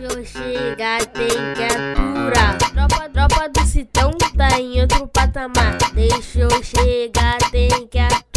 Deixa 0.00 0.18
eu 0.18 0.24
chegar, 0.24 1.04
tem 1.08 1.28
que 1.28 1.62
aturar. 1.62 2.56
Tropa, 2.56 3.08
tropa 3.10 3.48
do 3.50 3.66
Citão 3.66 4.10
tá 4.34 4.58
em 4.58 4.80
outro 4.80 5.06
patamar. 5.08 5.76
Deixa 5.92 6.40
eu 6.40 6.50
chegar, 6.64 7.36
tem 7.50 7.86
que 7.86 7.98
aturar. 7.98 8.29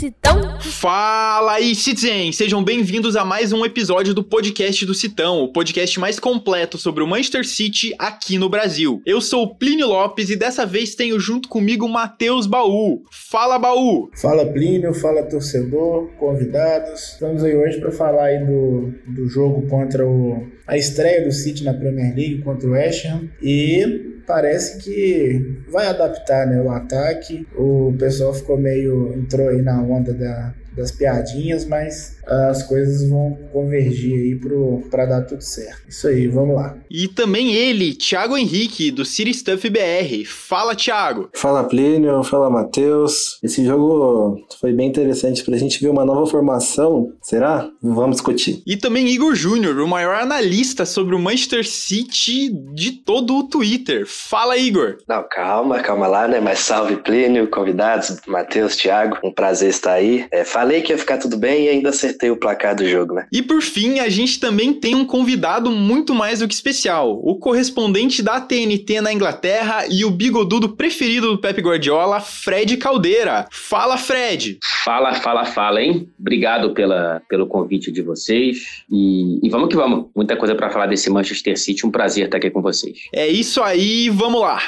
Citão. 0.00 0.58
Fala 0.60 1.56
aí, 1.56 1.74
Citizen! 1.74 2.32
Sejam 2.32 2.64
bem-vindos 2.64 3.16
a 3.16 3.22
mais 3.22 3.52
um 3.52 3.66
episódio 3.66 4.14
do 4.14 4.24
podcast 4.24 4.86
do 4.86 4.94
Citão, 4.94 5.42
o 5.42 5.52
podcast 5.52 6.00
mais 6.00 6.18
completo 6.18 6.78
sobre 6.78 7.04
o 7.04 7.06
Manchester 7.06 7.46
City 7.46 7.94
aqui 7.98 8.38
no 8.38 8.48
Brasil. 8.48 9.02
Eu 9.04 9.20
sou 9.20 9.42
o 9.42 9.54
Plínio 9.54 9.88
Lopes 9.88 10.30
e 10.30 10.36
dessa 10.36 10.64
vez 10.64 10.94
tenho 10.94 11.20
junto 11.20 11.50
comigo 11.50 11.84
o 11.84 11.88
Matheus 11.90 12.46
Baú. 12.46 13.02
Fala, 13.12 13.58
Baú! 13.58 14.10
Fala 14.16 14.46
Plínio, 14.46 14.94
fala 14.94 15.22
torcedor, 15.24 16.06
convidados. 16.18 17.12
Estamos 17.12 17.44
aí 17.44 17.54
hoje 17.54 17.78
para 17.78 17.92
falar 17.92 18.24
aí 18.24 18.38
do, 18.38 18.94
do 19.06 19.28
jogo 19.28 19.68
contra 19.68 20.06
o 20.06 20.48
a 20.66 20.78
estreia 20.78 21.24
do 21.24 21.32
City 21.32 21.64
na 21.64 21.74
Premier 21.74 22.14
League 22.14 22.42
contra 22.42 22.66
o 22.66 22.72
West 22.72 23.04
Ham 23.04 23.28
e 23.42 24.19
parece 24.30 24.78
que 24.78 25.60
vai 25.68 25.88
adaptar 25.88 26.46
né, 26.46 26.62
o 26.62 26.70
ataque. 26.70 27.46
O 27.56 27.92
pessoal 27.98 28.32
ficou 28.32 28.56
meio. 28.56 29.12
entrou 29.18 29.48
aí 29.48 29.60
na 29.60 29.82
onda 29.82 30.14
da, 30.14 30.54
das 30.76 30.92
piadinhas, 30.92 31.64
mas 31.64 32.16
as 32.30 32.62
coisas 32.62 33.08
vão 33.08 33.36
convergir 33.52 34.14
aí 34.14 34.36
pro, 34.36 34.82
pra 34.90 35.04
dar 35.04 35.22
tudo 35.22 35.42
certo. 35.42 35.82
Isso 35.88 36.06
aí, 36.06 36.28
vamos 36.28 36.54
lá. 36.54 36.76
E 36.88 37.08
também 37.08 37.52
ele, 37.52 37.94
Thiago 37.94 38.36
Henrique, 38.36 38.90
do 38.90 39.04
City 39.04 39.34
Stuff 39.34 39.68
BR. 39.68 40.24
Fala, 40.26 40.74
Thiago! 40.74 41.28
Fala, 41.34 41.64
Plínio. 41.64 42.22
Fala, 42.22 42.48
Matheus. 42.48 43.38
Esse 43.42 43.64
jogo 43.64 44.38
foi 44.60 44.72
bem 44.72 44.88
interessante 44.88 45.44
pra 45.44 45.56
gente 45.56 45.80
ver 45.80 45.88
uma 45.88 46.04
nova 46.04 46.26
formação. 46.26 47.12
Será? 47.20 47.68
Vamos 47.82 48.16
discutir. 48.16 48.62
E 48.66 48.76
também 48.76 49.08
Igor 49.08 49.34
Júnior, 49.34 49.78
o 49.78 49.88
maior 49.88 50.14
analista 50.14 50.86
sobre 50.86 51.14
o 51.14 51.18
Manchester 51.18 51.66
City 51.66 52.50
de 52.74 52.92
todo 52.92 53.36
o 53.36 53.48
Twitter. 53.48 54.04
Fala, 54.06 54.56
Igor! 54.56 54.98
Não, 55.08 55.24
calma, 55.28 55.80
calma 55.80 56.06
lá, 56.06 56.28
né? 56.28 56.38
Mas 56.40 56.60
salve, 56.60 56.96
Plínio, 56.96 57.48
convidados, 57.48 58.20
Matheus, 58.26 58.76
Thiago. 58.76 59.18
Um 59.24 59.32
prazer 59.32 59.70
estar 59.70 59.94
aí. 59.94 60.26
É, 60.30 60.44
falei 60.44 60.82
que 60.82 60.92
ia 60.92 60.98
ficar 60.98 61.18
tudo 61.18 61.36
bem 61.36 61.64
e 61.64 61.68
ainda 61.68 61.88
acertei 61.90 62.19
o 62.28 62.36
placar 62.36 62.74
do 62.74 62.88
jogo, 62.88 63.14
né? 63.14 63.28
E 63.30 63.40
por 63.40 63.62
fim, 63.62 64.00
a 64.00 64.08
gente 64.08 64.40
também 64.40 64.74
tem 64.74 64.96
um 64.96 65.04
convidado 65.04 65.70
muito 65.70 66.12
mais 66.12 66.40
do 66.40 66.48
que 66.48 66.54
especial, 66.54 67.20
o 67.22 67.36
correspondente 67.36 68.20
da 68.20 68.40
TNT 68.40 69.00
na 69.00 69.12
Inglaterra 69.12 69.86
e 69.88 70.04
o 70.04 70.10
bigodudo 70.10 70.70
preferido 70.70 71.30
do 71.30 71.38
Pep 71.38 71.60
Guardiola, 71.60 72.20
Fred 72.20 72.76
Caldeira. 72.76 73.46
Fala, 73.52 73.96
Fred! 73.96 74.58
Fala, 74.84 75.14
fala, 75.14 75.44
fala, 75.44 75.80
hein? 75.80 76.08
Obrigado 76.18 76.72
pela, 76.74 77.22
pelo 77.28 77.46
convite 77.46 77.92
de 77.92 78.02
vocês 78.02 78.82
e, 78.90 79.38
e 79.46 79.48
vamos 79.48 79.68
que 79.68 79.76
vamos. 79.76 80.06
Muita 80.16 80.36
coisa 80.36 80.54
para 80.54 80.70
falar 80.70 80.86
desse 80.86 81.08
Manchester 81.08 81.56
City, 81.56 81.86
um 81.86 81.90
prazer 81.90 82.24
estar 82.24 82.38
aqui 82.38 82.50
com 82.50 82.60
vocês. 82.60 82.98
É 83.14 83.28
isso 83.28 83.62
aí, 83.62 84.08
vamos 84.08 84.40
lá! 84.40 84.60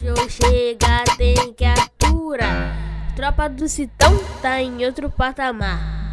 Deixa 0.00 0.20
eu 0.20 0.28
chegar, 0.28 1.04
tem 1.16 1.52
que 1.54 1.64
aturar. 1.64 2.90
Tropa 3.14 3.48
do 3.48 3.68
Citão 3.68 4.18
tá 4.40 4.60
em 4.60 4.84
outro 4.84 5.10
patamar. 5.10 6.09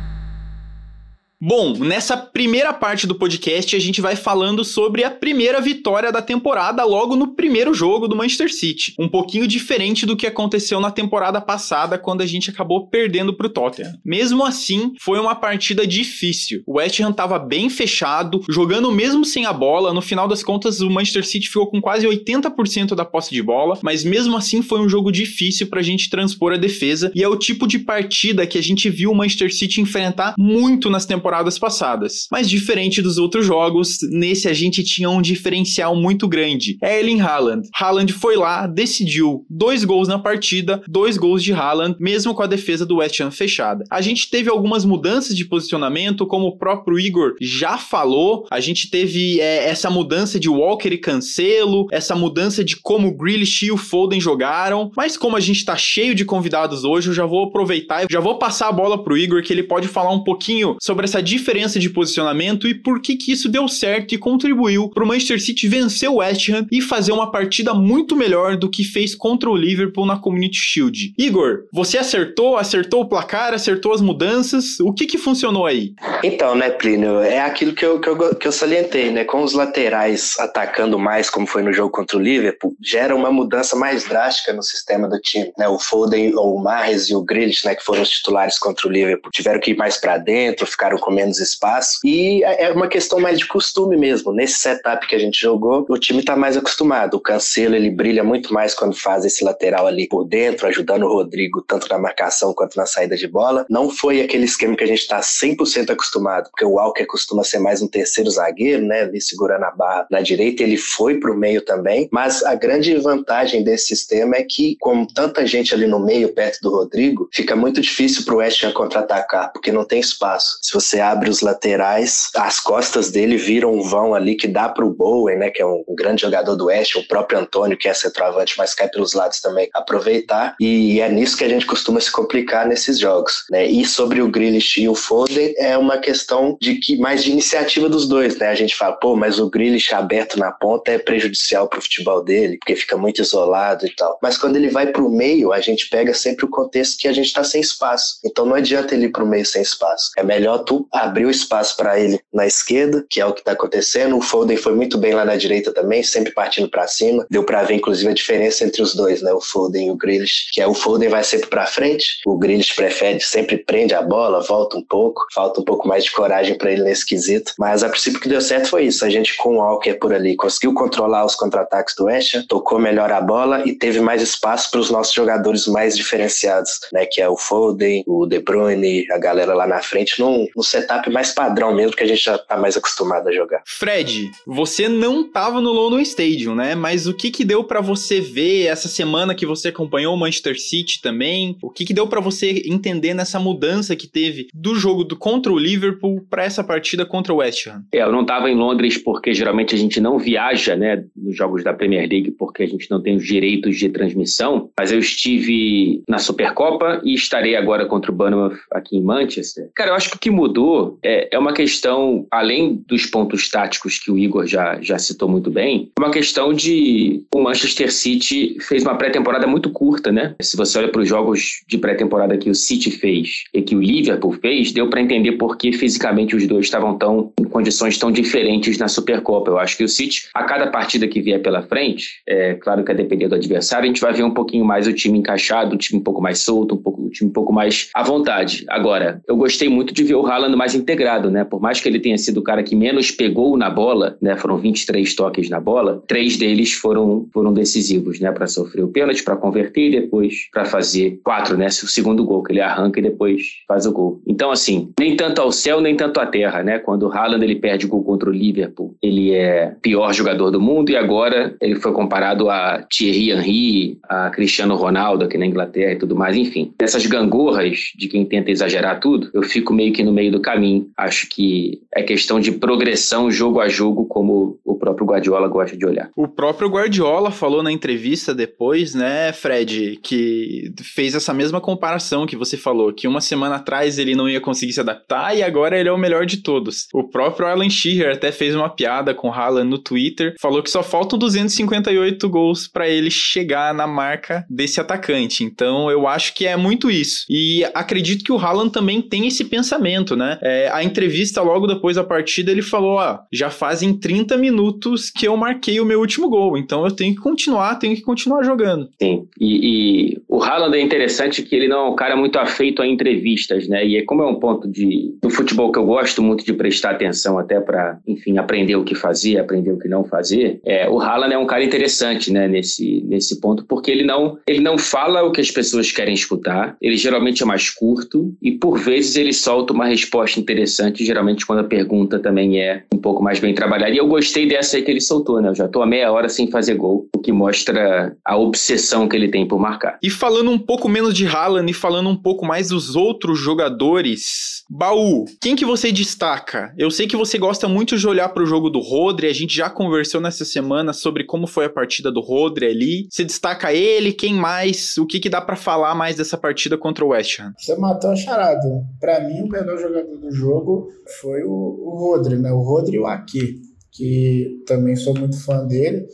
Bom, 1.40 1.78
nessa 1.78 2.18
primeira 2.18 2.74
parte 2.74 3.06
do 3.06 3.14
podcast 3.14 3.76
a 3.76 3.80
gente 3.80 4.02
vai 4.02 4.16
falando 4.16 4.64
sobre 4.64 5.04
a 5.04 5.12
primeira 5.12 5.62
vitória 5.62 6.12
da 6.12 6.20
temporada 6.20 6.84
logo 6.84 7.16
no 7.16 7.36
primeiro 7.36 7.76
jogo 7.76 8.08
do 8.08 8.16
Manchester 8.16 8.52
City. 8.52 8.96
Um 8.98 9.08
pouquinho 9.08 9.48
diferente 9.48 10.04
do 10.04 10.18
que 10.18 10.26
aconteceu 10.26 10.80
na 10.80 10.90
temporada 10.90 11.40
passada 11.40 11.96
quando 12.00 12.22
a 12.22 12.26
gente 12.26 12.50
acabou 12.50 12.88
perdendo 12.88 13.36
pro 13.36 13.50
Tottenham. 13.50 13.94
Mesmo 14.04 14.44
assim, 14.44 14.94
foi 15.00 15.20
uma 15.20 15.36
partida 15.36 15.86
difícil. 15.86 16.64
O 16.66 16.80
West 16.80 17.00
Ham 17.02 17.12
tava 17.12 17.38
bem 17.38 17.70
fechado, 17.70 18.42
jogando 18.50 18.92
mesmo 18.92 19.24
sem 19.24 19.46
a 19.46 19.54
bola. 19.54 19.94
No 19.94 20.02
final 20.02 20.28
das 20.28 20.42
contas, 20.42 20.82
o 20.82 20.90
Manchester 20.90 21.24
City 21.24 21.48
ficou 21.48 21.68
com 21.68 21.80
quase 21.80 22.08
80% 22.08 22.96
da 22.96 23.06
posse 23.06 23.30
de 23.30 23.44
bola, 23.44 23.78
mas 23.84 24.04
mesmo 24.04 24.36
assim 24.36 24.64
foi 24.64 24.80
um 24.80 24.90
jogo 24.90 25.12
difícil 25.12 25.68
pra 25.68 25.84
gente 25.84 26.10
transpor 26.10 26.54
a 26.54 26.58
defesa 26.58 27.12
e 27.14 27.22
é 27.22 27.28
o 27.28 27.38
tipo 27.38 27.68
de 27.68 27.78
partida 27.78 28.48
que 28.48 28.58
a 28.58 28.64
gente 28.64 28.90
viu 28.90 29.12
o 29.12 29.16
Manchester 29.16 29.54
City 29.54 29.82
enfrentar 29.82 30.34
muito 30.36 30.90
nas 30.90 31.06
temporadas 31.06 31.27
temporadas 31.28 31.60
passadas. 31.60 32.28
Mas 32.32 32.50
diferente 32.50 33.02
dos 33.02 33.18
outros 33.18 33.46
jogos, 33.46 33.98
nesse 34.10 34.48
a 34.48 34.54
gente 34.54 34.82
tinha 34.84 35.10
um 35.10 35.22
diferencial 35.22 35.94
muito 35.94 36.28
grande. 36.28 36.78
Erling 36.82 37.20
Haaland. 37.20 37.68
Haaland 37.78 38.14
foi 38.14 38.38
lá, 38.38 38.66
decidiu 38.66 39.46
dois 39.50 39.84
gols 39.84 40.08
na 40.08 40.18
partida, 40.18 40.82
dois 40.88 41.18
gols 41.18 41.44
de 41.44 41.52
Haaland, 41.52 41.98
mesmo 42.00 42.34
com 42.34 42.42
a 42.42 42.48
defesa 42.48 42.86
do 42.86 42.98
West 42.98 43.20
Ham 43.20 43.30
fechada. 43.30 43.84
A 43.92 44.00
gente 44.00 44.30
teve 44.30 44.50
algumas 44.50 44.86
mudanças 44.86 45.36
de 45.36 45.44
posicionamento, 45.44 46.26
como 46.26 46.48
o 46.48 46.58
próprio 46.58 46.98
Igor 46.98 47.34
já 47.42 47.78
falou. 47.78 48.46
A 48.50 48.62
gente 48.62 48.90
teve 48.90 49.42
é, 49.42 49.70
essa 49.70 49.90
mudança 49.90 50.40
de 50.40 50.48
Walker 50.48 50.90
e 50.90 50.98
Cancelo, 50.98 51.88
essa 51.92 52.16
mudança 52.16 52.64
de 52.64 52.78
como 52.78 53.10
o 53.10 53.18
Grealish 53.18 53.66
e 53.66 53.72
o 53.72 53.78
Foden 53.78 54.22
jogaram. 54.22 54.92
Mas 54.96 55.18
como 55.18 55.36
a 55.36 55.42
gente 55.42 55.66
tá 55.66 55.76
cheio 55.76 56.16
de 56.16 56.24
convidados 56.24 56.86
hoje, 56.86 57.10
eu 57.10 57.14
já 57.14 57.26
vou 57.26 57.44
aproveitar 57.46 58.04
e 58.04 58.08
já 58.10 58.22
vou 58.22 58.40
passar 58.40 58.70
a 58.70 58.72
bola 58.72 59.04
pro 59.04 59.18
Igor, 59.18 59.44
que 59.44 59.52
ele 59.52 59.64
pode 59.64 59.88
falar 59.88 60.12
um 60.12 60.24
pouquinho 60.24 60.78
sobre 60.82 61.06
essa 61.06 61.17
essa 61.18 61.24
diferença 61.24 61.80
de 61.80 61.90
posicionamento 61.90 62.68
e 62.68 62.76
por 62.76 63.02
que 63.02 63.16
que 63.16 63.32
isso 63.32 63.50
deu 63.50 63.68
certo 63.68 64.14
e 64.14 64.18
contribuiu 64.18 64.90
para 64.90 65.04
o 65.04 65.08
Manchester 65.08 65.42
City 65.42 65.68
vencer 65.68 66.10
o 66.10 66.18
West 66.18 66.50
Ham 66.50 66.68
e 66.72 66.82
fazer 66.82 67.12
uma 67.12 67.32
partida 67.32 67.74
muito 67.74 68.16
melhor 68.16 68.56
do 68.56 68.70
que 68.70 68.84
fez 68.84 69.16
contra 69.16 69.50
o 69.50 69.56
Liverpool 69.56 70.06
na 70.06 70.20
Community 70.20 70.58
Shield. 70.58 71.14
Igor, 71.18 71.64
você 71.74 71.98
acertou, 71.98 72.58
acertou 72.58 73.02
o 73.02 73.10
placar, 73.10 73.54
acertou 73.54 73.94
as 73.94 74.02
mudanças, 74.02 74.80
o 74.80 74.94
que 74.94 75.06
que 75.06 75.18
funcionou 75.18 75.66
aí? 75.66 75.94
Então, 76.24 76.56
né, 76.56 76.70
Plínio, 76.70 77.20
é 77.20 77.42
aquilo 77.42 77.74
que 77.74 77.86
eu, 77.86 78.00
que 78.00 78.08
eu, 78.08 78.36
que 78.36 78.48
eu 78.48 78.52
salientei, 78.52 79.10
né, 79.12 79.24
com 79.24 79.42
os 79.42 79.54
laterais 79.54 80.36
atacando 80.40 81.00
mais, 81.00 81.30
como 81.30 81.48
foi 81.48 81.64
no 81.64 81.74
jogo 81.74 81.90
contra 81.90 82.18
o 82.18 82.22
Liverpool, 82.22 82.76
gera 82.84 83.16
uma 83.16 83.32
mudança 83.32 83.76
mais 83.76 84.06
drástica 84.06 84.54
no 84.54 84.62
sistema 84.62 85.08
do 85.08 85.20
time, 85.20 85.52
né, 85.58 85.68
o 85.68 85.80
Foden, 85.80 86.34
o 86.36 86.62
Mahrez 86.62 87.10
e 87.10 87.16
o 87.16 87.24
Grealish, 87.24 87.66
né, 87.66 87.76
que 87.76 87.84
foram 87.84 88.04
os 88.04 88.10
titulares 88.10 88.60
contra 88.60 88.88
o 88.88 88.92
Liverpool, 88.92 89.32
tiveram 89.32 89.60
que 89.60 89.72
ir 89.72 89.78
mais 89.78 89.98
para 89.98 90.18
dentro, 90.18 90.68
ficaram 90.68 90.98
com 91.08 91.14
menos 91.14 91.40
espaço. 91.40 92.02
E 92.04 92.44
é, 92.44 92.64
é 92.64 92.72
uma 92.72 92.90
questão 92.90 93.18
mais 93.18 93.40
de 93.40 93.48
costume 93.48 93.96
mesmo. 93.96 94.34
Nesse 94.34 94.60
setup 94.60 95.08
que 95.08 95.16
a 95.16 95.20
gente 95.20 95.40
jogou, 95.40 95.86
o 95.88 95.98
time 95.98 96.20
está 96.20 96.36
mais 96.36 96.58
acostumado. 96.58 97.14
O 97.16 97.22
Cancelo 97.22 97.76
ele 97.76 97.90
brilha 97.90 98.26
muito 98.26 98.54
mais 98.54 98.74
quando 98.74 98.94
faz 98.94 99.24
esse 99.24 99.42
lateral 99.42 99.88
ali 99.88 100.06
por 100.10 100.26
dentro, 100.26 100.68
ajudando 100.68 101.04
o 101.04 101.14
Rodrigo 101.14 101.62
tanto 101.62 101.88
na 101.88 101.98
marcação 101.98 102.54
quanto 102.54 102.76
na 102.76 102.86
saída 102.86 103.16
de 103.16 103.26
bola. 103.26 103.66
Não 103.70 103.90
foi 103.90 104.20
aquele 104.20 104.44
esquema 104.44 104.76
que 104.76 104.84
a 104.84 104.88
gente 104.88 105.00
está 105.00 105.22
100% 105.22 105.92
acostumado, 105.92 106.50
porque 106.50 106.66
o 106.66 106.72
Walker 106.72 107.06
costuma 107.06 107.46
ser 107.46 107.60
mais 107.60 107.82
um 107.82 107.88
terceiro 107.88 108.30
zagueiro, 108.30 108.84
né, 108.86 109.04
ali 109.04 109.22
segurando 109.22 109.64
a 109.64 109.72
barra 109.72 110.08
na 110.12 110.20
direita. 110.20 110.62
Ele 110.62 110.76
foi 110.76 111.22
para 111.22 111.32
o 111.32 111.38
meio 111.38 111.62
também, 111.62 112.10
mas 112.12 112.44
a 112.44 112.54
grande 112.54 112.94
vantagem 112.96 113.64
desse 113.64 113.88
sistema 113.88 114.36
é 114.36 114.44
que, 114.44 114.76
com 114.82 115.06
tanta 115.06 115.46
gente 115.46 115.74
ali 115.74 115.88
no 115.88 116.00
meio, 116.00 116.34
perto 116.34 116.60
do 116.62 116.70
Rodrigo, 116.70 117.30
fica 117.32 117.56
muito 117.56 117.80
difícil 117.80 118.26
para 118.26 118.36
o 118.36 118.38
West 118.40 118.58
contra-atacar, 118.74 119.54
porque 119.54 119.72
não 119.72 119.86
tem 119.86 120.02
espaço. 120.02 120.58
Se 120.62 120.74
você 120.74 120.97
abre 121.00 121.30
os 121.30 121.42
laterais, 121.42 122.30
as 122.36 122.60
costas 122.60 123.12
dele 123.12 123.38
viram 123.38 123.74
um 123.74 123.82
vão 123.82 124.14
ali 124.14 124.36
que 124.36 124.48
dá 124.48 124.70
para 124.70 124.86
o 124.86 124.94
Bowen, 124.94 125.38
né, 125.38 125.50
que 125.50 125.62
é 125.62 125.66
um, 125.66 125.84
grande 125.90 126.22
jogador 126.22 126.56
do 126.56 126.66
Oeste, 126.66 126.98
o 126.98 127.08
próprio 127.08 127.40
Antônio, 127.40 127.78
que 127.78 127.88
é 127.88 127.94
centroavante, 127.94 128.56
mas 128.58 128.74
cai 128.74 128.88
pelos 128.88 129.14
lados 129.14 129.42
também, 129.42 129.70
aproveitar. 129.74 130.56
E 130.60 131.02
é 131.02 131.10
nisso 131.10 131.38
que 131.38 131.44
a 131.44 131.50
gente 131.50 131.66
costuma 131.66 132.00
se 132.00 132.12
complicar 132.12 132.68
nesses 132.68 133.00
jogos. 133.00 133.46
Né? 133.50 133.66
E 133.66 133.86
sobre 133.86 134.22
o 134.22 134.30
Grealish 134.30 134.82
e 134.82 134.88
o 134.88 134.96
Foden, 134.96 135.54
é 135.58 135.78
uma 135.78 135.98
questão 135.98 136.58
de 136.62 136.76
que 136.76 136.98
mais 136.98 137.24
de 137.24 137.32
iniciativa 137.32 137.90
dos 137.90 138.08
dois. 138.08 138.38
Né? 138.38 138.48
A 138.48 138.56
gente 138.56 138.76
fala, 138.76 138.94
pô, 138.94 139.16
mas 139.16 139.40
o 139.40 139.50
Grealish 139.50 139.94
aberto 139.94 140.38
na 140.38 140.52
ponta 140.52 140.92
é 140.92 140.98
prejudicial 140.98 141.68
para 141.68 141.80
o 141.80 141.82
futebol 141.82 142.24
dele, 142.24 142.58
porque 142.58 142.76
fica 142.76 142.98
muito 142.98 143.22
isolado 143.22 143.86
e 143.86 143.96
tal. 143.96 144.18
Mas 144.22 144.38
quando 144.38 144.56
ele 144.56 144.70
vai 144.70 144.88
para 144.88 145.04
o 145.04 145.10
meio, 145.10 145.52
a 145.52 145.60
gente 145.60 145.90
pega 145.90 146.14
sempre 146.14 146.46
o 146.46 146.50
contexto 146.50 146.98
que 147.00 147.08
a 147.08 147.14
gente 147.14 147.28
está 147.28 147.44
sem 147.44 147.62
espaço. 147.62 148.20
Então 148.26 148.46
não 148.46 148.56
adianta 148.56 148.94
ele 148.94 149.06
ir 149.06 149.12
para 149.12 149.24
o 149.24 149.28
meio 149.28 149.46
sem 149.46 149.62
espaço. 149.62 150.12
É 150.18 150.24
melhor 150.24 150.60
tu 150.60 150.87
abriu 150.94 151.30
espaço 151.30 151.76
para 151.76 152.00
ele 152.00 152.20
na 152.34 152.46
esquerda, 152.46 153.06
que 153.10 153.20
é 153.20 153.26
o 153.26 153.34
que 153.34 153.42
está 153.42 153.52
acontecendo. 153.52 154.18
O 154.18 154.22
Foden 154.22 154.58
foi 154.58 154.76
muito 154.76 154.98
bem 154.98 155.14
lá 155.14 155.26
na 155.26 155.36
direita 155.36 155.74
também, 155.74 156.04
sempre 156.04 156.34
partindo 156.34 156.70
para 156.70 156.88
cima. 156.88 157.26
Deu 157.30 157.44
para 157.44 157.64
ver, 157.64 157.76
inclusive, 157.76 158.10
a 158.10 158.14
diferença 158.14 158.64
entre 158.64 158.82
os 158.82 158.96
dois, 158.96 159.22
né? 159.22 159.32
O 159.34 159.42
Foden 159.42 159.88
e 159.88 159.92
o 159.92 159.96
Grealish, 159.96 160.50
que 160.52 160.62
é 160.62 160.68
o 160.68 160.74
Foden 160.74 161.10
vai 161.10 161.24
sempre 161.24 161.50
para 161.50 161.66
frente, 161.66 162.20
o 162.26 162.38
Grealish 162.38 162.76
prefere, 162.76 163.20
sempre 163.20 163.58
prende 163.58 163.94
a 163.94 164.02
bola, 164.02 164.42
volta 164.42 164.78
um 164.78 164.84
pouco, 164.84 165.26
falta 165.34 165.62
um 165.62 165.64
pouco 165.64 165.88
mais 165.88 166.04
de 166.04 166.12
coragem 166.12 166.58
para 166.58 166.72
ele 166.72 166.84
nesse 166.84 167.06
quesito. 167.06 167.54
Mas 167.58 167.84
a 167.84 167.90
princípio 167.90 168.20
que 168.20 168.30
deu 168.30 168.42
certo 168.42 168.70
foi 168.70 168.86
isso. 168.86 169.06
A 169.06 169.10
gente 169.10 169.36
com 169.38 169.56
o 169.56 169.58
Walker 169.58 169.94
por 169.94 170.14
ali 170.14 170.36
conseguiu 170.36 170.74
controlar 170.74 171.26
os 171.26 171.36
contra-ataques 171.36 171.96
do 171.96 172.06
West 172.06 172.38
tocou 172.48 172.80
melhor 172.80 173.12
a 173.12 173.22
bola 173.22 173.64
e 173.66 173.74
teve 173.74 174.00
mais 174.00 174.22
espaço 174.22 174.70
para 174.72 174.80
os 174.80 174.90
nossos 174.90 175.14
jogadores 175.14 175.68
mais 175.68 175.96
diferenciados, 175.96 176.80
né? 176.92 177.06
Que 177.06 177.22
é 177.22 177.30
o 177.30 177.38
Foden, 177.38 178.04
o 178.08 178.26
De 178.26 178.40
Bruyne, 178.40 179.06
a 179.12 179.18
galera 179.18 179.54
lá 179.54 179.68
na 179.68 179.82
frente, 179.82 180.20
não, 180.20 180.48
não 180.56 180.64
se 180.64 180.77
setup 180.78 181.10
mais 181.10 181.34
padrão 181.34 181.74
mesmo, 181.74 181.96
que 181.96 182.04
a 182.04 182.08
gente 182.08 182.24
já 182.24 182.38
tá 182.38 182.58
mais 182.58 182.78
acostumado 182.78 183.28
a 183.28 183.32
jogar. 183.32 183.62
Fred, 183.66 184.32
você 184.46 184.88
não 184.88 185.30
tava 185.30 185.60
no 185.62 185.72
London 185.72 186.00
Stadium, 186.00 186.56
né? 186.56 186.76
Mas 186.76 187.08
o 187.08 187.14
que 187.14 187.32
que 187.32 187.44
deu 187.44 187.64
para 187.64 187.82
você 187.82 188.20
ver 188.20 188.66
essa 188.66 188.88
semana 188.88 189.36
que 189.36 189.46
você 189.46 189.70
acompanhou 189.70 190.14
o 190.14 190.18
Manchester 190.18 190.60
City 190.60 191.02
também? 191.02 191.58
O 191.62 191.70
que 191.70 191.86
que 191.86 191.94
deu 191.94 192.08
para 192.08 192.22
você 192.22 192.64
entender 192.66 193.14
nessa 193.14 193.40
mudança 193.40 193.96
que 193.96 194.08
teve 194.08 194.48
do 194.54 194.76
jogo 194.76 195.04
do, 195.04 195.16
contra 195.16 195.52
o 195.52 195.58
Liverpool 195.58 196.26
para 196.30 196.44
essa 196.44 196.64
partida 196.64 197.06
contra 197.06 197.34
o 197.34 197.38
West 197.38 197.68
Ham? 197.68 197.84
É, 197.94 198.02
eu 198.02 198.12
não 198.12 198.26
tava 198.26 198.50
em 198.50 198.56
Londres 198.56 198.98
porque 198.98 199.34
geralmente 199.34 199.74
a 199.74 199.78
gente 199.78 200.00
não 200.00 200.20
viaja, 200.20 200.76
né, 200.76 201.04
nos 201.16 201.36
jogos 201.36 201.64
da 201.64 201.74
Premier 201.74 202.08
League 202.10 202.32
porque 202.32 202.64
a 202.64 202.68
gente 202.68 202.90
não 202.90 203.02
tem 203.02 203.16
os 203.16 203.26
direitos 203.26 203.78
de 203.78 203.90
transmissão, 203.90 204.70
mas 204.78 204.92
eu 204.92 205.00
estive 205.00 206.04
na 206.08 206.18
Supercopa 206.18 207.02
e 207.04 207.14
estarei 207.14 207.56
agora 207.56 207.86
contra 207.86 208.12
o 208.12 208.16
Bournemouth 208.16 208.58
aqui 208.72 208.98
em 208.98 209.04
Manchester. 209.04 209.70
Cara, 209.76 209.92
eu 209.92 209.96
acho 209.96 210.10
que 210.10 210.18
o 210.18 210.20
que 210.20 210.30
mudou 210.30 210.67
é, 211.04 211.30
é 211.32 211.40
uma 211.40 211.54
questão, 211.54 212.26
além 212.32 212.84
dos 212.88 213.06
pontos 213.06 213.50
táticos 213.50 214.00
que 214.00 214.12
o 214.12 214.18
Igor 214.18 214.46
já, 214.46 214.80
já 214.82 214.98
citou 214.98 215.30
muito 215.30 215.50
bem, 215.50 215.92
uma 215.98 216.12
questão 216.12 216.54
de 216.54 217.24
o 217.34 217.42
Manchester 217.42 217.92
City 217.92 218.58
fez 218.62 218.84
uma 218.84 218.96
pré-temporada 218.96 219.48
muito 219.48 219.70
curta, 219.70 220.12
né? 220.12 220.36
Se 220.42 220.58
você 220.58 220.80
olha 220.80 220.90
para 220.90 221.02
os 221.02 221.08
jogos 221.08 221.64
de 221.68 221.78
pré-temporada 221.78 222.38
que 222.38 222.50
o 222.50 222.56
City 222.56 222.92
fez 222.92 223.44
e 223.54 223.62
que 223.62 223.76
o 223.76 223.82
Liverpool 223.82 224.34
fez, 224.34 224.72
deu 224.72 224.90
para 224.90 225.02
entender 225.02 225.34
por 225.34 225.58
que 225.58 225.72
fisicamente 225.74 226.36
os 226.36 226.46
dois 226.48 226.66
estavam 226.66 226.98
tão 226.98 227.32
em 227.40 227.44
condições 227.44 227.98
tão 227.98 228.12
diferentes 228.12 228.78
na 228.78 228.88
Supercopa. 228.88 229.52
Eu 229.52 229.60
acho 229.60 229.78
que 229.78 229.84
o 229.84 229.90
City, 229.90 230.30
a 230.34 230.44
cada 230.44 230.68
partida 230.68 231.08
que 231.08 231.22
vier 231.22 231.42
pela 231.42 231.62
frente, 231.64 232.22
é 232.28 232.54
claro 232.56 232.84
que 232.84 232.92
a 232.92 232.96
depender 232.96 233.28
do 233.28 233.36
adversário, 233.36 233.86
a 233.86 233.88
gente 233.88 234.02
vai 234.02 234.14
ver 234.14 234.24
um 234.24 234.34
pouquinho 234.34 234.66
mais 234.66 234.88
o 234.88 234.94
time 234.94 235.20
encaixado, 235.20 235.76
o 235.76 235.78
time 235.78 236.00
um 236.00 236.04
pouco 236.04 236.22
mais 236.22 236.40
solto, 236.40 236.76
um 236.76 236.78
pouco, 236.78 237.04
o 237.04 237.10
time 237.10 237.30
um 237.30 237.34
pouco 237.34 237.54
mais 237.54 237.90
à 237.94 238.04
vontade. 238.04 238.66
Agora, 238.70 239.22
eu 239.28 239.36
gostei 239.36 239.70
muito 239.70 239.94
de 239.94 240.04
ver 240.04 240.16
o 240.16 240.26
Haaland 240.26 240.57
mais 240.58 240.76
integrado, 240.76 241.30
né? 241.30 241.44
Por 241.44 241.62
mais 241.62 241.80
que 241.80 241.88
ele 241.88 242.00
tenha 242.00 242.18
sido 242.18 242.40
o 242.40 242.44
cara 242.44 242.64
que 242.64 242.76
menos 242.76 243.12
pegou 243.12 243.56
na 243.58 243.70
bola, 243.70 244.18
né? 244.22 244.36
Foram 244.36 244.58
23 244.58 245.16
toques 245.16 245.50
na 245.50 245.60
bola, 245.60 246.04
três 246.08 246.38
deles 246.38 246.74
foram, 246.74 247.28
foram 247.34 247.54
decisivos, 247.54 248.20
né? 248.20 248.32
Para 248.32 248.48
sofrer 248.48 248.84
o 248.84 248.90
pênalti, 248.90 249.24
para 249.24 249.36
converter 249.36 249.88
e 249.88 250.02
depois 250.02 250.50
para 250.52 250.66
fazer 250.66 251.20
quatro, 251.24 251.58
né? 251.58 251.68
O 251.68 251.72
segundo 251.72 252.26
gol, 252.26 252.44
que 252.44 252.52
ele 252.52 252.62
arranca 252.62 253.00
e 253.00 253.04
depois 253.04 253.42
faz 253.68 253.86
o 253.86 253.92
gol. 253.92 254.22
Então, 254.26 254.52
assim, 254.52 254.92
nem 255.00 255.16
tanto 255.16 255.42
ao 255.42 255.52
céu, 255.52 255.80
nem 255.80 255.96
tanto 255.96 256.20
à 256.20 256.26
terra, 256.26 256.64
né? 256.64 256.80
Quando 256.80 257.04
o 257.04 257.12
Haaland 257.12 257.44
ele 257.44 257.56
perde 257.56 257.86
o 257.86 257.90
gol 257.90 258.04
contra 258.04 258.30
o 258.30 258.34
Liverpool, 258.34 258.96
ele 259.02 259.32
é 259.32 259.76
pior 259.82 260.14
jogador 260.14 260.50
do 260.50 260.60
mundo 260.60 260.90
e 260.90 260.98
agora 260.98 261.56
ele 261.62 261.76
foi 261.76 261.92
comparado 261.92 262.50
a 262.50 262.84
Thierry 262.90 263.32
Henry, 263.32 264.00
a 264.04 264.30
Cristiano 264.30 264.76
Ronaldo 264.76 265.26
aqui 265.26 265.38
na 265.38 265.46
Inglaterra 265.46 265.94
e 265.94 265.98
tudo 265.98 266.16
mais, 266.16 266.36
enfim. 266.36 266.74
Essas 266.80 267.06
gangorras 267.06 267.92
de 267.96 268.08
quem 268.08 268.26
tenta 268.26 268.52
exagerar 268.52 269.00
tudo, 269.00 269.30
eu 269.34 269.44
fico 269.44 269.74
meio 269.74 269.94
que 269.94 270.04
no 270.04 270.12
meio 270.12 270.32
do 270.32 270.37
caminho. 270.42 270.90
Acho 270.96 271.28
que 271.28 271.82
é 271.94 272.02
questão 272.04 272.40
de 272.40 272.52
progressão 272.52 273.30
jogo 273.30 273.60
a 273.60 273.68
jogo, 273.68 274.06
como 274.06 274.60
o 274.64 274.76
próprio 274.88 275.08
Guardiola 275.08 275.48
gosta 275.48 275.76
de 275.76 275.86
olhar. 275.86 276.10
O 276.16 276.28
próprio 276.28 276.70
Guardiola 276.70 277.32
falou 277.32 277.62
na 277.62 277.72
entrevista 277.72 278.34
depois, 278.34 278.94
né, 278.94 279.34
Fred, 279.34 280.00
que 280.02 280.72
fez 280.82 281.14
essa 281.16 281.34
mesma 281.34 281.60
comparação 281.60 282.26
que 282.26 282.36
você 282.36 282.56
falou, 282.56 282.94
que 282.94 283.08
uma 283.08 283.20
semana 283.20 283.56
atrás 283.56 283.98
ele 284.00 284.16
não 284.16 284.30
ia 284.30 284.40
conseguir 284.40 284.74
se 284.74 284.80
adaptar 284.80 285.36
e 285.36 285.44
agora 285.44 285.78
ele 285.78 285.90
é 285.90 285.92
o 285.92 285.98
melhor 285.98 286.26
de 286.26 286.38
todos. 286.38 286.88
O 286.94 287.04
próprio 287.04 287.48
Alan 287.48 287.70
Shearer 287.70 288.16
até 288.16 288.32
fez 288.32 288.56
uma 288.56 288.70
piada 288.70 289.14
com 289.14 289.30
o 289.30 289.34
Haaland 289.34 289.70
no 289.70 289.78
Twitter, 289.78 290.36
falou 290.40 290.64
que 290.64 290.70
só 290.70 290.82
faltam 290.82 291.20
258 291.20 292.30
gols 292.30 292.68
para 292.68 292.88
ele 292.88 293.12
chegar 293.12 293.74
na 293.74 293.88
marca 293.88 294.46
desse 294.50 294.80
atacante. 294.80 295.44
Então 295.44 295.92
eu 295.92 296.08
acho 296.08 296.34
que 296.34 296.46
é 296.46 296.56
muito 296.56 296.90
isso. 296.90 297.26
E 297.30 297.66
acredito 297.74 298.24
que 298.24 298.32
o 298.32 298.38
Haaland 298.38 298.72
também 298.72 299.02
tem 299.02 299.28
esse 299.28 299.44
pensamento, 299.46 300.16
né? 300.16 300.38
É, 300.42 300.70
a 300.72 300.84
entrevista 300.84 301.42
logo 301.42 301.68
depois 301.68 301.96
da 301.96 302.04
partida 302.04 302.52
ele 302.52 302.62
falou: 302.62 302.98
ó, 302.98 303.20
já 303.32 303.50
fazem 303.50 303.94
30 303.94 304.38
minutos 304.38 304.77
que 305.16 305.28
eu 305.28 305.36
marquei 305.38 305.80
o 305.80 305.86
meu 305.86 306.00
último 306.00 306.30
gol, 306.30 306.58
então 306.58 306.86
eu 306.86 306.92
tenho 306.92 307.16
que 307.16 307.22
continuar, 307.22 307.76
tenho 307.76 307.96
que 307.96 308.02
continuar 308.02 308.44
jogando. 308.44 308.90
Sim, 309.02 309.28
e, 309.40 310.14
e 310.14 310.22
o 310.28 310.44
Haaland 310.44 310.78
é 310.78 310.82
interessante 310.82 311.42
que 311.42 311.56
ele 311.56 311.68
não 311.68 311.88
é 311.88 311.90
um 311.90 311.96
cara 311.96 312.16
muito 312.16 312.38
afeito 312.38 312.82
a 312.82 312.88
entrevistas, 312.88 313.68
né? 313.68 313.86
E 313.86 313.98
é 313.98 314.04
como 314.04 314.24
é 314.24 314.28
um 314.28 314.36
ponto 314.36 314.68
de, 314.68 315.16
do 315.22 315.30
futebol 315.30 315.72
que 315.72 315.80
eu 315.80 315.86
gosto 315.86 316.22
muito 316.22 316.46
de 316.46 316.54
prestar 316.54 316.92
atenção 316.92 317.40
até 317.40 317.60
para, 317.60 317.98
enfim, 318.06 318.38
aprender 318.38 318.76
o 318.76 318.84
que 318.84 318.94
fazer, 318.94 319.38
aprender 319.38 319.72
o 319.72 319.80
que 319.80 319.88
não 319.88 320.04
fazer. 320.04 320.60
É, 320.66 320.90
o 320.90 321.00
Haaland 321.00 321.34
é 321.34 321.38
um 321.38 321.46
cara 321.46 321.64
interessante, 321.64 322.32
né? 322.32 322.48
Nesse, 322.48 323.02
nesse 323.06 323.40
ponto, 323.40 323.66
porque 323.66 323.90
ele 323.90 324.04
não, 324.04 324.38
ele 324.48 324.60
não 324.60 324.78
fala 324.78 325.24
o 325.24 325.32
que 325.32 325.42
as 325.42 325.52
pessoas 325.52 325.92
querem 325.92 326.14
escutar. 326.14 326.76
Ele 326.82 326.98
geralmente 326.98 327.42
é 327.42 327.46
mais 327.46 327.70
curto 327.70 328.36
e 328.42 328.52
por 328.52 328.78
vezes 328.78 329.16
ele 329.16 329.34
solta 329.34 329.74
uma 329.74 329.86
resposta 329.86 330.40
interessante, 330.40 331.06
geralmente 331.06 331.46
quando 331.46 331.60
a 331.60 331.64
pergunta 331.64 332.20
também 332.20 332.60
é 332.60 332.84
um 332.94 332.98
pouco 332.98 333.24
mais 333.24 333.40
bem 333.40 333.54
trabalhada. 333.54 333.94
E 333.94 333.98
eu 333.98 334.08
gostei 334.08 334.48
dessa 334.48 334.67
aí 334.76 334.84
que 334.84 334.92
ele 334.92 335.02
soltou, 335.02 335.42
né? 335.42 335.50
Eu 335.50 335.56
já 335.56 335.68
tô 335.68 335.82
há 335.82 335.86
meia 335.86 336.12
hora 336.12 336.30
sem 336.30 336.50
fazer 336.50 336.76
gol, 336.76 337.08
o 337.16 337.20
que 337.20 337.32
mostra 337.32 338.16
a 338.26 338.38
obsessão 338.38 339.08
que 339.08 339.16
ele 339.16 339.30
tem 339.30 339.48
por 339.48 339.60
marcar. 339.60 339.98
E 340.04 340.10
falando 340.10 340.52
um 340.52 340.60
pouco 340.60 340.90
menos 340.90 341.14
de 341.14 341.26
Haaland 341.26 341.70
e 341.70 341.74
falando 341.74 342.10
um 342.10 342.16
pouco 342.16 342.46
mais 342.46 342.70
dos 342.70 342.96
outros 342.96 343.40
jogadores, 343.40 344.64
Baú, 344.70 345.26
quem 345.42 345.56
que 345.56 345.66
você 345.66 345.92
destaca? 345.92 346.74
Eu 346.78 346.92
sei 346.92 347.08
que 347.08 347.16
você 347.16 347.38
gosta 347.38 347.68
muito 347.68 347.98
de 347.98 348.08
olhar 348.08 348.30
para 348.30 348.44
o 348.44 348.46
jogo 348.46 348.70
do 348.70 348.80
Rodri, 348.80 349.28
a 349.28 349.34
gente 349.34 349.56
já 349.56 349.70
conversou 349.70 350.20
nessa 350.20 350.44
semana 350.44 350.92
sobre 350.92 351.24
como 351.24 351.48
foi 351.48 351.66
a 351.66 351.70
partida 351.70 352.12
do 352.12 352.20
Rodri 352.20 352.66
ali. 352.66 353.08
Você 353.10 353.24
destaca 353.24 353.74
ele, 353.74 354.12
quem 354.12 354.34
mais? 354.34 354.98
O 354.98 355.06
que 355.06 355.20
que 355.20 355.30
dá 355.30 355.40
para 355.40 355.56
falar 355.56 355.96
mais 355.96 356.16
dessa 356.16 356.38
partida 356.38 356.78
contra 356.78 357.06
o 357.06 357.10
West 357.10 357.40
Ham? 357.40 357.54
Você 357.58 357.76
matou 357.78 358.12
a 358.12 358.16
charada. 358.16 358.86
Para 359.00 359.22
mim, 359.22 359.42
o 359.42 359.48
melhor 359.48 359.78
jogador 359.78 360.18
do 360.18 360.32
jogo 360.32 360.90
foi 361.22 361.44
o, 361.44 361.52
o 361.52 361.98
Rodri, 361.98 362.38
né? 362.38 362.52
O 362.52 362.62
Rodri 362.62 362.98
e 362.98 363.00
o 363.00 363.08
Aki, 363.08 363.62
que 363.98 364.64
também 364.68 364.96
sou 364.96 365.18
muito 365.18 365.44
fã 365.44 365.66
dele. 365.66 366.06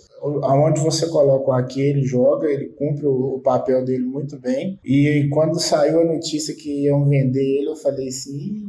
Aonde 0.43 0.79
você 0.79 1.05
coloca 1.07 1.49
o 1.49 1.53
Aki, 1.53 1.81
ele 1.81 2.03
joga, 2.03 2.47
ele 2.47 2.69
cumpre 2.69 3.05
o, 3.05 3.41
papel 3.43 3.83
dele 3.83 4.05
muito 4.05 4.39
bem. 4.39 4.79
E 4.85 5.27
quando 5.29 5.59
saiu 5.59 5.99
a 5.99 6.05
notícia 6.05 6.55
que 6.55 6.85
iam 6.85 7.05
vender 7.09 7.43
ele, 7.43 7.67
eu 7.67 7.75
falei 7.75 8.07
assim, 8.07 8.63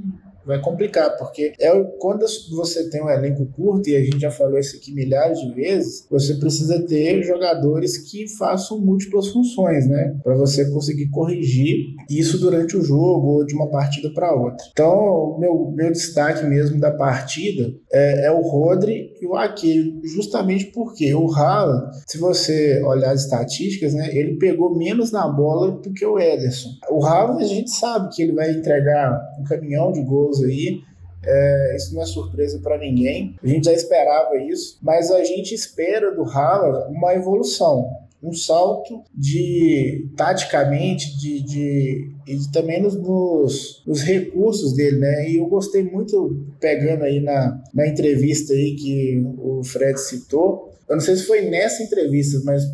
vai 0.46 0.60
complicar, 0.60 1.16
porque 1.16 1.52
é 1.58 1.72
quando 1.98 2.24
você 2.50 2.88
tem 2.88 3.02
um 3.02 3.10
elenco 3.10 3.46
curto, 3.46 3.88
e 3.88 3.96
a 3.96 4.00
gente 4.00 4.20
já 4.20 4.30
falou 4.30 4.58
isso 4.58 4.76
aqui 4.76 4.92
milhares 4.92 5.40
de 5.40 5.52
vezes, 5.52 6.06
você 6.10 6.34
precisa 6.34 6.84
ter 6.86 7.22
jogadores 7.22 7.98
que 8.10 8.28
façam 8.36 8.78
múltiplas 8.78 9.28
funções, 9.28 9.86
né? 9.86 10.16
Para 10.22 10.34
você 10.34 10.70
conseguir 10.70 11.08
corrigir 11.10 11.94
isso 12.10 12.38
durante 12.38 12.76
o 12.76 12.82
jogo 12.82 13.38
ou 13.38 13.46
de 13.46 13.54
uma 13.54 13.70
partida 13.70 14.10
para 14.12 14.34
outra. 14.34 14.64
Então, 14.72 15.38
meu, 15.38 15.72
meu 15.74 15.90
destaque 15.90 16.46
mesmo 16.46 16.78
da 16.78 16.90
partida 16.90 17.72
é, 17.92 18.26
é 18.26 18.32
o 18.32 18.40
Rodri 18.40 19.13
e 19.24 19.26
o 19.26 19.34
Ake, 19.34 20.00
justamente 20.04 20.66
porque 20.66 21.14
o 21.14 21.32
Haaland, 21.32 21.96
se 22.06 22.18
você 22.18 22.82
olhar 22.82 23.12
as 23.12 23.22
estatísticas, 23.22 23.94
né, 23.94 24.14
ele 24.14 24.36
pegou 24.36 24.76
menos 24.76 25.10
na 25.10 25.26
bola 25.26 25.72
do 25.72 25.92
que 25.92 26.04
o 26.04 26.18
Ederson. 26.18 26.68
O 26.90 27.02
Haaland, 27.04 27.42
a 27.42 27.46
gente 27.46 27.70
sabe 27.70 28.14
que 28.14 28.22
ele 28.22 28.32
vai 28.32 28.50
entregar 28.50 29.18
um 29.40 29.44
caminhão 29.44 29.90
de 29.92 30.02
gols 30.02 30.42
aí. 30.44 30.82
É, 31.26 31.76
isso 31.76 31.94
não 31.94 32.02
é 32.02 32.06
surpresa 32.06 32.60
para 32.62 32.76
ninguém. 32.76 33.34
A 33.42 33.46
gente 33.46 33.64
já 33.64 33.72
esperava 33.72 34.36
isso, 34.36 34.78
mas 34.82 35.10
a 35.10 35.24
gente 35.24 35.54
espera 35.54 36.14
do 36.14 36.22
Haaland 36.22 36.94
uma 36.94 37.14
evolução, 37.14 37.88
um 38.24 38.32
salto 38.32 39.02
de 39.14 40.08
taticamente, 40.16 41.16
de, 41.18 41.40
de 41.42 42.10
e 42.26 42.50
também 42.52 42.82
nos, 42.82 42.96
nos, 42.96 43.82
nos, 43.86 44.00
recursos 44.00 44.74
dele, 44.74 44.98
né? 44.98 45.28
E 45.28 45.36
eu 45.36 45.46
gostei 45.46 45.82
muito 45.82 46.46
pegando 46.58 47.04
aí 47.04 47.20
na, 47.20 47.62
na 47.74 47.86
entrevista 47.86 48.54
aí 48.54 48.74
que 48.76 49.22
o 49.38 49.62
Fred 49.62 50.00
citou. 50.00 50.72
Eu 50.88 50.96
não 50.96 51.02
sei 51.02 51.16
se 51.16 51.26
foi 51.26 51.42
nessa 51.42 51.82
entrevista, 51.82 52.40
mas 52.44 52.64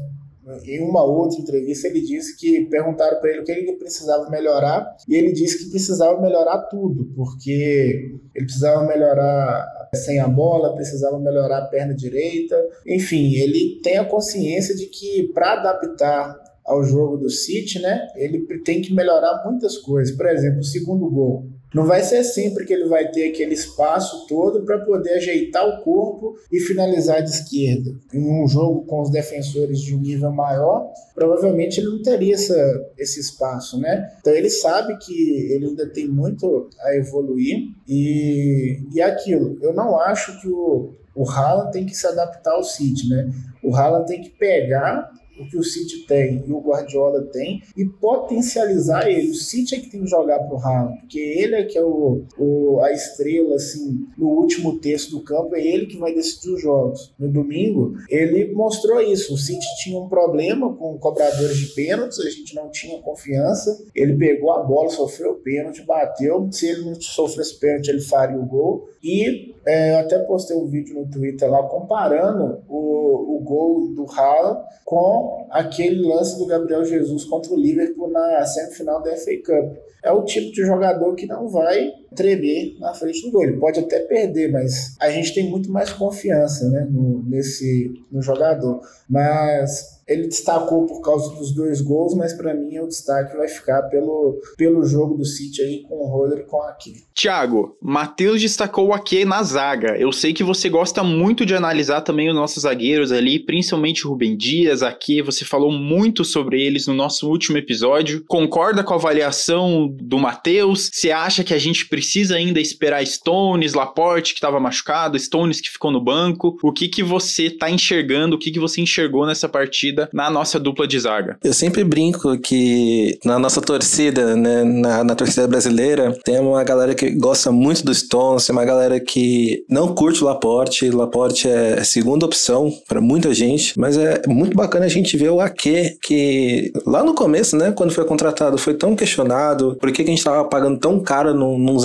em 0.64 0.80
uma 0.82 1.02
outra 1.02 1.40
entrevista, 1.40 1.86
ele 1.86 2.00
disse 2.00 2.36
que 2.36 2.64
perguntaram 2.66 3.20
para 3.20 3.30
ele 3.30 3.40
o 3.40 3.44
que 3.44 3.52
ele 3.52 3.72
precisava 3.72 4.28
melhorar, 4.30 4.96
e 5.08 5.14
ele 5.14 5.32
disse 5.32 5.58
que 5.58 5.70
precisava 5.70 6.20
melhorar 6.20 6.58
tudo, 6.62 7.12
porque 7.14 8.18
ele 8.34 8.44
precisava 8.44 8.86
melhorar 8.86 9.79
sem 9.94 10.20
a 10.20 10.28
bola, 10.28 10.74
precisava 10.74 11.18
melhorar 11.18 11.58
a 11.58 11.66
perna 11.66 11.94
direita. 11.94 12.56
Enfim, 12.86 13.34
ele 13.34 13.80
tem 13.82 13.98
a 13.98 14.04
consciência 14.04 14.74
de 14.74 14.86
que 14.86 15.30
para 15.34 15.52
adaptar 15.52 16.38
ao 16.64 16.84
jogo 16.84 17.16
do 17.16 17.30
City, 17.30 17.80
né, 17.80 18.08
ele 18.14 18.46
tem 18.64 18.80
que 18.80 18.94
melhorar 18.94 19.42
muitas 19.44 19.76
coisas. 19.78 20.16
Por 20.16 20.26
exemplo, 20.26 20.60
o 20.60 20.64
segundo 20.64 21.08
gol. 21.10 21.48
Não 21.72 21.86
vai 21.86 22.02
ser 22.02 22.24
sempre 22.24 22.64
que 22.64 22.72
ele 22.72 22.86
vai 22.86 23.10
ter 23.10 23.28
aquele 23.28 23.54
espaço 23.54 24.26
todo 24.26 24.64
para 24.64 24.78
poder 24.80 25.14
ajeitar 25.14 25.66
o 25.66 25.82
corpo 25.82 26.36
e 26.50 26.58
finalizar 26.58 27.22
de 27.22 27.30
esquerda. 27.30 27.92
Em 28.12 28.28
um 28.28 28.46
jogo 28.48 28.84
com 28.86 29.00
os 29.00 29.10
defensores 29.10 29.80
de 29.80 29.94
um 29.94 30.00
nível 30.00 30.32
maior, 30.32 30.92
provavelmente 31.14 31.80
ele 31.80 31.90
não 31.90 32.02
teria 32.02 32.34
essa, 32.34 32.56
esse 32.98 33.20
espaço, 33.20 33.78
né? 33.78 34.10
Então 34.20 34.32
ele 34.32 34.50
sabe 34.50 34.96
que 34.98 35.52
ele 35.52 35.66
ainda 35.66 35.88
tem 35.88 36.08
muito 36.08 36.68
a 36.80 36.96
evoluir 36.96 37.68
e, 37.88 38.80
e 38.92 39.00
aquilo. 39.00 39.58
Eu 39.62 39.72
não 39.72 39.98
acho 39.98 40.40
que 40.40 40.48
o, 40.48 40.94
o 41.14 41.28
Haaland 41.28 41.72
tem 41.72 41.86
que 41.86 41.94
se 41.94 42.06
adaptar 42.06 42.52
ao 42.52 42.64
City, 42.64 43.08
né? 43.08 43.30
O 43.62 43.74
Haaland 43.74 44.06
tem 44.06 44.20
que 44.20 44.30
pegar 44.30 45.10
o 45.40 45.48
que 45.48 45.56
o 45.56 45.64
City 45.64 46.06
tem 46.06 46.44
e 46.46 46.52
o 46.52 46.60
Guardiola 46.60 47.22
tem 47.32 47.62
e 47.76 47.84
potencializar 47.84 49.08
ele. 49.08 49.30
O 49.30 49.34
City 49.34 49.74
é 49.74 49.80
que 49.80 49.90
tem 49.90 50.02
que 50.02 50.10
jogar 50.10 50.38
pro 50.40 50.58
Haaland, 50.58 51.00
porque 51.00 51.18
ele 51.18 51.54
é 51.54 51.64
que 51.64 51.78
é 51.78 51.82
o, 51.82 52.22
o, 52.38 52.80
a 52.80 52.92
estrela, 52.92 53.54
assim, 53.54 54.06
no 54.16 54.28
último 54.28 54.78
terço 54.78 55.10
do 55.10 55.22
campo, 55.22 55.54
é 55.56 55.66
ele 55.66 55.86
que 55.86 55.98
vai 55.98 56.14
decidir 56.14 56.50
os 56.54 56.62
jogos. 56.62 57.12
No 57.18 57.28
domingo, 57.28 57.94
ele 58.08 58.52
mostrou 58.52 59.00
isso. 59.00 59.34
O 59.34 59.38
City 59.38 59.66
tinha 59.82 59.98
um 59.98 60.08
problema 60.08 60.74
com 60.74 60.98
cobradores 60.98 61.56
de 61.56 61.66
pênaltis, 61.74 62.20
a 62.20 62.28
gente 62.28 62.54
não 62.54 62.70
tinha 62.70 63.00
confiança. 63.00 63.82
Ele 63.94 64.16
pegou 64.16 64.52
a 64.52 64.62
bola, 64.62 64.90
sofreu 64.90 65.32
o 65.32 65.36
pênalti, 65.36 65.82
bateu. 65.82 66.48
Se 66.50 66.68
ele 66.68 66.84
não 66.84 67.00
sofresse 67.00 67.58
pênalti, 67.58 67.88
ele 67.88 68.00
faria 68.00 68.38
o 68.38 68.46
gol. 68.46 68.88
E 69.02 69.54
é, 69.66 69.92
eu 69.92 69.98
até 69.98 70.18
postei 70.20 70.56
um 70.56 70.66
vídeo 70.66 70.94
no 70.94 71.10
Twitter 71.10 71.50
lá 71.50 71.62
comparando 71.64 72.62
o, 72.68 73.36
o 73.36 73.40
gol 73.40 73.94
do 73.94 74.06
Haaland 74.10 74.64
com 74.84 75.46
aquele 75.50 76.02
lance 76.02 76.38
do 76.38 76.46
Gabriel 76.46 76.84
Jesus 76.84 77.24
contra 77.24 77.52
o 77.52 77.56
Liverpool 77.56 78.10
na 78.10 78.44
semifinal 78.46 79.02
da 79.02 79.14
FA 79.16 79.36
Cup. 79.44 79.76
É 80.02 80.10
o 80.10 80.24
tipo 80.24 80.50
de 80.52 80.64
jogador 80.64 81.14
que 81.14 81.26
não 81.26 81.48
vai 81.48 81.92
tremer 82.14 82.76
na 82.78 82.94
frente 82.94 83.22
do 83.22 83.30
gol. 83.30 83.44
Ele 83.44 83.58
pode 83.58 83.80
até 83.80 84.00
perder, 84.00 84.50
mas 84.50 84.96
a 85.00 85.10
gente 85.10 85.34
tem 85.34 85.48
muito 85.48 85.70
mais 85.70 85.92
confiança 85.92 86.68
né, 86.68 86.86
no, 86.90 87.22
nesse, 87.24 88.04
no 88.10 88.22
jogador. 88.22 88.80
Mas 89.08 90.00
ele 90.10 90.26
destacou 90.26 90.86
por 90.86 91.00
causa 91.00 91.32
dos 91.36 91.52
dois 91.54 91.80
gols, 91.80 92.14
mas 92.16 92.32
para 92.32 92.52
mim 92.52 92.80
o 92.80 92.88
destaque 92.88 93.36
vai 93.36 93.46
ficar 93.46 93.82
pelo, 93.82 94.40
pelo 94.56 94.84
jogo 94.84 95.16
do 95.16 95.24
City 95.24 95.62
aí 95.62 95.82
com 95.82 95.94
o 95.94 96.08
Roder 96.08 96.40
e 96.40 96.42
com 96.42 96.56
o 96.56 96.62
Ake. 96.62 97.04
Thiago, 97.14 97.76
Matheus 97.80 98.40
destacou 98.40 98.88
o 98.88 98.92
Ake 98.92 99.24
na 99.24 99.40
zaga. 99.44 99.96
Eu 99.96 100.10
sei 100.10 100.32
que 100.32 100.42
você 100.42 100.68
gosta 100.68 101.04
muito 101.04 101.46
de 101.46 101.54
analisar 101.54 102.00
também 102.00 102.28
os 102.28 102.34
nossos 102.34 102.64
zagueiros 102.64 103.12
ali, 103.12 103.38
principalmente 103.38 104.04
o 104.04 104.10
Rubem 104.10 104.36
Dias, 104.36 104.82
Ake, 104.82 105.22
você 105.22 105.44
falou 105.44 105.70
muito 105.70 106.24
sobre 106.24 106.60
eles 106.60 106.88
no 106.88 106.94
nosso 106.94 107.30
último 107.30 107.56
episódio. 107.56 108.24
Concorda 108.26 108.82
com 108.82 108.94
a 108.94 108.96
avaliação 108.96 109.88
do 110.02 110.18
Matheus? 110.18 110.90
Você 110.92 111.12
acha 111.12 111.44
que 111.44 111.54
a 111.54 111.58
gente 111.58 111.88
precisa 111.88 111.99
ainda 112.30 112.60
esperar 112.60 113.06
Stones, 113.06 113.74
Laporte 113.74 114.32
que 114.32 114.38
estava 114.38 114.60
machucado, 114.60 115.18
Stones 115.18 115.60
que 115.60 115.70
ficou 115.70 115.90
no 115.90 116.00
banco? 116.00 116.58
O 116.62 116.72
que 116.72 116.88
que 116.88 117.02
você 117.02 117.50
tá 117.50 117.70
enxergando, 117.70 118.36
o 118.36 118.38
que 118.38 118.50
que 118.50 118.58
você 118.58 118.80
enxergou 118.80 119.26
nessa 119.26 119.48
partida 119.48 120.08
na 120.12 120.30
nossa 120.30 120.58
dupla 120.58 120.86
de 120.86 120.98
zaga. 120.98 121.38
Eu 121.42 121.52
sempre 121.52 121.84
brinco 121.84 122.38
que 122.38 123.18
na 123.24 123.38
nossa 123.38 123.60
torcida, 123.60 124.36
né, 124.36 124.64
na, 124.64 125.04
na 125.04 125.14
torcida 125.14 125.46
brasileira, 125.46 126.16
tem 126.24 126.38
uma 126.38 126.62
galera 126.64 126.94
que 126.94 127.10
gosta 127.10 127.50
muito 127.50 127.84
do 127.84 127.94
Stones, 127.94 128.46
tem 128.46 128.54
uma 128.54 128.64
galera 128.64 129.00
que 129.00 129.64
não 129.68 129.94
curte 129.94 130.22
o 130.22 130.26
Laporte. 130.26 130.90
Laporte 130.90 131.48
é 131.48 131.82
segunda 131.84 132.26
opção 132.26 132.72
para 132.88 133.00
muita 133.00 133.32
gente, 133.34 133.78
mas 133.78 133.96
é 133.96 134.22
muito 134.26 134.56
bacana 134.56 134.86
a 134.86 134.88
gente 134.88 135.16
ver 135.16 135.30
o 135.30 135.40
Ake, 135.40 135.96
que 136.02 136.72
lá 136.86 137.04
no 137.04 137.14
começo, 137.14 137.56
né, 137.56 137.72
quando 137.72 137.92
foi 137.92 138.04
contratado, 138.04 138.58
foi 138.58 138.74
tão 138.74 138.94
questionado, 138.94 139.76
por 139.80 139.90
que, 139.90 140.04
que 140.04 140.10
a 140.10 140.14
gente 140.14 140.24
tava 140.24 140.44
pagando 140.44 140.78
tão 140.78 141.00
caro 141.00 141.34
num, 141.34 141.58
num 141.58 141.78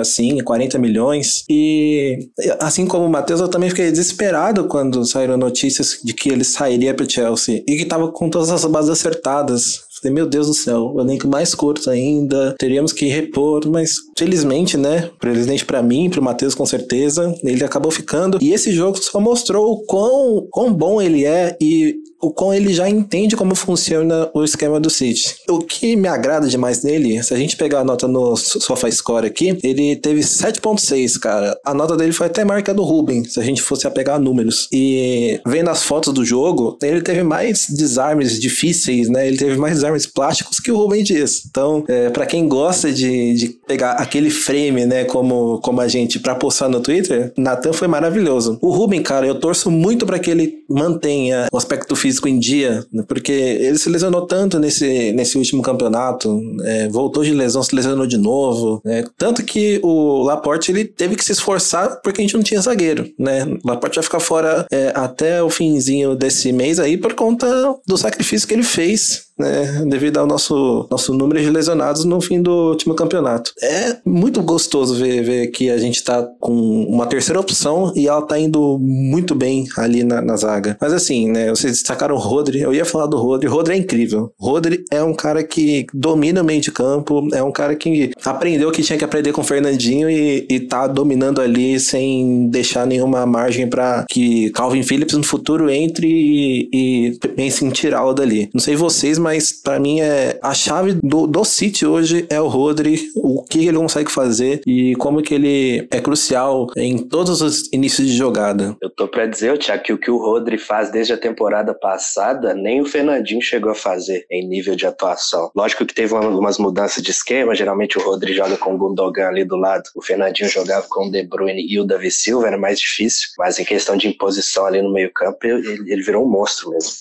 assim, 0.00 0.42
40 0.42 0.78
milhões? 0.78 1.44
E 1.48 2.28
assim 2.60 2.86
como 2.86 3.06
o 3.06 3.10
Matheus, 3.10 3.40
eu 3.40 3.48
também 3.48 3.70
fiquei 3.70 3.90
desesperado 3.90 4.64
quando 4.66 5.04
saíram 5.04 5.36
notícias 5.36 5.98
de 6.02 6.12
que 6.12 6.28
ele 6.28 6.44
sairia 6.44 6.94
para 6.94 7.08
Chelsea 7.08 7.62
e 7.66 7.76
que 7.76 7.84
tava 7.84 8.10
com 8.10 8.28
todas 8.28 8.50
as 8.50 8.64
bases 8.64 8.90
acertadas. 8.90 9.80
Meu 10.04 10.26
Deus 10.26 10.48
do 10.48 10.54
céu, 10.54 10.92
o 10.92 11.00
elenco 11.00 11.28
mais 11.28 11.54
curto 11.54 11.88
ainda, 11.88 12.56
teríamos 12.58 12.92
que 12.92 13.06
repor, 13.06 13.68
mas 13.68 13.98
felizmente, 14.18 14.76
né, 14.76 15.08
felizmente 15.20 15.64
para 15.64 15.80
mim, 15.80 16.10
pro 16.10 16.20
Matheus 16.20 16.56
com 16.56 16.66
certeza, 16.66 17.32
ele 17.44 17.64
acabou 17.64 17.92
ficando. 17.92 18.38
E 18.40 18.52
esse 18.52 18.72
jogo 18.72 18.98
só 19.00 19.20
mostrou 19.20 19.70
o 19.70 19.86
quão, 19.86 20.48
quão 20.50 20.74
bom 20.74 21.00
ele 21.00 21.24
é 21.24 21.56
e 21.60 21.94
o 22.22 22.30
quão 22.30 22.54
ele 22.54 22.72
já 22.72 22.88
entende 22.88 23.36
como 23.36 23.54
funciona 23.56 24.30
o 24.32 24.44
esquema 24.44 24.78
do 24.78 24.88
City. 24.88 25.34
O 25.48 25.58
que 25.58 25.96
me 25.96 26.06
agrada 26.06 26.46
demais 26.46 26.84
nele, 26.84 27.20
se 27.22 27.34
a 27.34 27.36
gente 27.36 27.56
pegar 27.56 27.80
a 27.80 27.84
nota 27.84 28.06
no 28.06 28.36
SofaScore 28.36 29.26
aqui, 29.26 29.58
ele 29.62 29.96
teve 29.96 30.20
7.6, 30.20 31.18
cara. 31.18 31.58
A 31.64 31.74
nota 31.74 31.96
dele 31.96 32.12
foi 32.12 32.28
até 32.28 32.44
marca 32.44 32.72
do 32.72 32.84
Ruben, 32.84 33.24
se 33.24 33.40
a 33.40 33.42
gente 33.42 33.60
fosse 33.60 33.86
apegar 33.86 34.20
números. 34.20 34.68
E 34.72 35.40
vendo 35.44 35.70
as 35.70 35.82
fotos 35.82 36.14
do 36.14 36.24
jogo, 36.24 36.78
ele 36.80 37.02
teve 37.02 37.24
mais 37.24 37.66
desarmes 37.68 38.38
difíceis, 38.38 39.08
né? 39.08 39.26
Ele 39.26 39.36
teve 39.36 39.56
mais 39.56 39.74
desarmes 39.74 40.06
plásticos 40.06 40.60
que 40.60 40.70
o 40.70 40.76
Ruben 40.76 41.02
Dias. 41.02 41.42
Então, 41.50 41.84
é, 41.88 42.08
para 42.10 42.26
quem 42.26 42.46
gosta 42.46 42.92
de, 42.92 43.34
de 43.34 43.48
pegar 43.66 43.92
aquele 43.92 44.30
frame, 44.30 44.86
né, 44.86 45.04
como, 45.04 45.58
como 45.60 45.80
a 45.80 45.88
gente, 45.88 46.20
pra 46.20 46.36
postar 46.36 46.68
no 46.68 46.80
Twitter, 46.80 47.32
Nathan 47.36 47.72
foi 47.72 47.88
maravilhoso. 47.88 48.58
O 48.62 48.70
Ruben, 48.70 49.02
cara, 49.02 49.26
eu 49.26 49.34
torço 49.40 49.70
muito 49.70 50.06
para 50.06 50.18
que 50.18 50.30
ele 50.30 50.62
mantenha 50.68 51.48
o 51.52 51.56
aspecto 51.56 51.96
físico 51.96 52.11
físico 52.12 52.28
em 52.28 52.38
dia, 52.38 52.84
né? 52.92 53.02
porque 53.08 53.32
ele 53.32 53.78
se 53.78 53.88
lesionou 53.88 54.26
tanto 54.26 54.58
nesse, 54.58 55.12
nesse 55.12 55.38
último 55.38 55.62
campeonato, 55.62 56.40
é, 56.64 56.88
voltou 56.88 57.24
de 57.24 57.32
lesão, 57.32 57.62
se 57.62 57.74
lesionou 57.74 58.06
de 58.06 58.18
novo, 58.18 58.80
né? 58.84 59.04
tanto 59.16 59.42
que 59.42 59.80
o 59.82 60.22
Laporte 60.22 60.70
ele 60.70 60.84
teve 60.84 61.16
que 61.16 61.24
se 61.24 61.32
esforçar 61.32 62.00
porque 62.02 62.20
a 62.20 62.24
gente 62.24 62.34
não 62.34 62.42
tinha 62.42 62.60
zagueiro, 62.60 63.08
né? 63.18 63.44
O 63.44 63.68
Laporte 63.68 63.96
vai 63.96 64.04
ficar 64.04 64.20
fora 64.20 64.66
é, 64.70 64.92
até 64.94 65.42
o 65.42 65.48
finzinho 65.48 66.14
desse 66.14 66.52
mês 66.52 66.78
aí 66.78 66.96
por 66.96 67.14
conta 67.14 67.46
do 67.86 67.96
sacrifício 67.96 68.46
que 68.46 68.54
ele 68.54 68.62
fez 68.62 69.31
né, 69.42 69.84
devido 69.86 70.18
ao 70.18 70.26
nosso, 70.26 70.86
nosso 70.90 71.12
número 71.12 71.40
de 71.40 71.50
lesionados 71.50 72.04
no 72.04 72.20
fim 72.20 72.40
do 72.40 72.70
último 72.70 72.94
campeonato. 72.94 73.52
É 73.60 73.96
muito 74.04 74.42
gostoso 74.42 74.94
ver, 74.94 75.22
ver 75.22 75.46
que 75.48 75.70
a 75.70 75.78
gente 75.78 76.02
tá 76.02 76.26
com 76.40 76.84
uma 76.84 77.06
terceira 77.06 77.40
opção 77.40 77.92
e 77.94 78.08
ela 78.08 78.22
tá 78.22 78.38
indo 78.38 78.78
muito 78.80 79.34
bem 79.34 79.66
ali 79.76 80.04
na, 80.04 80.22
na 80.22 80.36
zaga. 80.36 80.76
Mas 80.80 80.92
assim, 80.92 81.30
né, 81.30 81.50
vocês 81.50 81.72
destacaram 81.72 82.14
o 82.14 82.18
Rodri, 82.18 82.60
eu 82.60 82.72
ia 82.72 82.84
falar 82.84 83.06
do 83.06 83.16
Rodri, 83.16 83.48
o 83.48 83.52
Rodri 83.52 83.74
é 83.74 83.76
incrível. 83.76 84.32
Rodri 84.38 84.84
é 84.90 85.02
um 85.02 85.14
cara 85.14 85.42
que 85.42 85.86
domina 85.92 86.42
o 86.42 86.44
meio 86.44 86.60
de 86.60 86.70
campo, 86.70 87.28
é 87.32 87.42
um 87.42 87.52
cara 87.52 87.74
que 87.74 88.12
aprendeu 88.24 88.68
o 88.68 88.72
que 88.72 88.82
tinha 88.82 88.98
que 88.98 89.04
aprender 89.04 89.32
com 89.32 89.40
o 89.40 89.44
Fernandinho 89.44 90.08
e, 90.08 90.46
e 90.48 90.60
tá 90.60 90.86
dominando 90.86 91.40
ali 91.40 91.80
sem 91.80 92.48
deixar 92.48 92.86
nenhuma 92.86 93.26
margem 93.26 93.68
para 93.68 94.04
que 94.08 94.50
Calvin 94.50 94.82
Phillips 94.82 95.16
no 95.16 95.24
futuro 95.24 95.70
entre 95.70 96.06
e, 96.06 96.68
e 96.72 97.18
pense 97.34 97.64
em 97.64 97.70
tirá-lo 97.70 98.12
dali. 98.12 98.50
Não 98.52 98.60
sei 98.60 98.76
vocês, 98.76 99.18
mas 99.18 99.31
mas 99.32 99.50
para 99.50 99.80
mim 99.80 100.00
é 100.00 100.38
a 100.42 100.52
chave 100.52 100.92
do, 101.02 101.26
do 101.26 101.42
City 101.42 101.86
hoje 101.86 102.26
é 102.28 102.38
o 102.38 102.48
Rodri, 102.48 103.00
o 103.16 103.42
que 103.42 103.66
ele 103.66 103.78
consegue 103.78 104.12
fazer 104.12 104.60
e 104.66 104.94
como 104.96 105.22
que 105.22 105.32
ele 105.32 105.88
é 105.90 106.00
crucial 106.02 106.66
em 106.76 106.98
todos 106.98 107.40
os 107.40 107.72
inícios 107.72 108.08
de 108.08 108.14
jogada. 108.14 108.76
Eu 108.82 108.90
tô 108.90 109.08
para 109.08 109.24
dizer, 109.24 109.56
Tiago, 109.56 109.82
que 109.82 109.92
o 109.94 109.98
que 109.98 110.10
o 110.10 110.18
Rodri 110.18 110.58
faz 110.58 110.90
desde 110.90 111.14
a 111.14 111.16
temporada 111.16 111.72
passada, 111.72 112.52
nem 112.52 112.82
o 112.82 112.84
Fernandinho 112.84 113.40
chegou 113.40 113.72
a 113.72 113.74
fazer 113.74 114.26
em 114.30 114.46
nível 114.46 114.76
de 114.76 114.86
atuação. 114.86 115.50
Lógico 115.56 115.86
que 115.86 115.94
teve 115.94 116.12
umas 116.12 116.58
mudanças 116.58 117.02
de 117.02 117.10
esquema, 117.10 117.54
geralmente 117.54 117.96
o 117.96 118.02
Rodri 118.02 118.34
joga 118.34 118.58
com 118.58 118.74
o 118.74 118.78
Gundogan 118.78 119.28
ali 119.28 119.44
do 119.44 119.56
lado, 119.56 119.84
o 119.96 120.02
Fernandinho 120.02 120.50
jogava 120.50 120.86
com 120.90 121.06
o 121.06 121.10
De 121.10 121.22
Bruyne 121.22 121.66
e 121.66 121.80
o 121.80 121.84
Davi 121.84 122.10
Silva, 122.10 122.48
era 122.48 122.58
mais 122.58 122.78
difícil, 122.78 123.30
mas 123.38 123.58
em 123.58 123.64
questão 123.64 123.96
de 123.96 124.08
imposição 124.08 124.66
ali 124.66 124.82
no 124.82 124.92
meio 124.92 125.10
campo, 125.10 125.38
ele, 125.46 125.90
ele 125.90 126.02
virou 126.02 126.22
um 126.22 126.28
monstro 126.28 126.68
mesmo. 126.68 126.92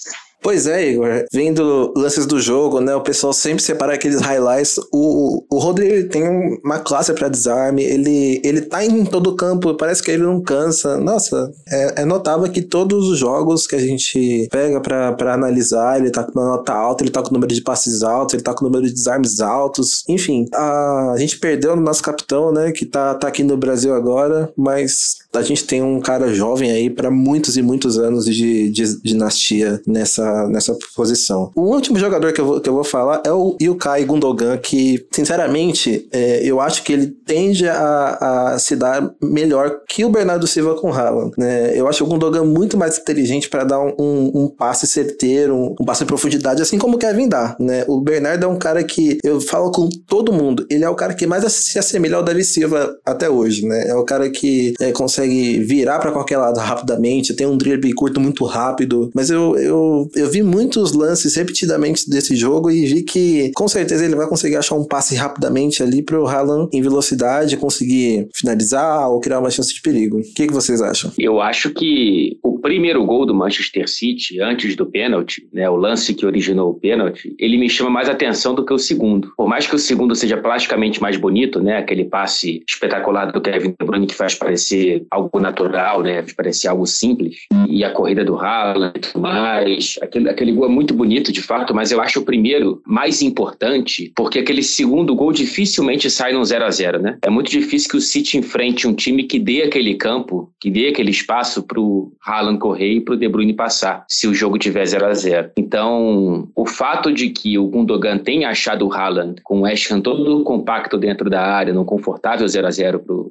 Pois 0.42 0.66
é, 0.66 0.90
Igor. 0.90 1.26
Vendo 1.32 1.94
lances 1.96 2.26
do 2.26 2.40
jogo, 2.40 2.82
né? 2.82 2.96
O 2.96 3.02
pessoal 3.02 3.32
sempre 3.32 3.62
separa 3.62 3.94
aqueles 3.94 4.22
highlights. 4.22 4.80
O, 4.92 5.46
o 5.50 5.60
Rodrigo 5.60 6.10
tem 6.10 6.24
uma 6.64 6.80
classe 6.80 7.14
para 7.14 7.30
desarme. 7.30 7.84
Ele, 7.84 8.42
ele 8.44 8.62
tá 8.62 8.84
em 8.84 9.06
todo 9.06 9.36
campo. 9.36 9.76
Parece 9.76 10.02
que 10.02 10.10
ele 10.10 10.24
não 10.24 10.42
cansa. 10.42 10.98
Nossa, 10.98 11.52
é, 11.70 12.02
é 12.02 12.06
notável 12.06 12.52
que 12.52 12.62
todos 12.62 13.08
os 13.08 13.20
jogos 13.20 13.68
que 13.68 13.76
a 13.76 13.80
gente 13.80 14.48
pega 14.52 14.82
para 14.82 15.34
analisar, 15.34 16.00
ele 16.00 16.10
tá 16.10 16.24
com 16.24 16.40
uma 16.40 16.58
nota 16.58 16.74
alta, 16.74 17.04
ele 17.04 17.12
tá 17.12 17.22
com 17.22 17.30
o 17.30 17.34
número 17.34 17.54
de 17.54 17.62
passes 17.62 18.02
altos, 18.02 18.34
ele 18.34 18.44
tá 18.44 18.54
com 18.54 18.66
o 18.66 18.68
número 18.70 18.88
de 18.88 18.94
desarmes 18.94 19.42
altos. 19.42 20.04
Enfim, 20.10 20.48
a, 20.54 21.12
a 21.14 21.18
gente 21.18 21.38
perdeu 21.38 21.74
o 21.74 21.76
nosso 21.76 22.02
capitão, 22.02 22.52
né? 22.52 22.72
Que 22.72 22.86
tá, 22.86 23.14
tá 23.14 23.28
aqui 23.28 23.44
no 23.44 23.58
Brasil 23.58 23.94
agora, 23.94 24.52
mas 24.58 25.22
a 25.34 25.42
gente 25.42 25.64
tem 25.64 25.82
um 25.82 26.00
cara 26.00 26.34
jovem 26.34 26.72
aí 26.72 26.90
para 26.90 27.10
muitos 27.10 27.56
e 27.56 27.62
muitos 27.62 27.98
anos 27.98 28.26
de, 28.26 28.70
de, 28.70 29.02
dinastia 29.02 29.82
nessa, 29.88 30.30
nessa 30.48 30.78
posição. 30.96 31.52
O 31.56 31.62
último 31.62 31.98
jogador 32.00 32.34
que 32.34 32.42
eu, 32.42 32.46
vou, 32.46 32.62
que 32.62 32.70
eu 32.70 32.74
vou 32.74 32.84
falar 32.84 33.22
é 33.26 33.32
o 33.32 33.56
Yukai 33.62 34.06
Gundogan, 34.06 34.58
que, 34.58 35.06
sinceramente, 35.12 36.08
é, 36.12 36.42
eu 36.44 36.60
acho 36.60 36.84
que 36.84 36.94
ele 36.94 37.08
tende 37.08 37.68
a, 37.68 38.54
a 38.54 38.60
se 38.60 38.76
dar 38.76 39.14
melhor 39.22 39.82
que 39.88 40.04
o 40.06 40.10
Bernardo 40.10 40.48
Silva 40.48 40.76
com 40.76 40.90
o 40.90 40.94
Haaland. 40.94 41.32
Né? 41.38 41.78
Eu 41.78 41.88
acho 41.88 42.04
o 42.04 42.08
Gundogan 42.08 42.44
muito 42.44 42.78
mais 42.78 42.98
inteligente 42.98 43.50
para 43.50 43.64
dar 43.64 43.80
um, 43.80 43.94
um, 44.00 44.32
um, 44.36 44.48
passe 44.48 44.88
certeiro, 44.88 45.56
um, 45.56 45.76
um, 45.80 45.86
passe 45.86 46.04
em 46.04 46.08
profundidade, 46.08 46.62
assim 46.62 46.78
como 46.78 46.96
o 46.96 47.00
Kevin 47.00 47.28
dá. 47.28 47.56
Né? 47.60 47.84
O 47.88 48.02
Bernardo 48.02 48.46
é 48.46 48.48
um 48.48 48.58
cara 48.58 48.84
que 48.84 49.18
eu 49.24 49.40
falo 49.40 49.72
com 49.72 49.90
todo 50.08 50.34
mundo, 50.34 50.66
ele 50.70 50.84
é 50.84 50.90
o 50.90 50.96
cara 50.96 51.14
que 51.14 51.28
mais 51.28 51.52
se 51.52 51.80
assemelha 51.80 52.18
ao 52.18 52.24
Davi 52.24 52.44
Silva 52.44 52.96
até 53.06 53.30
hoje. 53.30 53.66
Né? 53.66 53.88
É 53.88 53.96
o 53.96 54.04
cara 54.04 54.30
que 54.30 54.74
é, 54.80 54.92
consegue 54.92 55.60
virar 55.60 56.00
para 56.00 56.12
qualquer 56.12 56.38
lado 56.38 56.60
rapidamente, 56.60 57.34
tem 57.34 57.48
um 57.48 57.58
drible 57.58 57.94
curto 57.94 58.20
muito 58.20 58.46
rápido. 58.46 59.10
Mas 59.14 59.30
eu, 59.30 59.58
eu 59.58 60.10
vi 60.30 60.44
muitos 60.44 60.94
lances 60.94 61.36
repetidamente 61.36 62.10
desse 62.10 62.36
jogo 62.36 62.70
e 62.70 62.86
vi 62.86 63.04
que 63.04 63.52
com 63.56 63.68
certeza 63.68 64.06
ele 64.06 64.16
vai 64.16 64.28
conseguir 64.28 64.56
achar 64.56 64.76
um 64.76 64.86
passe 64.86 65.16
rapidamente 65.16 65.82
ali 65.82 66.02
pro 66.02 66.28
Haaland 66.28 66.70
em 66.74 66.82
velocidade 66.82 67.58
conseguir 67.58 68.28
finalizar 68.34 69.10
ou 69.10 69.20
criar 69.20 69.40
uma 69.40 69.50
chance 69.50 69.74
de 69.74 69.82
perigo. 69.82 70.20
O 70.20 70.34
que, 70.34 70.48
que 70.48 70.54
vocês 70.54 70.82
acham? 70.82 71.12
Eu 71.18 71.40
acho 71.42 71.70
que 71.72 72.38
o 72.44 72.60
primeiro 72.60 73.06
gol 73.06 73.26
do 73.26 73.34
Manchester 73.34 73.90
City, 73.90 74.42
antes 74.42 74.76
do 74.76 74.86
pênalti, 74.86 75.48
né, 75.54 75.70
o 75.70 75.76
lance 75.76 76.14
que 76.14 76.26
originou 76.26 76.72
o 76.72 76.74
pênalti, 76.74 77.36
ele 77.40 77.58
me 77.58 77.70
chama 77.70 77.90
mais 77.90 78.10
atenção 78.10 78.54
do 78.54 78.66
que 78.66 78.74
o 78.74 78.78
segundo. 78.78 79.34
Por 79.36 79.48
mais 79.48 79.68
que 79.68 79.76
o 79.76 79.80
segundo 79.80 80.16
seja 80.16 80.38
plasticamente 80.38 81.02
mais 81.02 81.18
bonito, 81.18 81.62
né, 81.62 81.78
aquele 81.78 82.06
passe 82.06 82.64
espetacular 82.68 83.32
do 83.32 83.42
Kevin 83.42 83.76
De 83.80 83.86
Bruyne 83.86 84.08
que 84.08 84.16
faz 84.16 84.36
parecer 84.36 85.06
algo 85.10 85.40
natural, 85.40 86.02
né, 86.02 86.24
parecer 86.36 86.68
algo 86.68 86.86
simples, 86.86 87.36
e 87.68 87.84
a 87.84 87.92
corrida 87.92 88.24
do 88.24 88.38
Haaland 88.38 88.94
e 88.96 89.00
tudo 89.00 89.22
mais, 89.22 89.96
aquele, 90.12 90.30
aquele 90.30 90.52
gol 90.52 90.66
é 90.66 90.70
muito 90.70 90.94
bonito 90.94 91.32
de 91.32 91.42
fato, 91.42 91.74
mas 91.74 91.92
eu 91.92 92.02
acho 92.02 92.20
o 92.20 92.26
primeiro 92.26 92.82
mais 92.86 93.22
importante, 93.22 94.12
porque 94.16 94.40
aquele 94.40 94.62
segundo 94.62 95.16
gol 95.16 95.32
dificilmente 95.32 96.10
sai 96.10 96.34
num 96.34 96.44
0 96.44 96.66
a 96.66 96.70
0 96.70 97.02
né? 97.02 97.18
É 97.22 97.30
muito 97.30 97.50
difícil 97.50 97.90
que 97.90 97.98
o 97.98 98.02
City 98.02 98.38
enfrente 98.38 98.88
um 98.88 98.94
time 98.94 99.24
que 99.24 99.40
dê 99.40 99.64
aquele 99.64 99.96
campo, 99.96 100.52
que 100.60 100.70
dê 100.70 100.90
aquele 100.90 101.12
espaço 101.12 101.64
para 101.64 101.80
o 101.80 102.12
Haaland 102.26 102.60
correr 102.60 102.94
e 102.94 103.02
para 103.02 103.14
o 103.14 103.18
De 103.18 103.28
Bruyne 103.28 103.54
passar, 103.54 104.04
se 104.08 104.28
o 104.28 104.34
jogo 104.34 104.58
tiver 104.58 104.86
0 104.86 105.06
a 105.06 105.14
0 105.14 105.52
Então, 105.58 106.50
o 106.56 106.66
fato 106.66 107.12
de 107.12 107.30
que 107.30 107.58
o 107.58 107.68
Gundogan 107.68 108.18
tenha 108.18 108.50
achado 108.50 108.86
o 108.86 108.94
Haaland 108.94 109.42
com 109.44 109.62
o 109.62 109.66
Ham 109.66 110.02
todo 110.02 110.44
compacto 110.44 110.98
dentro 110.98 111.30
da 111.30 111.42
área, 111.42 111.74
num 111.74 111.86
confortável 111.86 112.48
0 112.48 112.68
a 112.68 112.72
0 112.72 113.00
para 113.00 113.16
o 113.16 113.31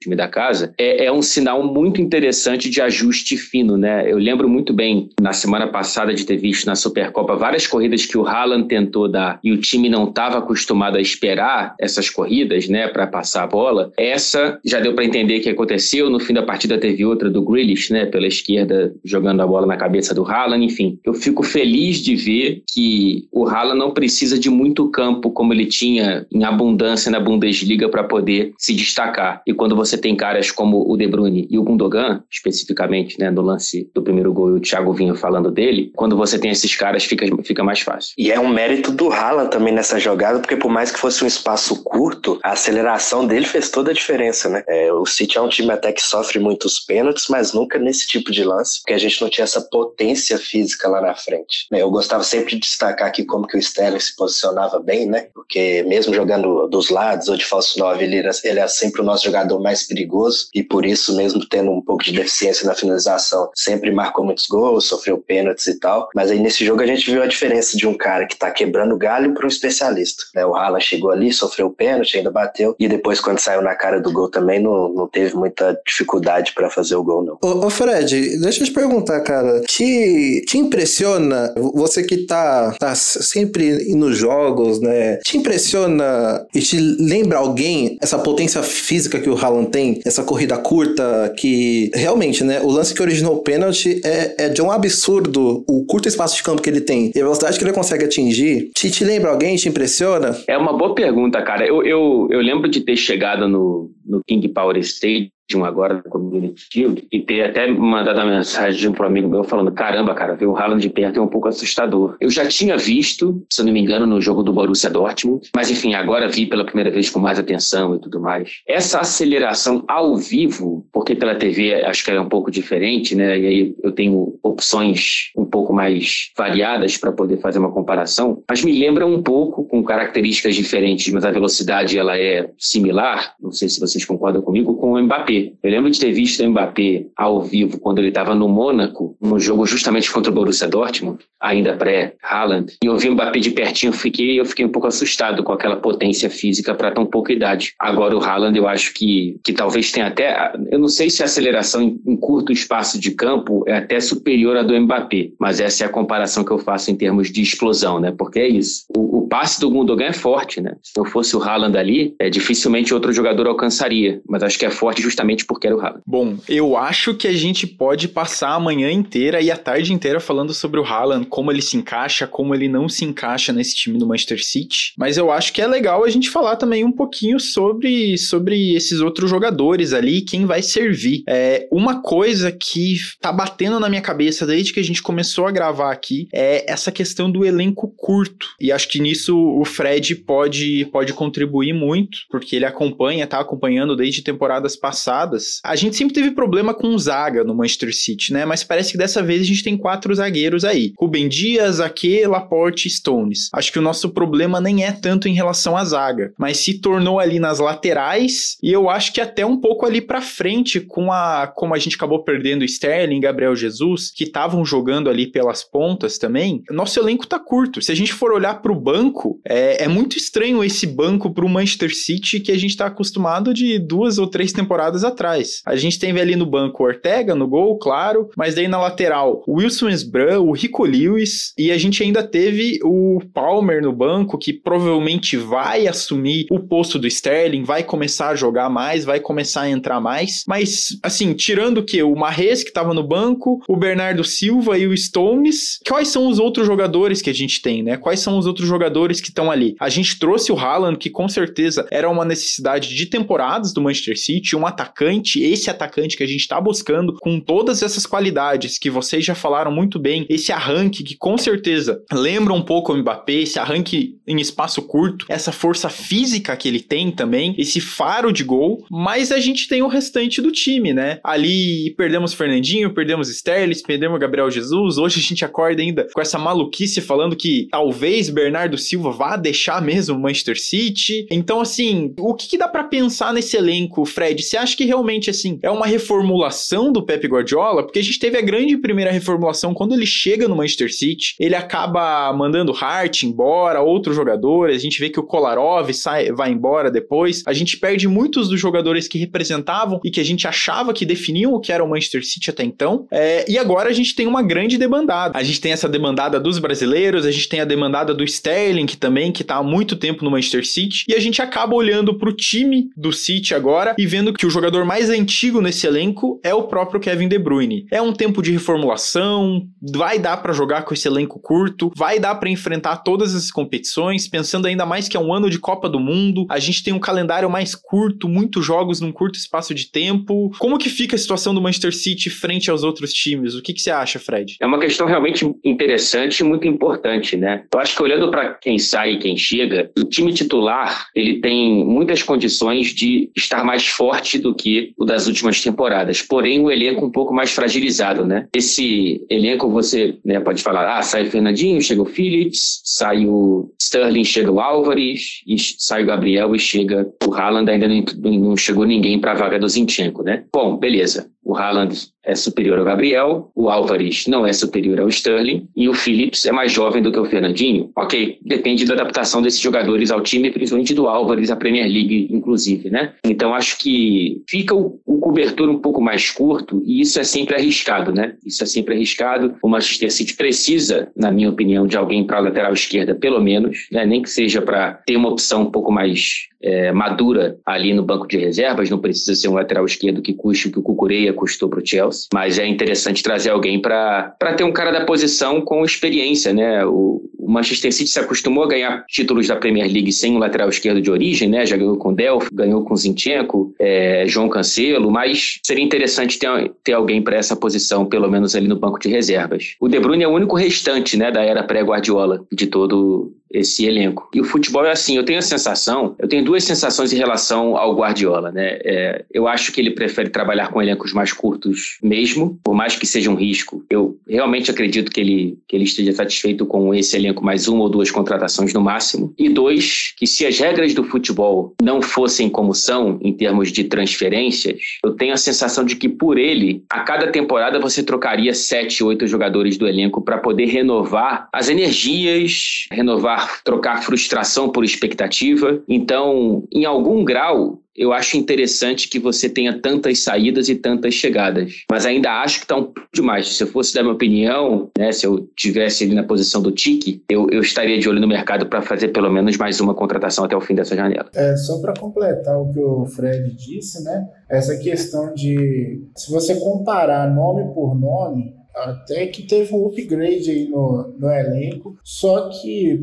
time 0.00 0.16
da 0.16 0.28
casa, 0.28 0.74
é, 0.78 1.06
é, 1.06 1.12
um 1.12 1.22
sinal 1.22 1.62
muito 1.64 2.00
interessante 2.00 2.68
de 2.68 2.80
ajuste 2.80 3.36
fino, 3.36 3.76
né? 3.76 4.10
Eu 4.10 4.18
lembro 4.18 4.48
muito 4.48 4.72
bem, 4.72 5.10
na 5.20 5.32
semana 5.32 5.68
passada, 5.68 6.14
de 6.14 6.24
ter 6.24 6.36
visto 6.36 6.66
na 6.66 6.74
Supercopa 6.74 7.36
várias 7.36 7.66
corridas 7.66 8.04
que 8.04 8.18
o 8.18 8.26
Haaland 8.26 8.68
tentou 8.68 9.08
dar 9.08 9.38
e 9.42 9.52
o 9.52 9.58
time 9.58 9.88
não 9.88 10.08
estava 10.08 10.38
acostumado 10.38 10.96
a 10.96 11.00
esperar 11.00 11.74
essas 11.80 12.10
corridas, 12.10 12.68
né, 12.68 12.88
para 12.88 13.06
passar 13.06 13.44
a 13.44 13.46
bola. 13.46 13.92
Essa 13.96 14.58
já 14.64 14.80
deu 14.80 14.94
para 14.94 15.04
entender 15.04 15.40
que 15.40 15.48
aconteceu. 15.48 16.10
No 16.10 16.18
fim 16.18 16.34
da 16.34 16.42
partida 16.42 16.78
teve 16.78 17.04
outra 17.04 17.30
do 17.30 17.42
Grealish, 17.42 17.92
né, 17.92 18.06
pela 18.06 18.26
esquerda, 18.26 18.94
jogando 19.04 19.40
a 19.40 19.46
bola 19.46 19.66
na 19.66 19.76
cabeça 19.76 20.14
do 20.14 20.24
Haaland. 20.24 20.64
Enfim, 20.64 20.98
eu 21.04 21.14
fico 21.14 21.42
feliz 21.42 21.98
de 21.98 22.16
ver 22.16 22.62
que 22.72 23.28
o 23.30 23.46
Haaland 23.46 23.78
não 23.78 23.90
precisa 23.92 24.38
de 24.38 24.50
muito 24.50 24.88
campo 24.90 25.30
como 25.30 25.52
ele 25.52 25.66
tinha 25.66 26.26
em 26.32 26.44
abundância 26.44 27.10
na 27.10 27.20
Bundesliga 27.20 27.88
para 27.88 28.04
poder 28.04 28.52
se 28.58 28.74
destacar. 28.74 29.42
E 29.46 29.52
quando 29.52 29.76
você 29.76 29.85
você 29.86 29.98
tem 29.98 30.16
caras 30.16 30.50
como 30.50 30.90
o 30.90 30.96
De 30.96 31.06
Bruyne 31.06 31.46
e 31.50 31.58
o 31.58 31.62
Gundogan, 31.62 32.22
especificamente, 32.30 33.18
né, 33.18 33.30
no 33.30 33.42
lance 33.42 33.90
do 33.94 34.02
primeiro 34.02 34.32
gol, 34.32 34.48
o 34.48 34.60
Thiago 34.60 34.92
vinha 34.92 35.14
falando 35.14 35.50
dele, 35.50 35.92
quando 35.94 36.16
você 36.16 36.38
tem 36.38 36.50
esses 36.50 36.74
caras 36.74 37.04
fica, 37.04 37.26
fica 37.44 37.62
mais 37.62 37.80
fácil. 37.80 38.14
E 38.18 38.30
é 38.30 38.38
um 38.38 38.48
mérito 38.48 38.90
do 38.90 39.12
Haaland 39.12 39.50
também 39.50 39.72
nessa 39.72 39.98
jogada, 39.98 40.38
porque 40.38 40.56
por 40.56 40.70
mais 40.70 40.90
que 40.90 40.98
fosse 40.98 41.22
um 41.24 41.26
espaço 41.26 41.82
curto, 41.82 42.38
a 42.42 42.52
aceleração 42.52 43.26
dele 43.26 43.46
fez 43.46 43.70
toda 43.70 43.90
a 43.90 43.94
diferença, 43.94 44.48
né? 44.48 44.62
É, 44.68 44.92
o 44.92 45.06
City 45.06 45.38
é 45.38 45.40
um 45.40 45.48
time 45.48 45.70
até 45.70 45.92
que 45.92 46.02
sofre 46.02 46.38
muitos 46.38 46.80
pênaltis, 46.80 47.26
mas 47.28 47.52
nunca 47.52 47.78
nesse 47.78 48.06
tipo 48.06 48.30
de 48.30 48.44
lance, 48.44 48.80
porque 48.80 48.94
a 48.94 48.98
gente 48.98 49.20
não 49.20 49.28
tinha 49.28 49.44
essa 49.44 49.60
potência 49.60 50.38
física 50.38 50.88
lá 50.88 51.00
na 51.00 51.14
frente. 51.14 51.66
Eu 51.70 51.90
gostava 51.90 52.22
sempre 52.24 52.54
de 52.54 52.60
destacar 52.60 53.08
aqui 53.08 53.24
como 53.24 53.46
que 53.46 53.56
o 53.56 53.60
Sterling 53.60 54.00
se 54.00 54.14
posicionava 54.16 54.78
bem, 54.78 55.06
né? 55.06 55.28
Porque 55.34 55.84
mesmo 55.86 56.14
jogando 56.14 56.66
dos 56.68 56.90
lados 56.90 57.28
ou 57.28 57.36
de 57.36 57.44
falso 57.44 57.78
9, 57.78 58.04
ele 58.04 58.16
era, 58.16 58.30
ele 58.44 58.58
era 58.58 58.68
sempre 58.68 59.00
o 59.00 59.04
nosso 59.04 59.24
jogador 59.24 59.60
mais 59.60 59.75
perigoso 59.84 60.48
e 60.54 60.62
por 60.62 60.84
isso 60.84 61.16
mesmo 61.16 61.46
tendo 61.48 61.70
um 61.70 61.80
pouco 61.80 62.04
de 62.04 62.12
deficiência 62.12 62.66
na 62.66 62.74
finalização, 62.74 63.50
sempre 63.54 63.90
marcou 63.90 64.24
muitos 64.24 64.46
gols, 64.46 64.86
sofreu 64.86 65.18
pênaltis 65.18 65.66
e 65.66 65.78
tal. 65.78 66.08
Mas 66.14 66.30
aí 66.30 66.38
nesse 66.38 66.64
jogo 66.64 66.82
a 66.82 66.86
gente 66.86 67.10
viu 67.10 67.22
a 67.22 67.26
diferença 67.26 67.76
de 67.76 67.86
um 67.86 67.94
cara 67.94 68.26
que 68.26 68.36
tá 68.36 68.50
quebrando 68.50 68.96
galho 68.96 69.34
para 69.34 69.44
um 69.44 69.48
especialista. 69.48 70.24
Né? 70.34 70.44
O 70.44 70.54
Haaland 70.54 70.84
chegou 70.84 71.10
ali, 71.10 71.32
sofreu 71.32 71.70
pênalti, 71.70 72.18
ainda 72.18 72.30
bateu 72.30 72.74
e 72.78 72.88
depois 72.88 73.20
quando 73.20 73.38
saiu 73.38 73.62
na 73.62 73.74
cara 73.74 74.00
do 74.00 74.12
gol 74.12 74.30
também 74.30 74.60
não, 74.60 74.88
não 74.92 75.08
teve 75.08 75.34
muita 75.34 75.78
dificuldade 75.86 76.52
para 76.54 76.70
fazer 76.70 76.96
o 76.96 77.02
gol 77.02 77.24
não. 77.24 77.38
Ô, 77.42 77.66
ô, 77.66 77.70
Fred, 77.70 78.38
deixa 78.38 78.62
eu 78.62 78.66
te 78.66 78.72
perguntar, 78.72 79.20
cara, 79.20 79.62
te, 79.62 80.44
te 80.46 80.58
impressiona 80.58 81.54
você 81.74 82.02
que 82.02 82.26
tá, 82.26 82.74
tá 82.78 82.94
sempre 82.94 83.94
nos 83.94 84.16
jogos, 84.16 84.80
né? 84.80 85.16
Te 85.18 85.36
impressiona 85.36 86.46
e 86.54 86.60
te 86.60 86.78
lembra 86.78 87.38
alguém 87.38 87.98
essa 88.00 88.18
potência 88.18 88.62
física 88.62 89.20
que 89.20 89.30
o 89.30 89.36
Haaland 89.36 89.65
tem 89.66 90.00
essa 90.04 90.22
corrida 90.22 90.56
curta 90.56 91.32
que 91.36 91.90
realmente, 91.94 92.42
né? 92.44 92.60
O 92.60 92.70
lance 92.70 92.94
que 92.94 93.02
originou 93.02 93.36
o 93.36 93.42
pênalti 93.42 94.00
é, 94.04 94.46
é 94.46 94.48
de 94.48 94.62
um 94.62 94.70
absurdo 94.70 95.64
o 95.68 95.84
curto 95.86 96.08
espaço 96.08 96.36
de 96.36 96.42
campo 96.42 96.62
que 96.62 96.70
ele 96.70 96.80
tem 96.80 97.12
e 97.14 97.20
a 97.20 97.22
velocidade 97.22 97.58
que 97.58 97.64
ele 97.64 97.72
consegue 97.72 98.04
atingir. 98.04 98.70
Te, 98.74 98.90
te 98.90 99.04
lembra 99.04 99.30
alguém? 99.30 99.56
Te 99.56 99.68
impressiona? 99.68 100.36
É 100.46 100.56
uma 100.56 100.76
boa 100.76 100.94
pergunta, 100.94 101.42
cara. 101.42 101.66
Eu, 101.66 101.82
eu, 101.84 102.28
eu 102.30 102.40
lembro 102.40 102.68
de 102.68 102.80
ter 102.80 102.96
chegado 102.96 103.48
no, 103.48 103.90
no 104.04 104.20
King 104.26 104.48
Power 104.48 104.76
State 104.78 105.30
de 105.48 105.56
um 105.56 105.64
agora 105.64 105.94
da 105.94 106.02
Community 106.02 106.66
Shield 106.72 107.06
e 107.10 107.20
ter 107.20 107.42
até 107.42 107.70
mandado 107.70 108.20
uma 108.20 108.36
mensagem 108.36 108.92
para 108.92 109.06
um 109.06 109.08
amigo 109.08 109.28
meu 109.28 109.44
falando: 109.44 109.70
caramba, 109.72 110.14
cara, 110.14 110.34
ver 110.34 110.46
o 110.46 110.56
Haaland 110.56 110.82
de 110.82 110.90
perto 110.90 111.18
é 111.18 111.22
um 111.22 111.28
pouco 111.28 111.48
assustador. 111.48 112.16
Eu 112.20 112.30
já 112.30 112.46
tinha 112.46 112.76
visto, 112.76 113.44
se 113.50 113.62
não 113.62 113.72
me 113.72 113.80
engano, 113.80 114.06
no 114.06 114.20
jogo 114.20 114.42
do 114.42 114.52
Borussia 114.52 114.90
Dortmund, 114.90 115.48
mas 115.54 115.70
enfim, 115.70 115.94
agora 115.94 116.28
vi 116.28 116.46
pela 116.46 116.64
primeira 116.64 116.90
vez 116.90 117.08
com 117.08 117.20
mais 117.20 117.38
atenção 117.38 117.94
e 117.94 118.00
tudo 118.00 118.20
mais. 118.20 118.60
Essa 118.66 119.00
aceleração 119.00 119.84
ao 119.86 120.16
vivo, 120.16 120.86
porque 120.92 121.14
pela 121.14 121.34
TV 121.34 121.84
acho 121.84 122.04
que 122.04 122.10
é 122.10 122.20
um 122.20 122.28
pouco 122.28 122.50
diferente, 122.50 123.14
né? 123.14 123.38
E 123.38 123.46
aí 123.46 123.76
eu 123.82 123.92
tenho 123.92 124.38
opções 124.42 125.30
um 125.36 125.44
pouco 125.44 125.72
mais 125.72 126.30
variadas 126.36 126.96
para 126.96 127.12
poder 127.12 127.38
fazer 127.38 127.58
uma 127.58 127.70
comparação, 127.70 128.42
mas 128.48 128.64
me 128.64 128.76
lembra 128.78 129.06
um 129.06 129.22
pouco 129.22 129.64
com 129.64 129.82
características 129.84 130.54
diferentes, 130.56 131.12
mas 131.12 131.24
a 131.24 131.30
velocidade 131.30 131.98
ela 131.98 132.18
é 132.18 132.50
similar, 132.58 133.34
não 133.40 133.52
sei 133.52 133.68
se 133.68 133.78
vocês 133.78 134.04
concordam 134.04 134.42
comigo, 134.42 134.76
com 134.76 134.92
o 134.92 135.02
Mbappé. 135.02 135.35
Eu 135.62 135.70
lembro 135.70 135.90
de 135.90 135.98
ter 135.98 136.12
visto 136.12 136.42
o 136.42 136.50
Mbappé 136.50 137.06
ao 137.16 137.42
vivo 137.42 137.78
quando 137.78 137.98
ele 137.98 138.08
estava 138.08 138.34
no 138.34 138.48
Mônaco, 138.48 139.16
no 139.20 139.38
jogo 139.38 139.66
justamente 139.66 140.10
contra 140.10 140.30
o 140.30 140.34
Borussia 140.34 140.68
Dortmund, 140.68 141.18
ainda 141.40 141.76
pré-Haaland. 141.76 142.76
E 142.82 142.86
eu 142.86 142.96
vi 142.96 143.08
o 143.08 143.12
Mbappé 143.12 143.38
de 143.38 143.50
pertinho, 143.50 143.90
eu 143.90 143.94
fiquei, 143.94 144.38
eu 144.40 144.44
fiquei 144.44 144.64
um 144.64 144.70
pouco 144.70 144.88
assustado 144.88 145.42
com 145.42 145.52
aquela 145.52 145.76
potência 145.76 146.30
física 146.30 146.74
para 146.74 146.90
tão 146.90 147.06
pouca 147.06 147.32
idade. 147.32 147.74
Agora 147.78 148.16
o 148.16 148.22
Haaland, 148.22 148.56
eu 148.56 148.66
acho 148.66 148.92
que, 148.94 149.38
que 149.44 149.52
talvez 149.52 149.92
tenha 149.92 150.06
até. 150.06 150.52
Eu 150.70 150.78
não 150.78 150.88
sei 150.88 151.10
se 151.10 151.22
a 151.22 151.26
aceleração 151.26 151.82
em, 151.82 152.00
em 152.06 152.16
curto 152.16 152.52
espaço 152.52 152.98
de 152.98 153.10
campo 153.12 153.64
é 153.66 153.76
até 153.76 154.00
superior 154.00 154.56
à 154.56 154.62
do 154.62 154.78
Mbappé, 154.78 155.30
mas 155.38 155.60
essa 155.60 155.84
é 155.84 155.86
a 155.86 155.90
comparação 155.90 156.44
que 156.44 156.50
eu 156.50 156.58
faço 156.58 156.90
em 156.90 156.96
termos 156.96 157.30
de 157.30 157.42
explosão, 157.42 158.00
né? 158.00 158.12
Porque 158.16 158.38
é 158.38 158.48
isso. 158.48 158.84
O, 158.96 159.18
o 159.18 159.28
passe 159.28 159.60
do 159.60 159.70
Gundogan 159.70 160.06
é 160.06 160.12
forte, 160.12 160.60
né? 160.60 160.76
Se 160.82 160.92
não 160.96 161.04
fosse 161.04 161.36
o 161.36 161.42
Haaland 161.42 161.76
ali, 161.76 162.14
é, 162.18 162.30
dificilmente 162.30 162.94
outro 162.94 163.12
jogador 163.12 163.46
alcançaria, 163.46 164.20
mas 164.28 164.42
acho 164.42 164.58
que 164.58 164.66
é 164.66 164.70
forte 164.70 165.02
justamente 165.02 165.25
justamente 165.26 165.44
porque 165.44 165.66
era 165.66 165.76
o 165.76 165.80
Haaland. 165.80 166.02
Bom, 166.06 166.36
eu 166.48 166.76
acho 166.76 167.14
que 167.14 167.26
a 167.26 167.32
gente 167.32 167.66
pode 167.66 168.08
passar 168.08 168.50
a 168.50 168.60
manhã 168.60 168.90
inteira 168.90 169.40
e 169.40 169.50
a 169.50 169.56
tarde 169.56 169.92
inteira 169.92 170.20
falando 170.20 170.54
sobre 170.54 170.78
o 170.78 170.84
Haaland, 170.84 171.26
como 171.26 171.50
ele 171.50 171.62
se 171.62 171.76
encaixa, 171.76 172.26
como 172.26 172.54
ele 172.54 172.68
não 172.68 172.88
se 172.88 173.04
encaixa 173.04 173.52
nesse 173.52 173.74
time 173.74 173.98
do 173.98 174.06
Manchester 174.06 174.42
City. 174.44 174.92
Mas 174.96 175.16
eu 175.16 175.30
acho 175.30 175.52
que 175.52 175.60
é 175.60 175.66
legal 175.66 176.04
a 176.04 176.08
gente 176.08 176.30
falar 176.30 176.56
também 176.56 176.84
um 176.84 176.92
pouquinho 176.92 177.40
sobre, 177.40 178.16
sobre 178.16 178.74
esses 178.74 179.00
outros 179.00 179.28
jogadores 179.28 179.92
ali, 179.92 180.22
quem 180.22 180.46
vai 180.46 180.62
servir. 180.62 181.22
É, 181.28 181.66
uma 181.70 182.00
coisa 182.00 182.52
que 182.52 182.96
tá 183.20 183.32
batendo 183.32 183.80
na 183.80 183.88
minha 183.88 184.00
cabeça 184.02 184.46
desde 184.46 184.72
que 184.72 184.80
a 184.80 184.84
gente 184.84 185.02
começou 185.02 185.46
a 185.46 185.50
gravar 185.50 185.90
aqui 185.90 186.28
é 186.32 186.70
essa 186.70 186.92
questão 186.92 187.30
do 187.30 187.44
elenco 187.44 187.92
curto. 187.96 188.46
E 188.60 188.70
acho 188.70 188.88
que 188.88 189.00
nisso 189.00 189.36
o 189.36 189.64
Fred 189.64 190.14
pode, 190.16 190.86
pode 190.92 191.12
contribuir 191.12 191.72
muito, 191.72 192.18
porque 192.30 192.56
ele 192.56 192.64
acompanha, 192.64 193.26
tá 193.26 193.40
acompanhando 193.40 193.96
desde 193.96 194.22
temporadas 194.22 194.76
passadas 194.76 195.15
passadas, 195.16 195.60
a 195.64 195.74
gente 195.74 195.96
sempre 195.96 196.14
teve 196.14 196.30
problema 196.32 196.74
com 196.74 196.96
zaga 196.98 197.42
no 197.42 197.54
Manchester 197.54 197.94
City, 197.94 198.32
né? 198.32 198.44
Mas 198.44 198.62
parece 198.62 198.92
que 198.92 198.98
dessa 198.98 199.22
vez 199.22 199.40
a 199.40 199.44
gente 199.44 199.62
tem 199.62 199.76
quatro 199.76 200.14
zagueiros 200.14 200.64
aí. 200.64 200.92
Rubem 200.98 201.28
Dias, 201.28 201.80
Ake, 201.80 202.26
Laporte 202.26 202.86
e 202.86 202.90
Stones. 202.90 203.48
Acho 203.52 203.72
que 203.72 203.78
o 203.78 203.82
nosso 203.82 204.10
problema 204.10 204.60
nem 204.60 204.84
é 204.84 204.92
tanto 204.92 205.28
em 205.28 205.34
relação 205.34 205.76
à 205.76 205.84
zaga, 205.84 206.32
mas 206.38 206.58
se 206.58 206.74
tornou 206.74 207.18
ali 207.18 207.38
nas 207.38 207.58
laterais 207.58 208.56
e 208.62 208.70
eu 208.70 208.90
acho 208.90 209.12
que 209.12 209.20
até 209.20 209.46
um 209.46 209.58
pouco 209.58 209.86
ali 209.86 210.00
para 210.00 210.20
frente 210.20 210.80
com 210.80 211.10
a 211.10 211.46
como 211.46 211.74
a 211.74 211.78
gente 211.78 211.96
acabou 211.96 212.22
perdendo 212.22 212.64
Sterling, 212.64 213.20
Gabriel 213.20 213.56
Jesus, 213.56 214.10
que 214.14 214.24
estavam 214.24 214.64
jogando 214.64 215.08
ali 215.08 215.26
pelas 215.26 215.64
pontas 215.64 216.18
também. 216.18 216.62
Nosso 216.70 217.00
elenco 217.00 217.26
tá 217.26 217.38
curto. 217.38 217.80
Se 217.80 217.92
a 217.92 217.94
gente 217.94 218.12
for 218.12 218.32
olhar 218.32 218.60
para 218.60 218.72
o 218.72 218.80
banco, 218.80 219.40
é, 219.44 219.84
é 219.84 219.88
muito 219.88 220.16
estranho 220.16 220.62
esse 220.62 220.86
banco 220.86 221.32
para 221.32 221.44
o 221.44 221.48
Manchester 221.48 221.94
City 221.94 222.40
que 222.40 222.52
a 222.52 222.58
gente 222.58 222.70
está 222.70 222.86
acostumado 222.86 223.54
de 223.54 223.78
duas 223.78 224.18
ou 224.18 224.26
três 224.26 224.52
temporadas 224.52 225.04
atrás. 225.06 225.62
A 225.64 225.76
gente 225.76 225.98
teve 225.98 226.20
ali 226.20 226.36
no 226.36 226.46
banco 226.46 226.82
o 226.82 226.86
Ortega 226.86 227.34
no 227.34 227.46
gol, 227.46 227.78
claro, 227.78 228.30
mas 228.36 228.54
daí 228.54 228.68
na 228.68 228.80
lateral 228.80 229.42
o 229.46 229.58
Wilson 229.58 229.88
Sbran, 229.90 230.40
o 230.40 230.52
Rico 230.52 230.84
Lewis 230.84 231.52
e 231.56 231.70
a 231.70 231.78
gente 231.78 232.02
ainda 232.02 232.22
teve 232.22 232.78
o 232.82 233.20
Palmer 233.32 233.82
no 233.82 233.92
banco 233.92 234.38
que 234.38 234.52
provavelmente 234.52 235.36
vai 235.36 235.86
assumir 235.86 236.46
o 236.50 236.60
posto 236.60 236.98
do 236.98 237.06
Sterling, 237.06 237.62
vai 237.62 237.82
começar 237.82 238.28
a 238.28 238.36
jogar 238.36 238.68
mais, 238.68 239.04
vai 239.04 239.20
começar 239.20 239.62
a 239.62 239.70
entrar 239.70 240.00
mais, 240.00 240.42
mas 240.46 240.98
assim, 241.02 241.32
tirando 241.34 241.84
que 241.84 242.02
o 242.02 242.14
Marres 242.14 242.62
que 242.62 242.70
estava 242.70 242.94
no 242.94 243.06
banco, 243.06 243.60
o 243.68 243.76
Bernardo 243.76 244.24
Silva 244.24 244.78
e 244.78 244.86
o 244.86 244.96
Stones, 244.96 245.78
quais 245.86 246.08
são 246.08 246.28
os 246.28 246.38
outros 246.38 246.66
jogadores 246.66 247.22
que 247.22 247.30
a 247.30 247.34
gente 247.34 247.60
tem, 247.62 247.82
né? 247.82 247.96
Quais 247.96 248.20
são 248.20 248.38
os 248.38 248.46
outros 248.46 248.66
jogadores 248.66 249.20
que 249.20 249.28
estão 249.28 249.50
ali? 249.50 249.74
A 249.80 249.88
gente 249.88 250.18
trouxe 250.18 250.52
o 250.52 250.58
Haaland, 250.58 250.98
que 250.98 251.10
com 251.10 251.28
certeza 251.28 251.86
era 251.90 252.08
uma 252.08 252.24
necessidade 252.24 252.94
de 252.94 253.06
temporadas 253.06 253.72
do 253.72 253.80
Manchester 253.80 254.18
City, 254.18 254.56
um 254.56 254.66
atacante, 254.66 254.95
esse 255.36 255.70
atacante 255.70 256.16
que 256.16 256.22
a 256.22 256.26
gente 256.26 256.40
está 256.40 256.60
buscando, 256.60 257.14
com 257.14 257.40
todas 257.40 257.82
essas 257.82 258.06
qualidades 258.06 258.78
que 258.78 258.90
vocês 258.90 259.24
já 259.24 259.34
falaram 259.34 259.70
muito 259.70 259.98
bem, 259.98 260.26
esse 260.28 260.52
arranque 260.52 261.02
que 261.02 261.16
com 261.16 261.36
certeza 261.36 262.02
lembra 262.12 262.52
um 262.52 262.62
pouco 262.62 262.92
o 262.92 262.96
Mbappé, 262.96 263.34
esse 263.34 263.58
arranque 263.58 264.16
em 264.26 264.40
espaço 264.40 264.82
curto, 264.82 265.26
essa 265.28 265.52
força 265.52 265.88
física 265.88 266.56
que 266.56 266.68
ele 266.68 266.80
tem 266.80 267.10
também, 267.10 267.54
esse 267.58 267.80
faro 267.80 268.32
de 268.32 268.44
gol, 268.44 268.84
mas 268.90 269.30
a 269.30 269.38
gente 269.38 269.68
tem 269.68 269.82
o 269.82 269.88
restante 269.88 270.40
do 270.40 270.50
time, 270.50 270.92
né? 270.92 271.20
Ali 271.22 271.94
perdemos 271.96 272.32
Fernandinho, 272.32 272.94
perdemos 272.94 273.28
Sterling, 273.28 273.80
perdemos 273.86 274.18
Gabriel 274.18 274.50
Jesus, 274.50 274.98
hoje 274.98 275.20
a 275.20 275.22
gente 275.22 275.44
acorda 275.44 275.82
ainda 275.82 276.06
com 276.12 276.20
essa 276.20 276.38
maluquice 276.38 277.00
falando 277.00 277.36
que 277.36 277.68
talvez 277.70 278.30
Bernardo 278.30 278.78
Silva 278.78 279.10
vá 279.10 279.36
deixar 279.36 279.82
mesmo 279.82 280.16
o 280.16 280.20
Manchester 280.20 280.60
City. 280.60 281.26
Então, 281.30 281.60
assim, 281.60 282.14
o 282.18 282.34
que, 282.34 282.48
que 282.48 282.58
dá 282.58 282.68
para 282.68 282.84
pensar 282.84 283.32
nesse 283.32 283.56
elenco, 283.56 284.04
Fred? 284.04 284.42
Você 284.42 284.56
acha 284.56 284.76
que 284.76 284.85
realmente, 284.86 285.30
assim, 285.30 285.58
é 285.62 285.70
uma 285.70 285.86
reformulação 285.86 286.92
do 286.92 287.04
Pep 287.04 287.26
Guardiola? 287.26 287.82
Porque 287.82 287.98
a 287.98 288.02
gente 288.02 288.18
teve 288.18 288.38
a 288.38 288.40
grande 288.40 288.76
primeira 288.76 289.10
reformulação 289.10 289.74
quando 289.74 289.94
ele 289.94 290.06
chega 290.06 290.48
no 290.48 290.56
Manchester 290.56 290.92
City, 290.92 291.34
ele 291.38 291.54
acaba 291.54 292.32
mandando 292.32 292.72
Hart 292.72 293.22
embora, 293.24 293.80
outros 293.80 294.16
jogadores, 294.16 294.76
a 294.76 294.80
gente 294.80 294.98
vê 294.98 295.10
que 295.10 295.20
o 295.20 295.22
Kolarov 295.22 295.92
sai, 295.92 296.32
vai 296.32 296.50
embora 296.50 296.90
depois, 296.90 297.42
a 297.46 297.52
gente 297.52 297.76
perde 297.76 298.08
muitos 298.08 298.48
dos 298.48 298.60
jogadores 298.60 299.08
que 299.08 299.18
representavam 299.18 300.00
e 300.04 300.10
que 300.10 300.20
a 300.20 300.24
gente 300.24 300.46
achava 300.46 300.92
que 300.92 301.04
definiam 301.04 301.52
o 301.52 301.60
que 301.60 301.72
era 301.72 301.84
o 301.84 301.88
Manchester 301.88 302.24
City 302.24 302.50
até 302.50 302.64
então, 302.64 303.06
é, 303.10 303.44
e 303.50 303.58
agora 303.58 303.88
a 303.88 303.92
gente 303.92 304.14
tem 304.14 304.26
uma 304.26 304.42
grande 304.42 304.78
demandada. 304.78 305.36
A 305.38 305.42
gente 305.42 305.60
tem 305.60 305.72
essa 305.72 305.88
demandada 305.88 306.38
dos 306.40 306.58
brasileiros, 306.58 307.26
a 307.26 307.30
gente 307.30 307.48
tem 307.48 307.60
a 307.60 307.64
demandada 307.64 308.14
do 308.14 308.24
Sterling, 308.24 308.86
que 308.86 308.96
também, 308.96 309.32
que 309.32 309.44
tá 309.44 309.56
há 309.56 309.62
muito 309.62 309.96
tempo 309.96 310.24
no 310.24 310.30
Manchester 310.30 310.66
City, 310.66 311.04
e 311.08 311.14
a 311.14 311.20
gente 311.20 311.42
acaba 311.42 311.74
olhando 311.74 312.14
pro 312.14 312.32
time 312.32 312.90
do 312.96 313.12
City 313.12 313.54
agora 313.54 313.94
e 313.98 314.06
vendo 314.06 314.32
que 314.32 314.46
o 314.46 314.50
jogador 314.50 314.65
mais 314.84 315.10
antigo 315.10 315.60
nesse 315.60 315.86
elenco 315.86 316.40
é 316.42 316.54
o 316.54 316.64
próprio 316.64 317.00
Kevin 317.00 317.28
De 317.28 317.38
Bruyne. 317.38 317.86
É 317.90 318.00
um 318.00 318.12
tempo 318.12 318.42
de 318.42 318.52
reformulação, 318.52 319.66
vai 319.94 320.18
dar 320.18 320.36
para 320.38 320.52
jogar 320.52 320.82
com 320.82 320.94
esse 320.94 321.06
elenco 321.06 321.38
curto, 321.40 321.92
vai 321.94 322.18
dar 322.18 322.34
para 322.34 322.50
enfrentar 322.50 322.98
todas 322.98 323.34
as 323.34 323.50
competições, 323.50 324.28
pensando 324.28 324.66
ainda 324.66 324.84
mais 324.84 325.08
que 325.08 325.16
é 325.16 325.20
um 325.20 325.32
ano 325.32 325.48
de 325.48 325.58
Copa 325.58 325.88
do 325.88 326.00
Mundo, 326.00 326.46
a 326.50 326.58
gente 326.58 326.82
tem 326.82 326.92
um 326.92 326.98
calendário 326.98 327.48
mais 327.48 327.74
curto, 327.74 328.28
muitos 328.28 328.64
jogos 328.64 329.00
num 329.00 329.12
curto 329.12 329.38
espaço 329.38 329.74
de 329.74 329.90
tempo. 329.90 330.50
Como 330.58 330.78
que 330.78 330.88
fica 330.88 331.16
a 331.16 331.18
situação 331.18 331.54
do 331.54 331.60
Manchester 331.60 331.94
City 331.94 332.30
frente 332.30 332.70
aos 332.70 332.82
outros 332.82 333.12
times? 333.12 333.54
O 333.54 333.62
que, 333.62 333.72
que 333.72 333.80
você 333.80 333.90
acha, 333.90 334.18
Fred? 334.18 334.56
É 334.60 334.66
uma 334.66 334.78
questão 334.78 335.06
realmente 335.06 335.44
interessante 335.64 336.40
e 336.40 336.44
muito 336.44 336.66
importante, 336.66 337.36
né? 337.36 337.64
Eu 337.72 337.80
acho 337.80 337.96
que 337.96 338.02
olhando 338.02 338.30
para 338.30 338.54
quem 338.54 338.78
sai 338.78 339.12
e 339.12 339.18
quem 339.18 339.36
chega, 339.36 339.90
o 339.98 340.04
time 340.04 340.32
titular 340.32 341.06
ele 341.14 341.40
tem 341.40 341.84
muitas 341.84 342.22
condições 342.22 342.88
de 342.88 343.30
estar 343.36 343.64
mais 343.64 343.86
forte 343.86 344.38
do 344.38 344.54
que 344.56 344.92
o 344.96 345.04
das 345.04 345.26
últimas 345.26 345.62
temporadas. 345.62 346.22
Porém, 346.22 346.60
o 346.60 346.70
elenco 346.70 347.04
um 347.04 347.10
pouco 347.10 347.34
mais 347.34 347.52
fragilizado, 347.52 348.24
né? 348.24 348.48
Esse 348.54 349.24
elenco 349.30 349.70
você 349.70 350.18
né, 350.24 350.40
pode 350.40 350.62
falar, 350.62 350.98
ah, 350.98 351.02
sai 351.02 351.24
o 351.24 351.30
Fernandinho, 351.30 351.80
chega 351.80 352.02
o 352.02 352.06
Phillips, 352.06 352.80
sai 352.84 353.26
o 353.26 353.70
Sterling, 353.80 354.24
chega 354.24 354.50
o 354.50 354.60
Álvares, 354.60 355.42
e 355.46 355.56
sai 355.58 356.02
o 356.02 356.06
Gabriel 356.06 356.54
e 356.54 356.58
chega 356.58 357.08
o 357.26 357.34
Haaland, 357.34 357.70
ainda 357.70 357.88
não, 357.88 358.04
não 358.22 358.56
chegou 358.56 358.84
ninguém 358.84 359.20
para 359.20 359.32
a 359.32 359.36
vaga 359.36 359.58
do 359.58 359.68
Zinchenko, 359.68 360.22
né? 360.22 360.44
Bom, 360.52 360.76
beleza. 360.76 361.30
O 361.46 361.56
Haaland 361.56 361.94
é 362.24 362.34
superior 362.34 362.76
ao 362.76 362.84
Gabriel, 362.84 363.52
o 363.54 363.70
Álvares 363.70 364.26
não 364.26 364.44
é 364.44 364.52
superior 364.52 364.98
ao 364.98 365.08
Sterling 365.08 365.68
e 365.76 365.88
o 365.88 365.94
Phillips 365.94 366.44
é 366.44 366.50
mais 366.50 366.72
jovem 366.72 367.00
do 367.00 367.12
que 367.12 367.20
o 367.20 367.24
Fernandinho. 367.24 367.92
Ok, 367.96 368.38
depende 368.42 368.84
da 368.84 368.94
adaptação 368.94 369.40
desses 369.40 369.60
jogadores 369.60 370.10
ao 370.10 370.20
time, 370.20 370.50
principalmente 370.50 370.92
do 370.92 371.06
Álvares, 371.06 371.52
à 371.52 371.54
Premier 371.54 371.86
League, 371.86 372.26
inclusive, 372.32 372.90
né? 372.90 373.12
Então 373.24 373.54
acho 373.54 373.78
que 373.78 374.42
fica 374.48 374.74
o, 374.74 375.00
o 375.06 375.18
cobertor 375.20 375.70
um 375.70 375.78
pouco 375.78 376.00
mais 376.00 376.32
curto 376.32 376.82
e 376.84 377.00
isso 377.00 377.20
é 377.20 377.24
sempre 377.24 377.54
arriscado, 377.54 378.12
né? 378.12 378.34
Isso 378.44 378.64
é 378.64 378.66
sempre 378.66 378.96
arriscado. 378.96 379.54
O 379.62 379.68
Manchester 379.68 380.10
City 380.10 380.34
precisa, 380.34 381.12
na 381.16 381.30
minha 381.30 381.48
opinião, 381.48 381.86
de 381.86 381.96
alguém 381.96 382.26
para 382.26 382.38
a 382.38 382.40
lateral 382.40 382.72
esquerda, 382.72 383.14
pelo 383.14 383.40
menos, 383.40 383.86
né? 383.92 384.04
nem 384.04 384.20
que 384.20 384.30
seja 384.30 384.60
para 384.60 384.94
ter 385.06 385.16
uma 385.16 385.28
opção 385.28 385.62
um 385.62 385.70
pouco 385.70 385.92
mais 385.92 386.48
é, 386.60 386.90
madura 386.90 387.58
ali 387.64 387.94
no 387.94 388.02
banco 388.02 388.26
de 388.26 388.36
reservas, 388.36 388.90
não 388.90 388.98
precisa 388.98 389.34
ser 389.34 389.48
um 389.48 389.54
lateral 389.54 389.84
esquerdo 389.84 390.22
que 390.22 390.34
custe 390.34 390.68
o 390.68 390.72
que 390.72 390.78
o 390.78 390.82
Cucureia 390.82 391.32
custou 391.36 391.68
para 391.68 391.80
o 391.80 391.86
Chelsea, 391.86 392.28
mas 392.34 392.58
é 392.58 392.66
interessante 392.66 393.22
trazer 393.22 393.50
alguém 393.50 393.80
para 393.80 394.34
ter 394.56 394.64
um 394.64 394.72
cara 394.72 394.90
da 394.90 395.04
posição 395.04 395.60
com 395.60 395.84
experiência, 395.84 396.52
né? 396.52 396.84
O, 396.84 397.22
o, 397.38 397.50
Manchester 397.50 397.92
City 397.92 398.10
se 398.10 398.18
acostumou 398.18 398.64
a 398.64 398.68
ganhar 398.68 399.04
títulos 399.06 399.46
da 399.46 399.54
Premier 399.54 399.90
League 399.90 400.10
sem 400.12 400.34
um 400.34 400.38
lateral 400.38 400.68
esquerdo 400.68 401.00
de 401.00 401.10
origem, 401.10 401.48
né? 401.48 401.64
Já 401.64 401.76
ganhou 401.76 401.96
com 401.96 402.12
Delphi, 402.12 402.48
ganhou 402.52 402.84
com 402.84 402.96
Zinchenko, 402.96 403.72
é, 403.78 404.24
João 404.26 404.48
Cancelo, 404.48 405.10
mas 405.10 405.60
seria 405.64 405.84
interessante 405.84 406.38
ter, 406.38 406.72
ter 406.82 406.92
alguém 406.92 407.22
para 407.22 407.36
essa 407.36 407.54
posição, 407.54 408.04
pelo 408.04 408.28
menos 408.28 408.56
ali 408.56 408.66
no 408.66 408.76
banco 408.76 408.98
de 408.98 409.08
reservas. 409.08 409.76
O 409.80 409.88
De 409.88 410.00
Bruyne 410.00 410.24
é 410.24 410.28
o 410.28 410.34
único 410.34 410.56
restante, 410.56 411.16
né, 411.16 411.30
da 411.30 411.42
era 411.42 411.62
pré-Guardiola 411.62 412.44
de 412.50 412.66
todo 412.66 413.32
esse 413.50 413.86
elenco. 413.86 414.28
E 414.34 414.40
o 414.40 414.44
futebol 414.44 414.84
é 414.84 414.92
assim, 414.92 415.16
eu 415.16 415.24
tenho 415.24 415.38
a 415.38 415.42
sensação, 415.42 416.14
eu 416.18 416.28
tenho 416.28 416.44
duas 416.44 416.64
sensações 416.64 417.12
em 417.12 417.16
relação 417.16 417.76
ao 417.76 417.94
Guardiola, 417.94 418.50
né? 418.50 418.78
É, 418.84 419.24
eu 419.32 419.46
acho 419.48 419.72
que 419.72 419.80
ele 419.80 419.90
prefere 419.90 420.28
trabalhar 420.30 420.68
com 420.68 420.82
elencos 420.82 421.12
mais 421.12 421.32
curtos 421.32 421.98
mesmo, 422.02 422.58
por 422.62 422.74
mais 422.74 422.96
que 422.96 423.06
seja 423.06 423.30
um 423.30 423.34
risco. 423.34 423.84
Eu 423.88 424.18
realmente 424.28 424.70
acredito 424.70 425.10
que 425.10 425.20
ele, 425.20 425.58
que 425.68 425.76
ele 425.76 425.84
esteja 425.84 426.12
satisfeito 426.12 426.66
com 426.66 426.94
esse 426.94 427.16
elenco 427.16 427.44
mais 427.44 427.68
uma 427.68 427.82
ou 427.82 427.88
duas 427.88 428.10
contratações 428.10 428.72
no 428.72 428.80
máximo. 428.80 429.32
E 429.38 429.48
dois, 429.48 430.14
que 430.16 430.26
se 430.26 430.46
as 430.46 430.58
regras 430.58 430.94
do 430.94 431.04
futebol 431.04 431.74
não 431.82 432.02
fossem 432.02 432.48
como 432.48 432.74
são 432.74 433.18
em 433.22 433.32
termos 433.32 433.70
de 433.72 433.84
transferências, 433.84 434.78
eu 435.04 435.12
tenho 435.12 435.32
a 435.32 435.38
sensação 435.38 435.84
de 435.84 435.96
que 435.96 436.08
por 436.08 436.38
ele, 436.38 436.84
a 436.90 437.00
cada 437.00 437.28
temporada 437.28 437.78
você 437.78 438.02
trocaria 438.02 438.52
sete, 438.54 439.02
oito 439.04 439.26
jogadores 439.26 439.76
do 439.76 439.86
elenco 439.86 440.20
para 440.22 440.38
poder 440.38 440.66
renovar 440.66 441.48
as 441.52 441.68
energias, 441.68 442.86
renovar 442.90 443.45
trocar 443.64 444.02
frustração 444.02 444.70
por 444.70 444.84
expectativa. 444.84 445.82
Então, 445.88 446.64
em 446.72 446.84
algum 446.84 447.24
grau, 447.24 447.80
eu 447.96 448.12
acho 448.12 448.36
interessante 448.36 449.08
que 449.08 449.18
você 449.18 449.48
tenha 449.48 449.80
tantas 449.80 450.18
saídas 450.20 450.68
e 450.68 450.74
tantas 450.74 451.14
chegadas. 451.14 451.84
Mas 451.90 452.04
ainda 452.04 452.42
acho 452.42 452.58
que 452.58 452.64
está 452.64 452.76
um 452.76 452.84
pouco 452.84 453.08
demais. 453.12 453.56
Se 453.56 453.62
eu 453.62 453.66
fosse 453.66 453.94
dar 453.94 454.02
minha 454.02 454.14
opinião, 454.14 454.90
né, 454.98 455.10
se 455.12 455.26
eu 455.26 455.48
tivesse 455.56 456.04
ali 456.04 456.14
na 456.14 456.22
posição 456.22 456.60
do 456.60 456.70
Tiki, 456.70 457.22
eu, 457.28 457.48
eu 457.50 457.60
estaria 457.60 457.98
de 457.98 458.08
olho 458.08 458.20
no 458.20 458.28
mercado 458.28 458.66
para 458.66 458.82
fazer 458.82 459.08
pelo 459.08 459.30
menos 459.30 459.56
mais 459.56 459.80
uma 459.80 459.94
contratação 459.94 460.44
até 460.44 460.54
o 460.54 460.60
fim 460.60 460.74
dessa 460.74 460.94
janela. 460.94 461.26
É, 461.34 461.56
só 461.56 461.80
para 461.80 461.94
completar 461.94 462.60
o 462.60 462.70
que 462.72 462.80
o 462.80 463.06
Fred 463.06 463.50
disse, 463.56 464.04
né? 464.04 464.26
Essa 464.50 464.76
questão 464.76 465.32
de 465.32 466.02
se 466.16 466.30
você 466.30 466.54
comparar 466.56 467.34
nome 467.34 467.72
por 467.74 467.98
nome, 467.98 468.54
até 468.74 469.26
que 469.26 469.42
teve 469.42 469.74
um 469.74 469.86
upgrade 469.86 470.50
aí 470.50 470.68
no, 470.68 471.14
no 471.18 471.30
elenco, 471.30 471.96
só 472.04 472.50
que 472.50 473.00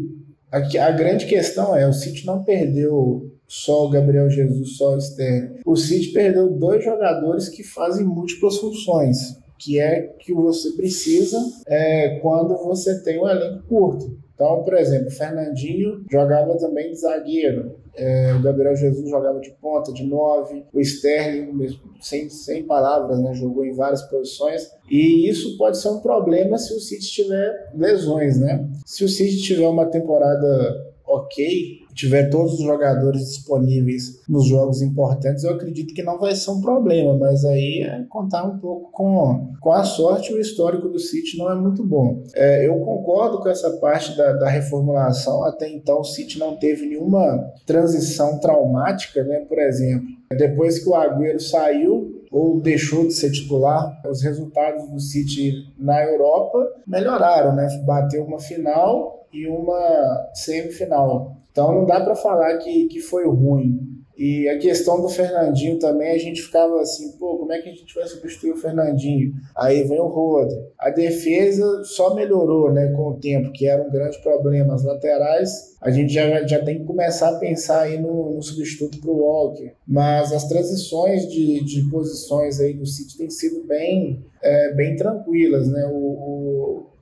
a, 0.54 0.88
a 0.88 0.92
grande 0.92 1.26
questão 1.26 1.76
é, 1.76 1.88
o 1.88 1.94
City 1.94 2.28
não 2.28 2.44
perdeu 2.44 3.32
só 3.48 3.86
o 3.86 3.90
Gabriel 3.90 4.30
Jesus, 4.30 4.78
só 4.78 4.94
o 4.94 4.98
Sterling. 5.00 5.62
O 5.66 5.76
City 5.76 6.10
perdeu 6.14 6.48
dois 6.48 6.84
jogadores 6.84 7.50
que 7.50 7.64
fazem 7.64 8.06
múltiplas 8.06 8.58
funções, 8.58 9.18
que 9.58 9.80
é 9.80 10.14
que 10.20 10.32
você 10.32 10.72
precisa 10.74 11.40
é, 11.66 12.20
quando 12.22 12.56
você 12.56 13.02
tem 13.02 13.20
um 13.20 13.28
elenco 13.28 13.64
curto. 13.68 14.16
Então, 14.36 14.64
por 14.64 14.74
exemplo, 14.74 15.12
Fernandinho 15.12 16.04
jogava 16.10 16.58
também 16.58 16.92
de 16.92 17.00
zagueiro, 17.00 17.76
é, 17.96 18.34
o 18.34 18.42
Gabriel 18.42 18.76
Jesus 18.76 19.08
jogava 19.08 19.40
de 19.40 19.52
ponta, 19.62 19.94
de 19.94 20.04
nove, 20.04 20.66
o 20.74 20.80
Sterling, 20.82 21.78
sem, 22.02 22.28
sem 22.28 22.64
palavras, 22.64 23.20
né, 23.20 23.34
jogou 23.36 23.64
em 23.64 23.74
várias 23.74 24.02
posições. 24.04 24.72
E 24.90 25.30
isso 25.30 25.58
pode 25.58 25.78
ser 25.78 25.90
um 25.90 26.00
problema 26.00 26.58
se 26.58 26.74
o 26.74 26.80
City 26.80 27.08
tiver 27.08 27.72
lesões, 27.76 28.40
né? 28.40 28.68
Se 28.86 29.04
o 29.04 29.10
City 29.10 29.42
tiver 29.44 29.68
uma 29.68 29.86
temporada 29.86 30.94
ok, 31.06 31.83
tiver 31.94 32.30
todos 32.30 32.54
os 32.54 32.64
jogadores 32.64 33.26
disponíveis 33.28 34.22
nos 34.28 34.46
jogos 34.46 34.82
importantes, 34.82 35.44
eu 35.44 35.52
acredito 35.52 35.94
que 35.94 36.04
não 36.04 36.20
vai 36.20 36.36
ser 36.36 36.52
um 36.52 36.62
problema, 36.62 37.18
mas 37.18 37.46
aí 37.46 37.84
é 37.84 38.04
contar 38.10 38.44
um 38.46 38.58
pouco 38.58 38.92
com, 38.92 39.54
com 39.60 39.72
a 39.72 39.84
sorte, 39.84 40.34
o 40.34 40.40
histórico 40.40 40.90
do 40.90 41.00
City 41.00 41.38
não 41.38 41.52
é 41.52 41.56
muito 41.56 41.84
bom. 41.86 42.24
É, 42.36 42.68
eu 42.68 42.78
concordo 42.80 43.40
com 43.40 43.50
essa 43.50 43.70
parte 43.78 44.16
da, 44.18 44.34
da 44.34 44.50
reformulação, 44.50 45.44
até 45.44 45.70
então 45.70 46.02
o 46.02 46.04
City 46.04 46.40
não 46.40 46.56
teve 46.56 46.86
nenhuma 46.86 47.52
transição 47.66 48.40
traumática, 48.40 49.24
né? 49.24 49.40
por 49.42 49.60
exemplo, 49.60 50.08
depois 50.38 50.80
que 50.80 50.90
o 50.90 50.96
Agüero 50.96 51.40
saiu, 51.40 52.24
ou 52.32 52.60
deixou 52.60 53.06
de 53.06 53.14
ser 53.14 53.32
titular, 53.32 54.02
os 54.10 54.24
resultados 54.24 54.90
do 54.90 55.00
City 55.00 55.72
na 55.78 56.04
Europa 56.04 56.68
melhoraram, 56.88 57.56
né? 57.56 57.68
Bateu 57.86 58.24
uma 58.24 58.40
final 58.40 59.28
e 59.32 59.48
uma 59.48 60.32
semifinal. 60.34 61.33
Então 61.54 61.74
não 61.74 61.86
dá 61.86 62.02
para 62.02 62.16
falar 62.16 62.58
que, 62.58 62.88
que 62.88 63.00
foi 63.00 63.26
ruim. 63.26 63.80
E 64.18 64.48
a 64.48 64.60
questão 64.60 65.02
do 65.02 65.10
Fernandinho 65.10 65.80
também, 65.80 66.12
a 66.12 66.18
gente 66.18 66.42
ficava 66.42 66.80
assim, 66.82 67.18
pô, 67.18 67.38
como 67.38 67.52
é 67.52 67.60
que 67.62 67.70
a 67.70 67.72
gente 67.72 67.94
vai 67.96 68.08
substituir 68.08 68.52
o 68.52 68.58
Fernandinho? 68.58 69.34
Aí 69.56 69.84
vem 69.84 70.00
o 70.00 70.08
Roda. 70.08 70.56
A 70.78 70.92
defesa 70.92 71.84
só 71.84 72.14
melhorou 72.14 72.72
né, 72.72 72.92
com 72.96 73.10
o 73.10 73.20
tempo, 73.20 73.52
que 73.52 73.68
era 73.68 73.82
um 73.82 73.90
grande 73.90 74.22
problema. 74.22 74.76
As 74.76 74.84
laterais, 74.84 75.76
a 75.82 75.90
gente 75.90 76.14
já, 76.14 76.46
já 76.46 76.64
tem 76.64 76.80
que 76.80 76.86
começar 76.86 77.30
a 77.30 77.40
pensar 77.40 77.82
aí 77.82 78.00
no, 78.00 78.36
no 78.36 78.42
substituto 78.42 79.00
para 79.02 79.10
o 79.10 79.18
Walker. 79.18 79.74
Mas 79.88 80.32
as 80.32 80.48
transições 80.48 81.28
de, 81.28 81.64
de 81.64 81.90
posições 81.90 82.60
aí 82.60 82.74
do 82.74 82.86
City 82.86 83.18
têm 83.18 83.32
sido 83.32 83.66
bem, 83.66 84.24
é, 84.44 84.74
bem 84.76 84.96
tranquilas, 84.96 85.68
né? 85.68 85.90
O, 85.92 85.98
o 85.98 86.53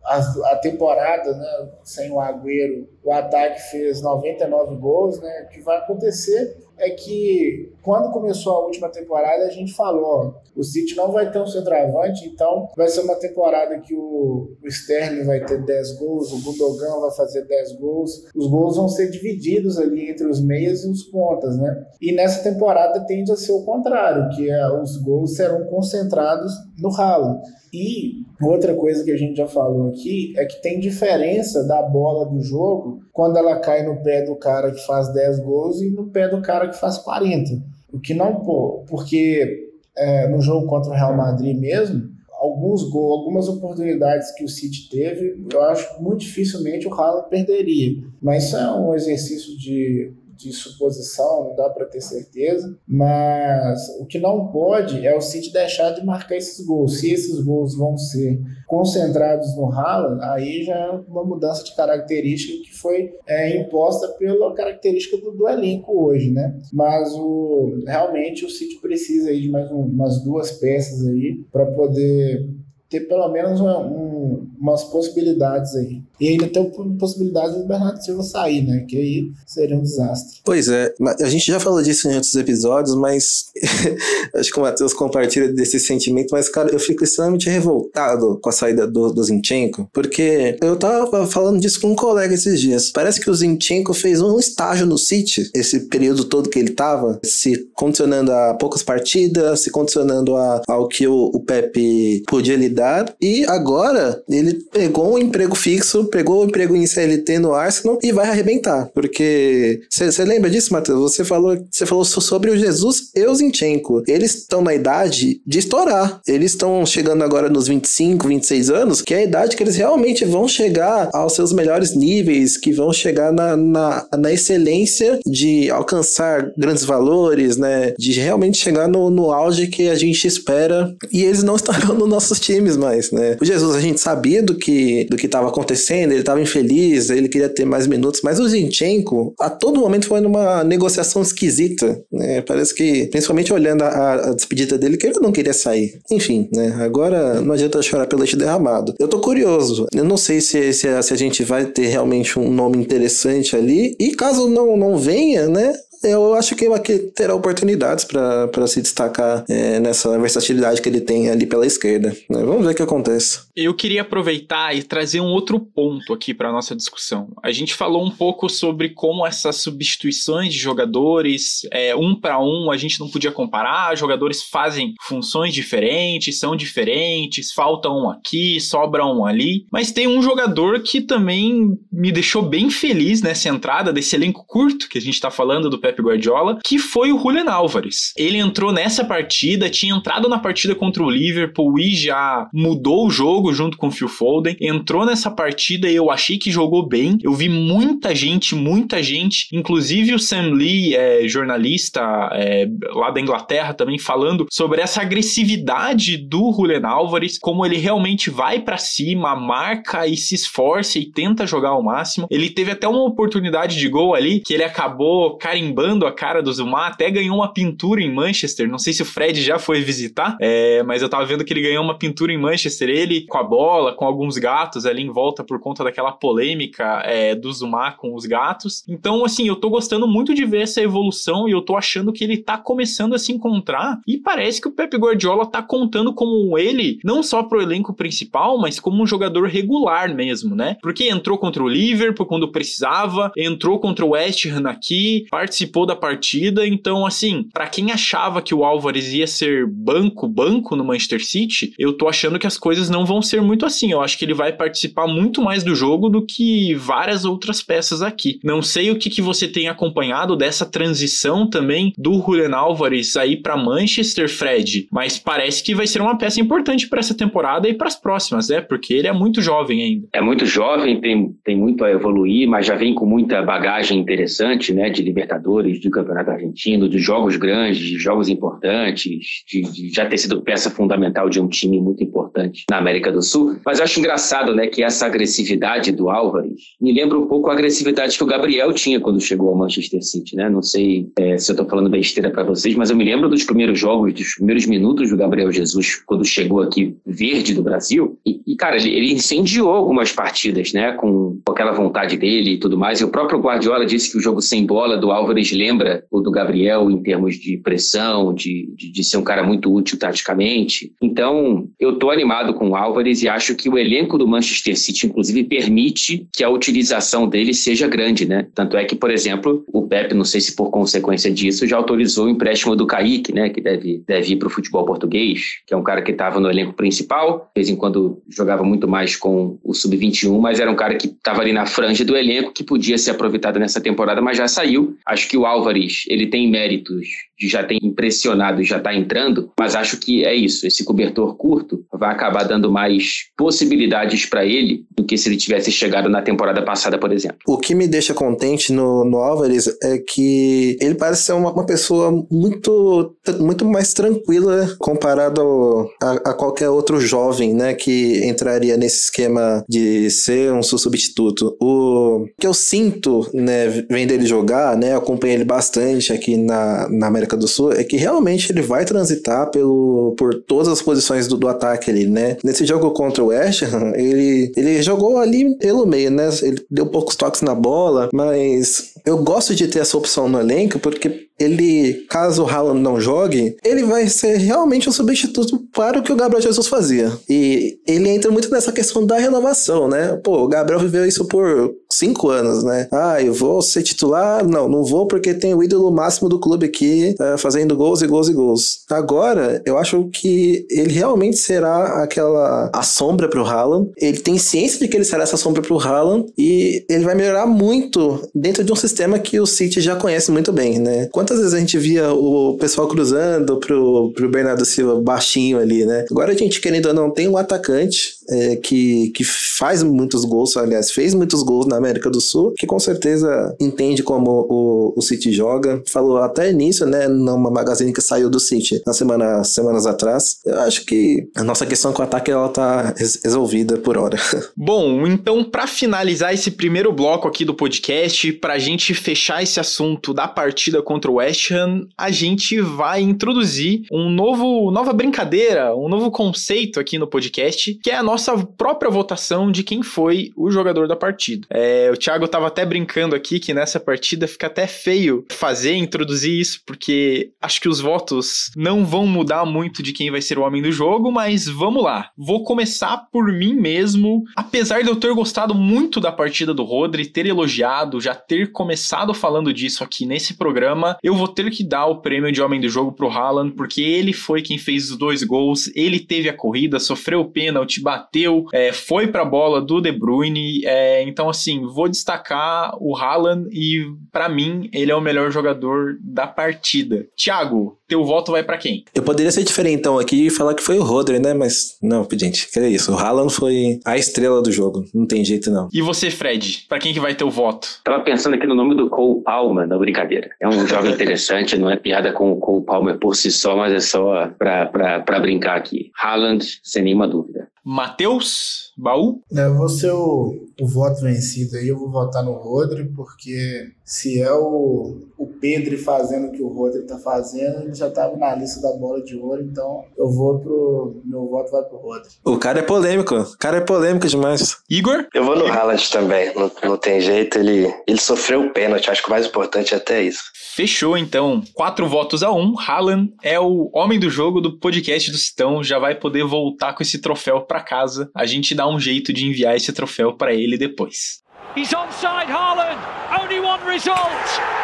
a, 0.03 0.55
temporada, 0.57 1.31
né, 1.33 1.69
sem 1.83 2.11
o 2.11 2.19
Agüero, 2.19 2.87
o 3.03 3.11
ataque 3.11 3.61
fez 3.69 4.01
99 4.01 4.75
gols, 4.77 5.19
né? 5.19 5.45
O 5.45 5.49
que 5.49 5.61
vai 5.61 5.77
acontecer 5.77 6.57
é 6.77 6.89
que 6.89 7.71
quando 7.83 8.11
começou 8.11 8.53
a 8.53 8.65
última 8.65 8.89
temporada, 8.89 9.43
a 9.45 9.49
gente 9.49 9.73
falou: 9.73 10.03
ó, 10.03 10.33
o 10.55 10.63
City 10.63 10.95
não 10.95 11.11
vai 11.11 11.31
ter 11.31 11.39
um 11.39 11.45
centroavante, 11.45 12.27
então 12.27 12.67
vai 12.75 12.87
ser 12.87 13.01
uma 13.01 13.15
temporada 13.15 13.79
que 13.79 13.95
o, 13.95 14.55
o 14.61 14.67
Sterling 14.67 15.23
vai 15.23 15.45
ter 15.45 15.63
10 15.63 15.99
gols, 15.99 16.31
o 16.31 16.43
Gundogan 16.43 16.99
vai 16.99 17.11
fazer 17.11 17.45
10 17.45 17.73
gols, 17.73 18.27
os 18.35 18.47
gols 18.47 18.77
vão 18.77 18.89
ser 18.89 19.11
divididos 19.11 19.77
ali 19.77 20.09
entre 20.09 20.27
os 20.27 20.41
meias 20.41 20.83
e 20.83 20.89
os 20.89 21.03
pontas, 21.03 21.57
né? 21.57 21.85
E 22.01 22.11
nessa 22.11 22.43
temporada 22.43 23.05
tende 23.05 23.31
a 23.31 23.35
ser 23.35 23.51
o 23.51 23.63
contrário, 23.63 24.35
que 24.35 24.49
é, 24.49 24.71
os 24.71 24.97
gols 24.97 25.35
serão 25.35 25.65
concentrados 25.65 26.51
no 26.79 26.89
Haaland. 26.89 27.41
E 27.73 28.20
outra 28.41 28.73
coisa 28.75 29.03
que 29.03 29.11
a 29.11 29.17
gente 29.17 29.37
já 29.37 29.47
falou 29.47 29.89
aqui 29.89 30.33
é 30.37 30.45
que 30.45 30.61
tem 30.61 30.79
diferença 30.79 31.63
da 31.67 31.81
bola 31.81 32.25
do 32.25 32.41
jogo 32.41 33.01
quando 33.13 33.37
ela 33.37 33.59
cai 33.59 33.83
no 33.83 34.01
pé 34.01 34.23
do 34.23 34.35
cara 34.35 34.71
que 34.71 34.85
faz 34.85 35.13
10 35.13 35.39
gols 35.39 35.81
e 35.81 35.89
no 35.89 36.07
pé 36.07 36.27
do 36.27 36.41
cara 36.41 36.67
que 36.69 36.79
faz 36.79 36.97
40. 36.97 37.61
O 37.91 37.99
que 37.99 38.13
não, 38.13 38.35
pô, 38.41 38.83
porque 38.89 39.69
é, 39.95 40.27
no 40.27 40.41
jogo 40.41 40.67
contra 40.67 40.91
o 40.91 40.95
Real 40.95 41.15
Madrid 41.15 41.57
mesmo, 41.57 42.09
alguns 42.41 42.83
gols, 42.89 43.19
algumas 43.19 43.47
oportunidades 43.47 44.31
que 44.31 44.43
o 44.43 44.49
City 44.49 44.89
teve, 44.89 45.45
eu 45.53 45.61
acho 45.63 46.01
muito 46.01 46.21
dificilmente 46.21 46.87
o 46.87 46.93
Haaland 46.93 47.29
perderia. 47.29 48.01
Mas 48.19 48.45
isso 48.45 48.57
é 48.57 48.71
um 48.73 48.95
exercício 48.95 49.55
de 49.57 50.11
de 50.41 50.53
suposição, 50.53 51.45
não 51.45 51.55
dá 51.55 51.69
para 51.69 51.85
ter 51.85 52.01
certeza, 52.01 52.77
mas 52.87 53.79
o 53.99 54.05
que 54.05 54.19
não 54.19 54.47
pode 54.47 55.05
é 55.05 55.15
o 55.15 55.21
City 55.21 55.51
deixar 55.51 55.91
de 55.91 56.05
marcar 56.05 56.35
esses 56.35 56.65
gols. 56.65 56.99
Se 56.99 57.11
esses 57.11 57.39
gols 57.41 57.75
vão 57.75 57.97
ser 57.97 58.39
concentrados 58.67 59.55
no 59.55 59.71
Haaland, 59.71 60.23
aí 60.23 60.63
já 60.63 60.75
é 60.75 60.89
uma 60.89 61.23
mudança 61.23 61.63
de 61.63 61.75
característica 61.75 62.63
que 62.63 62.73
foi 62.77 63.13
é, 63.27 63.57
imposta 63.57 64.07
pela 64.09 64.53
característica 64.53 65.17
do, 65.17 65.31
do, 65.31 65.47
elenco 65.47 66.05
hoje, 66.05 66.31
né? 66.31 66.57
Mas 66.71 67.13
o, 67.13 67.83
realmente 67.85 68.45
o 68.45 68.49
City 68.49 68.79
precisa 68.81 69.29
aí 69.29 69.41
de 69.41 69.49
mais 69.49 69.69
um, 69.71 69.81
umas 69.81 70.23
duas 70.23 70.51
peças 70.51 71.05
aí 71.07 71.43
para 71.51 71.65
poder 71.65 72.47
ter 72.91 73.07
pelo 73.07 73.29
menos 73.29 73.61
uma, 73.61 73.79
um, 73.79 74.45
umas 74.59 74.83
possibilidades 74.83 75.73
aí. 75.75 76.01
E 76.19 76.27
ainda 76.27 76.47
tem 76.47 76.61
a 76.61 76.99
possibilidade 76.99 77.57
do 77.57 77.65
Bernardo 77.65 78.03
Silva 78.03 78.21
sair, 78.21 78.61
né? 78.61 78.85
Que 78.87 78.97
aí 78.97 79.31
seria 79.47 79.75
um 79.75 79.81
desastre. 79.81 80.39
Pois 80.43 80.67
é, 80.67 80.93
a 81.19 81.29
gente 81.29 81.47
já 81.47 81.59
falou 81.59 81.81
disso 81.81 82.07
em 82.09 82.13
outros 82.13 82.35
episódios, 82.35 82.95
mas 82.95 83.51
acho 84.35 84.51
que 84.51 84.59
o 84.59 84.61
Matheus 84.61 84.93
compartilha 84.93 85.47
desse 85.47 85.79
sentimento, 85.79 86.29
mas, 86.31 86.49
cara, 86.49 86.69
eu 86.71 86.79
fico 86.79 87.03
extremamente 87.03 87.49
revoltado 87.49 88.37
com 88.39 88.49
a 88.49 88.51
saída 88.51 88.85
do, 88.85 89.11
do 89.11 89.23
Zinchenko, 89.23 89.89
porque 89.93 90.57
eu 90.61 90.75
tava 90.75 91.25
falando 91.25 91.59
disso 91.59 91.79
com 91.79 91.93
um 91.93 91.95
colega 91.95 92.33
esses 92.33 92.59
dias. 92.59 92.91
Parece 92.91 93.19
que 93.21 93.29
o 93.29 93.33
Zinchenko 93.33 93.93
fez 93.93 94.21
um 94.21 94.37
estágio 94.37 94.85
no 94.85 94.97
City, 94.97 95.49
esse 95.55 95.87
período 95.87 96.25
todo 96.25 96.49
que 96.49 96.59
ele 96.59 96.71
tava, 96.71 97.19
se 97.23 97.69
condicionando 97.73 98.31
a 98.31 98.53
poucas 98.55 98.83
partidas, 98.83 99.61
se 99.61 99.71
condicionando 99.71 100.35
a, 100.35 100.61
ao 100.67 100.87
que 100.87 101.07
o, 101.07 101.31
o 101.33 101.39
Pepe 101.39 102.23
podia 102.27 102.55
lidar, 102.55 102.80
e 103.21 103.45
agora 103.47 104.21
ele 104.29 104.53
pegou 104.71 105.13
um 105.13 105.17
emprego 105.17 105.55
fixo 105.55 106.01
pegou 106.05 106.41
o 106.41 106.45
emprego 106.45 106.75
em 106.75 106.85
CLT 106.85 107.39
no 107.39 107.53
Arsenal 107.53 107.99
e 108.03 108.11
vai 108.11 108.29
arrebentar. 108.29 108.89
Porque 108.93 109.81
você 109.89 110.23
lembra 110.23 110.49
disso, 110.49 110.73
Matheus? 110.73 110.99
Você 111.13 111.23
falou, 111.23 111.57
você 111.69 111.85
falou 111.85 112.05
sobre 112.05 112.51
o 112.51 112.57
Jesus 112.57 113.11
e 113.15 113.25
o 113.25 113.33
Zinchenko. 113.33 114.03
Eles 114.07 114.35
estão 114.35 114.61
na 114.61 114.73
idade 114.73 115.41
de 115.45 115.59
estourar. 115.59 116.21
Eles 116.27 116.51
estão 116.51 116.85
chegando 116.85 117.23
agora 117.23 117.49
nos 117.49 117.67
25, 117.67 118.27
26 118.27 118.69
anos, 118.69 119.01
que 119.01 119.13
é 119.13 119.17
a 119.17 119.23
idade 119.23 119.55
que 119.55 119.63
eles 119.63 119.75
realmente 119.75 120.25
vão 120.25 120.47
chegar 120.47 121.09
aos 121.13 121.33
seus 121.33 121.53
melhores 121.53 121.95
níveis, 121.95 122.57
que 122.57 122.71
vão 122.71 122.91
chegar 122.91 123.31
na, 123.31 123.55
na, 123.55 124.07
na 124.17 124.31
excelência 124.31 125.19
de 125.25 125.69
alcançar 125.69 126.51
grandes 126.57 126.83
valores, 126.83 127.57
né? 127.57 127.93
De 127.97 128.11
realmente 128.19 128.57
chegar 128.57 128.87
no, 128.87 129.09
no 129.09 129.31
auge 129.31 129.67
que 129.67 129.89
a 129.89 129.95
gente 129.95 130.27
espera. 130.27 130.93
E 131.11 131.23
eles 131.23 131.43
não 131.43 131.55
estarão 131.61 131.95
nos 131.95 132.09
nossos 132.09 132.39
times 132.39 132.70
mais, 132.77 133.11
né? 133.11 133.37
O 133.41 133.45
Jesus, 133.45 133.75
a 133.75 133.79
gente 133.79 133.99
sabia 133.99 134.41
do 134.41 134.55
que 134.55 135.05
do 135.05 135.17
que 135.17 135.25
estava 135.25 135.49
acontecendo 135.49 136.11
ele 136.11 136.21
estava 136.21 136.41
infeliz, 136.41 137.09
ele 137.09 137.27
queria 137.27 137.49
ter 137.49 137.65
mais 137.65 137.87
minutos, 137.87 138.21
mas 138.23 138.39
o 138.39 138.47
Zinchenko 138.47 139.33
a 139.39 139.49
todo 139.49 139.79
momento 139.79 140.07
foi 140.07 140.21
numa 140.21 140.63
negociação 140.63 141.21
esquisita, 141.21 142.01
né? 142.11 142.41
Parece 142.41 142.73
que, 142.73 143.07
principalmente 143.07 143.53
olhando 143.53 143.83
a, 143.83 144.13
a, 144.13 144.33
despedida 144.33 144.77
dele, 144.77 144.97
que 144.97 145.07
ele 145.07 145.19
não 145.19 145.31
queria 145.31 145.53
sair. 145.53 145.99
Enfim, 146.09 146.49
né? 146.53 146.75
Agora 146.79 147.41
não 147.41 147.53
adianta 147.53 147.81
chorar 147.81 148.07
pelo 148.07 148.21
leite 148.21 148.35
derramado. 148.35 148.93
Eu 148.99 149.07
tô 149.07 149.19
curioso, 149.19 149.87
eu 149.93 150.03
não 150.03 150.17
sei 150.17 150.41
se, 150.41 150.73
se, 150.73 151.01
se 151.01 151.13
a 151.13 151.17
gente 151.17 151.43
vai 151.43 151.65
ter 151.65 151.87
realmente 151.87 152.39
um 152.39 152.51
nome 152.51 152.77
interessante 152.77 153.55
ali, 153.55 153.95
e 153.99 154.11
caso 154.11 154.47
não, 154.47 154.77
não 154.77 154.97
venha, 154.97 155.47
né? 155.47 155.73
Eu 156.03 156.33
acho 156.33 156.55
que 156.55 156.65
ele 156.65 156.99
terá 157.15 157.35
oportunidades 157.35 158.05
para 158.05 158.67
se 158.67 158.81
destacar 158.81 159.43
é, 159.49 159.79
nessa 159.79 160.17
versatilidade 160.19 160.81
que 160.81 160.89
ele 160.89 161.01
tem 161.01 161.29
ali 161.29 161.45
pela 161.45 161.65
esquerda. 161.65 162.09
Né? 162.29 162.43
Vamos 162.43 162.65
ver 162.65 162.71
o 162.71 162.75
que 162.75 162.81
acontece. 162.81 163.41
Eu 163.55 163.73
queria 163.73 164.01
aproveitar 164.01 164.75
e 164.75 164.83
trazer 164.83 165.19
um 165.21 165.31
outro 165.31 165.59
ponto 165.59 166.13
aqui 166.13 166.33
para 166.33 166.51
nossa 166.51 166.75
discussão. 166.75 167.29
A 167.43 167.51
gente 167.51 167.73
falou 167.73 168.05
um 168.05 168.11
pouco 168.11 168.49
sobre 168.49 168.89
como 168.89 169.25
essas 169.25 169.57
substituições 169.57 170.53
de 170.53 170.59
jogadores, 170.59 171.61
é, 171.71 171.95
um 171.95 172.15
para 172.15 172.39
um, 172.39 172.71
a 172.71 172.77
gente 172.77 172.99
não 172.99 173.09
podia 173.09 173.31
comparar, 173.31 173.95
jogadores 173.95 174.43
fazem 174.43 174.93
funções 175.01 175.53
diferentes, 175.53 176.39
são 176.39 176.55
diferentes, 176.55 177.51
falta 177.51 177.89
um 177.89 178.09
aqui, 178.09 178.59
sobra 178.59 179.05
um 179.05 179.25
ali, 179.25 179.65
mas 179.71 179.91
tem 179.91 180.07
um 180.07 180.21
jogador 180.21 180.81
que 180.81 181.01
também 181.01 181.77
me 181.91 182.11
deixou 182.11 182.41
bem 182.41 182.69
feliz 182.69 183.21
nessa 183.21 183.49
entrada 183.49 183.93
desse 183.93 184.15
elenco 184.15 184.45
curto 184.47 184.89
que 184.89 184.97
a 184.97 185.01
gente 185.01 185.13
está 185.13 185.29
falando 185.29 185.69
do 185.69 185.79
Pep 185.91 186.01
Guardiola, 186.01 186.59
que 186.63 186.79
foi 186.79 187.11
o 187.11 187.19
Julian 187.19 187.49
Álvares. 187.49 188.13
Ele 188.17 188.37
entrou 188.37 188.71
nessa 188.71 189.03
partida, 189.03 189.69
tinha 189.69 189.93
entrado 189.93 190.29
na 190.29 190.39
partida 190.39 190.73
contra 190.73 191.03
o 191.03 191.09
Liverpool 191.09 191.77
e 191.79 191.93
já 191.93 192.47
mudou 192.53 193.07
o 193.07 193.09
jogo 193.09 193.53
junto 193.53 193.77
com 193.77 193.87
o 193.87 193.91
Phil 193.91 194.07
Foden. 194.07 194.55
Entrou 194.59 195.05
nessa 195.05 195.29
partida 195.29 195.89
e 195.89 195.95
eu 195.95 196.09
achei 196.09 196.37
que 196.37 196.51
jogou 196.51 196.87
bem. 196.87 197.17
Eu 197.21 197.33
vi 197.33 197.49
muita 197.49 198.15
gente, 198.15 198.55
muita 198.55 199.03
gente, 199.03 199.47
inclusive 199.53 200.13
o 200.13 200.19
Sam 200.19 200.53
Lee, 200.53 200.95
é, 200.95 201.27
jornalista 201.27 202.01
é, 202.33 202.67
lá 202.93 203.11
da 203.11 203.19
Inglaterra 203.19 203.73
também, 203.73 203.99
falando 203.99 204.47
sobre 204.49 204.81
essa 204.81 205.01
agressividade 205.01 206.17
do 206.17 206.53
Julian 206.53 206.87
Álvares, 206.87 207.37
como 207.37 207.65
ele 207.65 207.77
realmente 207.77 208.29
vai 208.29 208.59
para 208.59 208.77
cima, 208.77 209.35
marca 209.35 210.07
e 210.07 210.15
se 210.15 210.35
esforça 210.35 210.99
e 210.99 211.05
tenta 211.05 211.45
jogar 211.45 211.69
ao 211.69 211.83
máximo. 211.83 212.27
Ele 212.29 212.49
teve 212.49 212.71
até 212.71 212.87
uma 212.87 213.03
oportunidade 213.03 213.77
de 213.77 213.89
gol 213.89 214.15
ali 214.15 214.41
que 214.41 214.53
ele 214.53 214.63
acabou 214.63 215.37
carimbando 215.37 215.80
a 216.05 216.11
cara 216.11 216.41
do 216.41 216.51
Zuma, 216.51 216.87
até 216.87 217.09
ganhou 217.09 217.35
uma 217.35 217.53
pintura 217.53 218.01
em 218.01 218.13
Manchester. 218.13 218.69
Não 218.69 218.77
sei 218.77 218.93
se 218.93 219.01
o 219.01 219.05
Fred 219.05 219.41
já 219.41 219.57
foi 219.57 219.81
visitar, 219.81 220.37
é, 220.39 220.83
mas 220.83 221.01
eu 221.01 221.09
tava 221.09 221.25
vendo 221.25 221.43
que 221.43 221.53
ele 221.53 221.61
ganhou 221.61 221.83
uma 221.83 221.97
pintura 221.97 222.31
em 222.31 222.37
Manchester, 222.37 222.89
ele 222.89 223.25
com 223.27 223.37
a 223.37 223.43
bola, 223.43 223.93
com 223.93 224.05
alguns 224.05 224.37
gatos 224.37 224.85
ali 224.85 225.01
em 225.01 225.11
volta 225.11 225.43
por 225.43 225.59
conta 225.59 225.83
daquela 225.83 226.11
polêmica 226.11 227.01
é, 227.05 227.35
do 227.35 227.51
Zuma 227.51 227.91
com 227.91 228.15
os 228.15 228.25
gatos. 228.25 228.83
Então, 228.87 229.25
assim, 229.25 229.47
eu 229.47 229.55
tô 229.55 229.69
gostando 229.69 230.07
muito 230.07 230.33
de 230.33 230.45
ver 230.45 230.61
essa 230.61 230.81
evolução 230.81 231.47
e 231.47 231.51
eu 231.51 231.61
tô 231.61 231.75
achando 231.75 232.13
que 232.13 232.23
ele 232.23 232.37
tá 232.37 232.57
começando 232.57 233.13
a 233.13 233.19
se 233.19 233.31
encontrar 233.31 233.99
e 234.07 234.17
parece 234.17 234.61
que 234.61 234.67
o 234.67 234.71
Pep 234.71 234.95
Guardiola 234.95 235.45
tá 235.45 235.61
contando 235.61 236.13
como 236.13 236.57
ele, 236.57 236.99
não 237.03 237.23
só 237.23 237.43
pro 237.43 237.61
elenco 237.61 237.93
principal, 237.93 238.59
mas 238.59 238.79
como 238.79 239.01
um 239.01 239.07
jogador 239.07 239.47
regular 239.47 240.13
mesmo, 240.13 240.55
né? 240.55 240.77
Porque 240.81 241.09
entrou 241.09 241.37
contra 241.37 241.63
o 241.63 241.67
Liverpool 241.67 242.25
quando 242.25 242.51
precisava, 242.51 243.31
entrou 243.37 243.79
contra 243.79 244.05
o 244.05 244.09
West 244.09 244.45
Ham 244.45 244.69
aqui, 244.69 245.25
participou 245.29 245.70
participou 245.71 245.85
da 245.85 245.95
partida, 245.95 246.67
então 246.67 247.05
assim, 247.05 247.47
para 247.53 247.67
quem 247.67 247.91
achava 247.91 248.41
que 248.41 248.53
o 248.53 248.63
Álvares 248.63 249.13
ia 249.13 249.25
ser 249.25 249.65
banco, 249.65 250.27
banco 250.27 250.75
no 250.75 250.83
Manchester 250.83 251.25
City, 251.25 251.73
eu 251.79 251.93
tô 251.93 252.07
achando 252.07 252.37
que 252.37 252.45
as 252.45 252.57
coisas 252.57 252.89
não 252.89 253.05
vão 253.05 253.21
ser 253.21 253.41
muito 253.41 253.65
assim. 253.65 253.91
Eu 253.91 254.01
acho 254.01 254.17
que 254.17 254.25
ele 254.25 254.33
vai 254.33 254.51
participar 254.51 255.07
muito 255.07 255.41
mais 255.41 255.63
do 255.63 255.73
jogo 255.73 256.09
do 256.09 256.25
que 256.25 256.75
várias 256.75 257.23
outras 257.25 257.61
peças 257.61 258.01
aqui. 258.01 258.39
Não 258.43 258.61
sei 258.61 258.91
o 258.91 258.97
que, 258.97 259.09
que 259.09 259.21
você 259.21 259.47
tem 259.47 259.67
acompanhado 259.69 260.35
dessa 260.35 260.65
transição 260.65 261.49
também 261.49 261.93
do 261.97 262.21
Julian 262.21 262.55
Álvares 262.55 263.15
aí 263.15 263.37
para 263.37 263.57
Manchester, 263.57 264.29
Fred, 264.29 264.87
mas 264.91 265.17
parece 265.17 265.63
que 265.63 265.73
vai 265.73 265.87
ser 265.87 266.01
uma 266.01 266.17
peça 266.17 266.41
importante 266.41 266.87
para 266.87 266.99
essa 266.99 267.15
temporada 267.15 267.69
e 267.69 267.73
para 267.73 267.87
as 267.87 267.95
próximas, 267.95 268.49
é, 268.49 268.59
porque 268.59 268.93
ele 268.93 269.07
é 269.07 269.13
muito 269.13 269.41
jovem 269.41 269.81
ainda. 269.81 270.07
É 270.13 270.21
muito 270.21 270.45
jovem, 270.45 270.99
tem, 270.99 271.33
tem 271.43 271.55
muito 271.55 271.85
a 271.85 271.91
evoluir, 271.91 272.47
mas 272.47 272.65
já 272.65 272.75
vem 272.75 272.93
com 272.93 273.05
muita 273.05 273.41
bagagem 273.41 273.99
interessante, 273.99 274.73
né, 274.73 274.89
de 274.89 275.01
Libertadores 275.01 275.50
Libertadores, 275.51 275.81
do 275.81 275.89
Campeonato 275.89 276.31
Argentino, 276.31 276.87
de 276.87 276.97
jogos 276.97 277.35
grandes, 277.35 277.79
de 277.79 277.97
jogos 277.97 278.29
importantes, 278.29 279.43
de, 279.47 279.61
de, 279.61 279.89
já 279.93 280.05
ter 280.05 280.17
sido 280.17 280.41
peça 280.41 280.69
fundamental 280.69 281.29
de 281.29 281.41
um 281.41 281.47
time 281.47 281.79
muito 281.79 282.03
importante 282.03 282.63
na 282.69 282.77
América 282.77 283.11
do 283.11 283.21
Sul. 283.21 283.57
Mas 283.65 283.79
eu 283.79 283.83
acho 283.83 283.99
engraçado, 283.99 284.55
né, 284.55 284.67
que 284.67 284.83
essa 284.83 285.05
agressividade 285.05 285.91
do 285.91 286.09
Álvares 286.09 286.61
me 286.79 286.93
lembra 286.93 287.17
um 287.17 287.27
pouco 287.27 287.49
a 287.49 287.53
agressividade 287.53 288.17
que 288.17 288.23
o 288.23 288.27
Gabriel 288.27 288.71
tinha 288.73 288.99
quando 288.99 289.19
chegou 289.19 289.49
ao 289.49 289.55
Manchester 289.55 290.01
City, 290.01 290.35
né? 290.35 290.49
Não 290.49 290.61
sei 290.61 291.09
é, 291.17 291.37
se 291.37 291.51
eu 291.51 291.55
tô 291.55 291.65
falando 291.65 291.89
besteira 291.89 292.29
para 292.29 292.43
vocês, 292.43 292.75
mas 292.75 292.89
eu 292.89 292.95
me 292.95 293.03
lembro 293.03 293.27
dos 293.27 293.43
primeiros 293.43 293.79
jogos, 293.79 294.13
dos 294.13 294.35
primeiros 294.35 294.65
minutos 294.65 295.09
do 295.09 295.17
Gabriel 295.17 295.51
Jesus 295.51 296.01
quando 296.05 296.23
chegou 296.23 296.61
aqui 296.61 296.95
verde 297.05 297.53
do 297.53 297.63
Brasil. 297.63 298.17
E, 298.25 298.41
e 298.47 298.55
cara, 298.55 298.77
ele, 298.77 298.89
ele 298.89 299.13
incendiou 299.13 299.69
algumas 299.69 300.11
partidas, 300.11 300.71
né, 300.73 300.93
com 300.93 301.39
aquela 301.49 301.71
vontade 301.71 302.17
dele 302.17 302.51
e 302.51 302.59
tudo 302.59 302.77
mais. 302.77 303.01
E 303.01 303.03
o 303.03 303.09
próprio 303.09 303.39
Guardiola 303.39 303.85
disse 303.85 304.11
que 304.11 304.17
o 304.17 304.21
jogo 304.21 304.41
sem 304.41 304.65
bola 304.65 304.97
do 304.97 305.11
Álvares 305.11 305.40
lembra 305.49 306.03
o 306.11 306.21
do 306.21 306.29
Gabriel 306.29 306.91
em 306.91 307.01
termos 307.01 307.35
de 307.35 307.57
pressão, 307.57 308.33
de, 308.33 308.69
de, 308.75 308.91
de 308.91 309.03
ser 309.03 309.17
um 309.17 309.23
cara 309.23 309.41
muito 309.41 309.73
útil 309.73 309.97
taticamente. 309.97 310.93
Então, 311.01 311.67
eu 311.79 311.97
tô 311.97 312.11
animado 312.11 312.53
com 312.53 312.69
o 312.69 312.75
Álvares 312.75 313.23
e 313.23 313.29
acho 313.29 313.55
que 313.55 313.69
o 313.69 313.77
elenco 313.77 314.17
do 314.17 314.27
Manchester 314.27 314.77
City, 314.77 315.07
inclusive, 315.07 315.43
permite 315.45 316.27
que 316.33 316.43
a 316.43 316.49
utilização 316.49 317.27
dele 317.27 317.53
seja 317.53 317.87
grande, 317.87 318.27
né? 318.27 318.47
Tanto 318.53 318.77
é 318.77 318.83
que, 318.83 318.95
por 318.95 319.09
exemplo, 319.09 319.63
o 319.71 319.87
Pepe, 319.87 320.13
não 320.13 320.25
sei 320.25 320.41
se 320.41 320.55
por 320.55 320.69
consequência 320.69 321.31
disso, 321.31 321.65
já 321.65 321.77
autorizou 321.77 322.25
o 322.25 322.29
empréstimo 322.29 322.75
do 322.75 322.85
Kaique, 322.85 323.33
né? 323.33 323.49
Que 323.49 323.61
deve, 323.61 324.03
deve 324.05 324.33
ir 324.33 324.35
para 324.35 324.47
o 324.47 324.51
futebol 324.51 324.85
português, 324.85 325.61
que 325.65 325.73
é 325.73 325.77
um 325.77 325.83
cara 325.83 326.01
que 326.01 326.11
estava 326.11 326.39
no 326.39 326.49
elenco 326.49 326.73
principal, 326.73 327.49
de 327.55 327.61
vez 327.61 327.69
em 327.69 327.75
quando 327.75 328.21
jogava 328.29 328.63
muito 328.63 328.87
mais 328.87 329.15
com 329.15 329.57
o 329.63 329.73
Sub-21, 329.73 330.39
mas 330.39 330.59
era 330.59 330.69
um 330.69 330.75
cara 330.75 330.95
que 330.95 331.07
estava 331.07 331.41
ali 331.41 331.53
na 331.53 331.65
franja 331.65 332.03
do 332.03 332.15
elenco, 332.15 332.53
que 332.53 332.63
podia 332.63 332.97
ser 332.97 333.11
aproveitado 333.11 333.59
nessa 333.59 333.79
temporada, 333.79 334.21
mas 334.21 334.37
já 334.37 334.47
saiu. 334.47 334.95
Acho 335.05 335.29
que 335.31 335.37
o 335.37 335.45
Álvares, 335.45 336.03
ele 336.09 336.27
tem 336.27 336.51
méritos 336.51 337.07
de 337.39 337.47
já 337.47 337.63
ter 337.63 337.77
impressionado 337.81 338.61
e 338.61 338.65
já 338.65 338.77
está 338.77 338.93
entrando, 338.93 339.49
mas 339.57 339.75
acho 339.75 339.97
que 339.97 340.25
é 340.25 340.35
isso, 340.35 340.67
esse 340.67 340.83
cobertor 340.83 341.35
curto 341.37 341.83
vai 341.91 342.11
acabar 342.11 342.43
dando 342.43 342.69
mais 342.69 343.29
possibilidades 343.35 344.25
para 344.25 344.45
ele 344.45 344.85
do 344.95 345.03
que 345.05 345.17
se 345.17 345.29
ele 345.29 345.37
tivesse 345.37 345.71
chegado 345.71 346.07
na 346.09 346.21
temporada 346.21 346.61
passada, 346.61 346.99
por 346.99 347.11
exemplo. 347.11 347.39
O 347.47 347.57
que 347.57 347.73
me 347.73 347.87
deixa 347.87 348.13
contente 348.13 348.71
no, 348.73 349.05
no 349.05 349.17
Álvares 349.17 349.67
é 349.81 349.97
que 349.97 350.77
ele 350.79 350.95
parece 350.95 351.23
ser 351.23 351.33
uma, 351.33 351.51
uma 351.51 351.65
pessoa 351.65 352.11
muito, 352.29 353.15
muito 353.39 353.65
mais 353.65 353.93
tranquila 353.93 354.75
comparado 354.77 355.89
a, 356.01 356.11
a, 356.11 356.33
qualquer 356.33 356.69
outro 356.69 356.99
jovem, 356.99 357.55
né, 357.55 357.73
que 357.73 358.23
entraria 358.25 358.77
nesse 358.77 359.05
esquema 359.05 359.63
de 359.67 360.11
ser 360.11 360.51
um 360.51 360.61
substituto. 360.61 361.55
O 361.59 362.27
que 362.39 362.45
eu 362.45 362.53
sinto, 362.53 363.27
né, 363.33 363.67
vendo 363.89 364.11
ele 364.11 364.27
jogar, 364.27 364.77
né, 364.77 364.99
acompanhei 365.21 365.35
ele 365.35 365.45
bastante 365.45 366.11
aqui 366.11 366.35
na, 366.35 366.89
na 366.89 367.07
América 367.07 367.37
do 367.37 367.47
Sul, 367.47 367.71
é 367.73 367.83
que 367.83 367.95
realmente 367.95 368.51
ele 368.51 368.61
vai 368.61 368.83
transitar 368.83 369.49
pelo, 369.51 370.15
por 370.17 370.33
todas 370.33 370.67
as 370.67 370.81
posições 370.81 371.27
do, 371.27 371.37
do 371.37 371.47
ataque 371.47 371.91
ali, 371.91 372.07
né. 372.07 372.37
Nesse 372.43 372.65
jogo 372.65 372.89
contra 372.91 373.23
o 373.23 373.27
West 373.27 373.61
Ham, 373.63 373.93
ele, 373.95 374.51
ele 374.55 374.81
jogou 374.81 375.19
ali 375.19 375.55
pelo 375.57 375.85
meio, 375.85 376.09
né, 376.09 376.29
ele 376.41 376.65
deu 376.69 376.87
poucos 376.87 377.15
toques 377.15 377.41
na 377.41 377.53
bola, 377.53 378.09
mas 378.11 378.90
eu 379.05 379.17
gosto 379.17 379.55
de 379.55 379.67
ter 379.67 379.79
essa 379.79 379.97
opção 379.97 380.29
no 380.29 380.39
elenco 380.39 380.79
porque 380.79 381.29
ele, 381.39 382.05
caso 382.07 382.43
o 382.43 382.47
Haaland 382.47 382.81
não 382.81 382.99
jogue, 382.99 383.55
ele 383.63 383.83
vai 383.83 384.07
ser 384.07 384.37
realmente 384.37 384.87
um 384.87 384.91
substituto 384.91 385.59
para 385.73 385.99
o 385.99 386.03
que 386.03 386.13
o 386.13 386.15
Gabriel 386.15 386.41
Jesus 386.41 386.67
fazia. 386.67 387.11
E 387.27 387.79
ele 387.87 388.09
entra 388.09 388.29
muito 388.29 388.49
nessa 388.51 388.71
questão 388.71 389.05
da 389.05 389.17
renovação, 389.17 389.87
né? 389.87 390.19
Pô, 390.23 390.43
o 390.43 390.47
Gabriel 390.47 390.79
viveu 390.79 391.05
isso 391.05 391.25
por 391.25 391.73
cinco 391.91 392.29
anos, 392.29 392.63
né? 392.63 392.87
Ah, 392.91 393.21
eu 393.21 393.33
vou 393.33 393.61
ser 393.61 393.81
titular? 393.81 394.47
Não, 394.47 394.69
não 394.69 394.83
vou 394.83 395.07
porque 395.07 395.33
tem 395.33 395.55
o 395.55 395.63
ídolo 395.63 395.91
máximo 395.91 396.29
do 396.29 396.39
clube 396.39 396.67
aqui 396.67 397.15
uh, 397.19 397.37
fazendo 397.37 397.75
gols 397.75 398.01
e 398.01 398.07
gols 398.07 398.29
e 398.29 398.33
gols. 398.33 398.83
Agora, 398.89 399.61
eu 399.65 399.77
acho 399.77 400.09
que 400.13 400.65
ele 400.69 400.93
realmente 400.93 401.37
será 401.37 402.03
aquela 402.03 402.69
a 402.73 402.83
sombra 402.83 403.29
o 403.33 403.45
Haaland. 403.45 403.89
Ele 403.97 404.19
tem 404.19 404.37
ciência 404.37 404.79
de 404.79 404.87
que 404.87 404.95
ele 404.95 405.05
será 405.05 405.23
essa 405.23 405.37
sombra 405.37 405.61
para 405.61 405.73
o 405.73 405.79
Haaland 405.79 406.31
e 406.37 406.85
ele 406.89 407.03
vai 407.03 407.15
melhorar 407.15 407.47
muito 407.47 408.21
dentro 408.35 408.63
de 408.63 408.71
um 408.71 408.75
sistema 408.75 408.90
que 409.19 409.39
o 409.39 409.45
City 409.45 409.81
já 409.81 409.95
conhece 409.95 410.31
muito 410.31 410.51
bem, 410.51 410.79
né? 410.79 411.07
Quantas 411.11 411.37
vezes 411.37 411.53
a 411.53 411.59
gente 411.59 411.77
via 411.77 412.11
o 412.11 412.57
pessoal 412.57 412.87
cruzando 412.87 413.57
pro, 413.57 414.11
pro 414.15 414.29
Bernardo 414.29 414.65
Silva 414.65 414.99
baixinho 415.01 415.59
ali, 415.59 415.85
né? 415.85 416.05
Agora 416.09 416.31
a 416.31 416.35
gente, 416.35 416.59
querendo 416.61 416.87
ou 416.87 416.93
não, 416.93 417.11
tem 417.11 417.27
um 417.27 417.37
atacante 417.37 418.15
é, 418.29 418.55
que, 418.55 419.09
que 419.11 419.23
faz 419.23 419.83
muitos 419.83 420.25
gols, 420.25 420.55
aliás, 420.57 420.91
fez 420.91 421.13
muitos 421.13 421.43
gols 421.43 421.65
na 421.65 421.77
América 421.77 422.09
do 422.09 422.21
Sul, 422.21 422.53
que 422.57 422.65
com 422.65 422.79
certeza 422.79 423.55
entende 423.59 424.03
como 424.03 424.47
o, 424.49 424.93
o 424.95 425.01
City 425.01 425.31
joga. 425.31 425.81
Falou 425.87 426.17
até 426.17 426.51
nisso, 426.51 426.85
né, 426.85 427.07
numa 427.07 427.49
magazine 427.49 427.93
que 427.93 428.01
saiu 428.01 428.29
do 428.29 428.39
City 428.39 428.81
na 428.85 428.93
semana, 428.93 429.43
semanas 429.43 429.85
atrás. 429.85 430.37
Eu 430.45 430.59
acho 430.61 430.85
que 430.85 431.29
a 431.35 431.43
nossa 431.43 431.65
questão 431.65 431.93
com 431.93 432.01
o 432.01 432.05
ataque 432.05 432.31
ela 432.31 432.49
tá 432.49 432.93
resolvida 433.23 433.77
por 433.77 433.97
hora. 433.97 434.17
Bom, 434.55 435.07
então 435.07 435.43
para 435.43 435.67
finalizar 435.67 436.33
esse 436.33 436.51
primeiro 436.51 436.91
bloco 436.91 437.27
aqui 437.27 437.45
do 437.45 437.53
podcast, 437.53 438.31
pra 438.33 438.59
gente 438.59 438.93
fechar 438.93 439.41
esse 439.41 439.59
assunto 439.59 440.13
da 440.13 440.27
partida 440.27 440.81
contra 440.81 441.09
o 441.09 441.15
West 441.15 441.51
Ham, 441.51 441.87
a 441.97 442.11
gente 442.11 442.59
vai 442.59 443.01
introduzir 443.01 443.83
um 443.91 444.09
novo 444.09 444.71
nova 444.71 444.93
brincadeira, 444.93 445.75
um 445.75 445.89
novo 445.89 446.11
conceito 446.11 446.79
aqui 446.79 446.97
no 446.97 447.07
podcast, 447.07 447.79
que 447.83 447.89
é 447.89 447.95
a 447.95 448.03
nossa 448.03 448.20
própria 448.57 448.91
votação 448.91 449.51
de 449.51 449.63
quem 449.63 449.81
foi 449.83 450.31
o 450.35 450.51
jogador 450.51 450.87
da 450.87 450.95
partida. 450.95 451.47
É, 451.49 451.89
o 451.91 451.97
Thiago 451.97 452.27
tava 452.27 452.47
até 452.47 452.65
brincando 452.65 453.15
aqui 453.15 453.39
que 453.39 453.53
nessa 453.53 453.79
partida 453.79 454.27
fica 454.27 454.47
até 454.47 454.67
feio 454.67 455.25
fazer, 455.31 455.75
introduzir 455.75 456.39
isso, 456.39 456.61
porque 456.65 457.31
acho 457.41 457.61
que 457.61 457.69
os 457.69 457.79
votos 457.79 458.51
não 458.55 458.85
vão 458.85 459.05
mudar 459.05 459.45
muito 459.45 459.81
de 459.81 459.93
quem 459.93 460.11
vai 460.11 460.21
ser 460.21 460.37
o 460.37 460.43
homem 460.43 460.61
do 460.61 460.71
jogo, 460.71 461.11
mas 461.11 461.47
vamos 461.47 461.83
lá. 461.83 462.09
Vou 462.17 462.43
começar 462.43 462.97
por 463.11 463.31
mim 463.31 463.53
mesmo. 463.53 464.23
Apesar 464.35 464.83
de 464.83 464.89
eu 464.89 464.95
ter 464.95 465.13
gostado 465.13 465.53
muito 465.53 465.99
da 465.99 466.11
partida 466.11 466.53
do 466.53 466.63
Rodri, 466.63 467.05
ter 467.05 467.25
elogiado, 467.25 468.01
já 468.01 468.13
ter 468.13 468.51
começado 468.51 469.13
falando 469.13 469.53
disso 469.53 469.83
aqui 469.83 470.05
nesse 470.05 470.35
programa, 470.35 470.97
eu 471.03 471.15
vou 471.15 471.27
ter 471.27 471.49
que 471.49 471.63
dar 471.63 471.85
o 471.85 472.01
prêmio 472.01 472.31
de 472.31 472.41
homem 472.41 472.59
do 472.59 472.69
jogo 472.69 472.91
pro 472.91 473.09
Haaland, 473.09 473.53
porque 473.55 473.81
ele 473.81 474.13
foi 474.13 474.41
quem 474.41 474.57
fez 474.57 474.91
os 474.91 474.97
dois 474.97 475.23
gols, 475.23 475.71
ele 475.75 475.99
teve 475.99 476.29
a 476.29 476.33
corrida, 476.33 476.79
sofreu 476.79 477.21
o 477.21 477.31
pênalti, 477.31 477.81
bateu 477.81 478.00
bateu, 478.01 478.45
é, 478.53 478.73
foi 478.73 479.07
para 479.07 479.21
a 479.21 479.25
bola 479.25 479.61
do 479.61 479.79
De 479.79 479.91
Bruyne. 479.91 480.65
É, 480.65 481.03
então, 481.03 481.29
assim, 481.29 481.61
vou 481.61 481.87
destacar 481.87 482.75
o 482.79 482.95
Haaland 482.97 483.47
e, 483.51 483.85
para 484.11 484.27
mim, 484.27 484.69
ele 484.73 484.91
é 484.91 484.95
o 484.95 485.01
melhor 485.01 485.31
jogador 485.31 485.97
da 486.01 486.25
partida. 486.25 487.05
Thiago, 487.15 487.77
teu 487.87 488.03
voto 488.03 488.31
vai 488.31 488.43
para 488.43 488.57
quem? 488.57 488.83
Eu 488.95 489.03
poderia 489.03 489.31
ser 489.31 489.43
diferentão 489.43 489.99
aqui 489.99 490.27
e 490.27 490.29
falar 490.29 490.53
que 490.53 490.63
foi 490.63 490.79
o 490.79 490.83
Rodri, 490.83 491.19
né? 491.19 491.33
Mas 491.33 491.77
não, 491.81 492.07
gente, 492.13 492.49
que 492.49 492.59
é 492.59 492.69
isso. 492.69 492.91
O 492.93 492.97
Haaland 492.97 493.33
foi 493.33 493.79
a 493.85 493.97
estrela 493.97 494.41
do 494.41 494.51
jogo. 494.51 494.85
Não 494.93 495.05
tem 495.05 495.23
jeito, 495.23 495.51
não. 495.51 495.67
E 495.73 495.81
você, 495.81 496.09
Fred? 496.09 496.65
Para 496.67 496.79
quem 496.79 496.93
que 496.93 496.99
vai 496.99 497.13
ter 497.13 497.23
o 497.23 497.29
voto? 497.29 497.67
Tava 497.83 498.01
pensando 498.01 498.35
aqui 498.35 498.47
no 498.47 498.55
nome 498.55 498.75
do 498.75 498.89
Cole 498.89 499.21
Palmer, 499.23 499.67
não 499.67 499.77
brincadeira. 499.77 500.29
É 500.39 500.47
um 500.47 500.65
jovem 500.65 500.93
interessante, 500.93 501.57
não 501.57 501.69
é 501.69 501.75
piada 501.75 502.13
com 502.13 502.31
o 502.31 502.37
Cole 502.37 502.65
Palmer 502.65 502.97
por 502.97 503.15
si 503.15 503.29
só, 503.29 503.55
mas 503.55 503.73
é 503.73 503.79
só 503.79 504.27
para 504.37 505.19
brincar 505.19 505.57
aqui. 505.57 505.91
Haaland, 506.01 506.45
sem 506.63 506.83
nenhuma 506.83 507.07
dúvida. 507.07 507.40
Matheus, 507.63 508.70
baú? 508.77 509.21
Eu 509.31 509.55
vou 509.55 509.69
ser 509.69 509.91
o, 509.91 510.47
o 510.59 510.67
voto 510.67 511.01
vencido 511.01 511.57
aí, 511.57 511.67
eu 511.67 511.77
vou 511.77 511.89
votar 511.89 512.23
no 512.23 512.33
Rodri, 512.33 512.85
porque 512.95 513.71
se 513.83 514.21
é 514.21 514.31
o, 514.31 515.07
o 515.17 515.27
Pedro 515.39 515.77
fazendo 515.77 516.27
o 516.27 516.31
que 516.31 516.41
o 516.41 516.47
Rodri 516.47 516.85
tá 516.85 516.97
fazendo, 516.97 517.63
ele 517.63 517.73
já 517.73 517.89
tava 517.89 518.15
na 518.17 518.35
lista 518.35 518.61
da 518.61 518.77
bola 518.77 519.03
de 519.03 519.17
ouro, 519.17 519.41
então 519.41 519.83
eu 519.97 520.09
vou 520.09 520.39
pro. 520.39 521.01
Meu 521.05 521.27
voto 521.27 521.51
vai 521.51 521.63
pro 521.63 521.77
Rodri. 521.77 522.09
O 522.25 522.37
cara 522.37 522.59
é 522.59 522.63
polêmico, 522.63 523.15
o 523.15 523.37
cara 523.37 523.57
é 523.57 523.61
polêmico 523.61 524.07
demais. 524.07 524.57
Igor? 524.69 525.07
Eu 525.13 525.23
vou 525.23 525.35
no 525.35 525.47
Haaland 525.47 525.89
também, 525.91 526.33
não, 526.35 526.51
não 526.63 526.77
tem 526.77 527.01
jeito, 527.01 527.37
ele, 527.37 527.73
ele 527.87 527.99
sofreu 527.99 528.41
o 528.41 528.53
pênalti, 528.53 528.89
acho 528.89 529.01
que 529.01 529.07
o 529.07 529.11
mais 529.11 529.25
importante 529.25 529.73
é 529.73 529.77
até 529.77 530.01
isso. 530.01 530.31
Fechou, 530.53 530.97
então. 530.97 531.41
Quatro 531.53 531.87
votos 531.87 532.23
a 532.23 532.31
um. 532.31 532.59
Haaland 532.59 533.13
é 533.23 533.39
o 533.39 533.69
homem 533.73 533.97
do 533.97 534.09
jogo 534.09 534.41
do 534.41 534.59
podcast 534.59 535.09
do 535.09 535.17
Citão. 535.17 535.63
Já 535.63 535.79
vai 535.79 535.95
poder 535.95 536.25
voltar 536.25 536.73
com 536.73 536.83
esse 536.83 536.99
troféu 536.99 537.41
para 537.41 537.61
casa. 537.61 538.11
A 538.13 538.25
gente 538.25 538.53
dá 538.61 538.67
um 538.67 538.79
jeito 538.79 539.11
de 539.11 539.25
enviar 539.25 539.55
esse 539.55 539.73
troféu 539.73 540.13
para 540.13 540.35
ele 540.35 540.55
depois. 540.55 541.23
He's 541.55 541.73
onside 541.73 542.31
Haaland. 542.31 542.79
Only 543.19 543.39
one 543.39 543.63
result. 543.65 543.97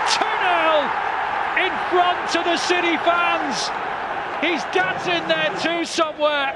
2-0 0.06 1.08
in 1.66 1.72
front 1.90 2.36
of 2.38 2.44
the 2.44 2.58
City 2.58 2.96
fans. 3.04 3.72
He's 4.40 4.64
dancing 4.72 5.28
there 5.28 5.52
too 5.60 5.84
somewhere. 5.84 6.54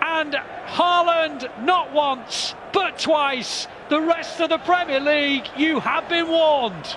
And 0.00 0.34
Haaland 0.66 1.46
not 1.62 1.92
once, 1.92 2.54
but 2.72 2.98
twice. 2.98 3.68
The 3.90 4.00
rest 4.00 4.40
of 4.40 4.48
the 4.48 4.58
Premier 4.58 5.00
League, 5.00 5.44
you 5.58 5.78
have 5.80 6.08
been 6.08 6.28
warned. 6.28 6.96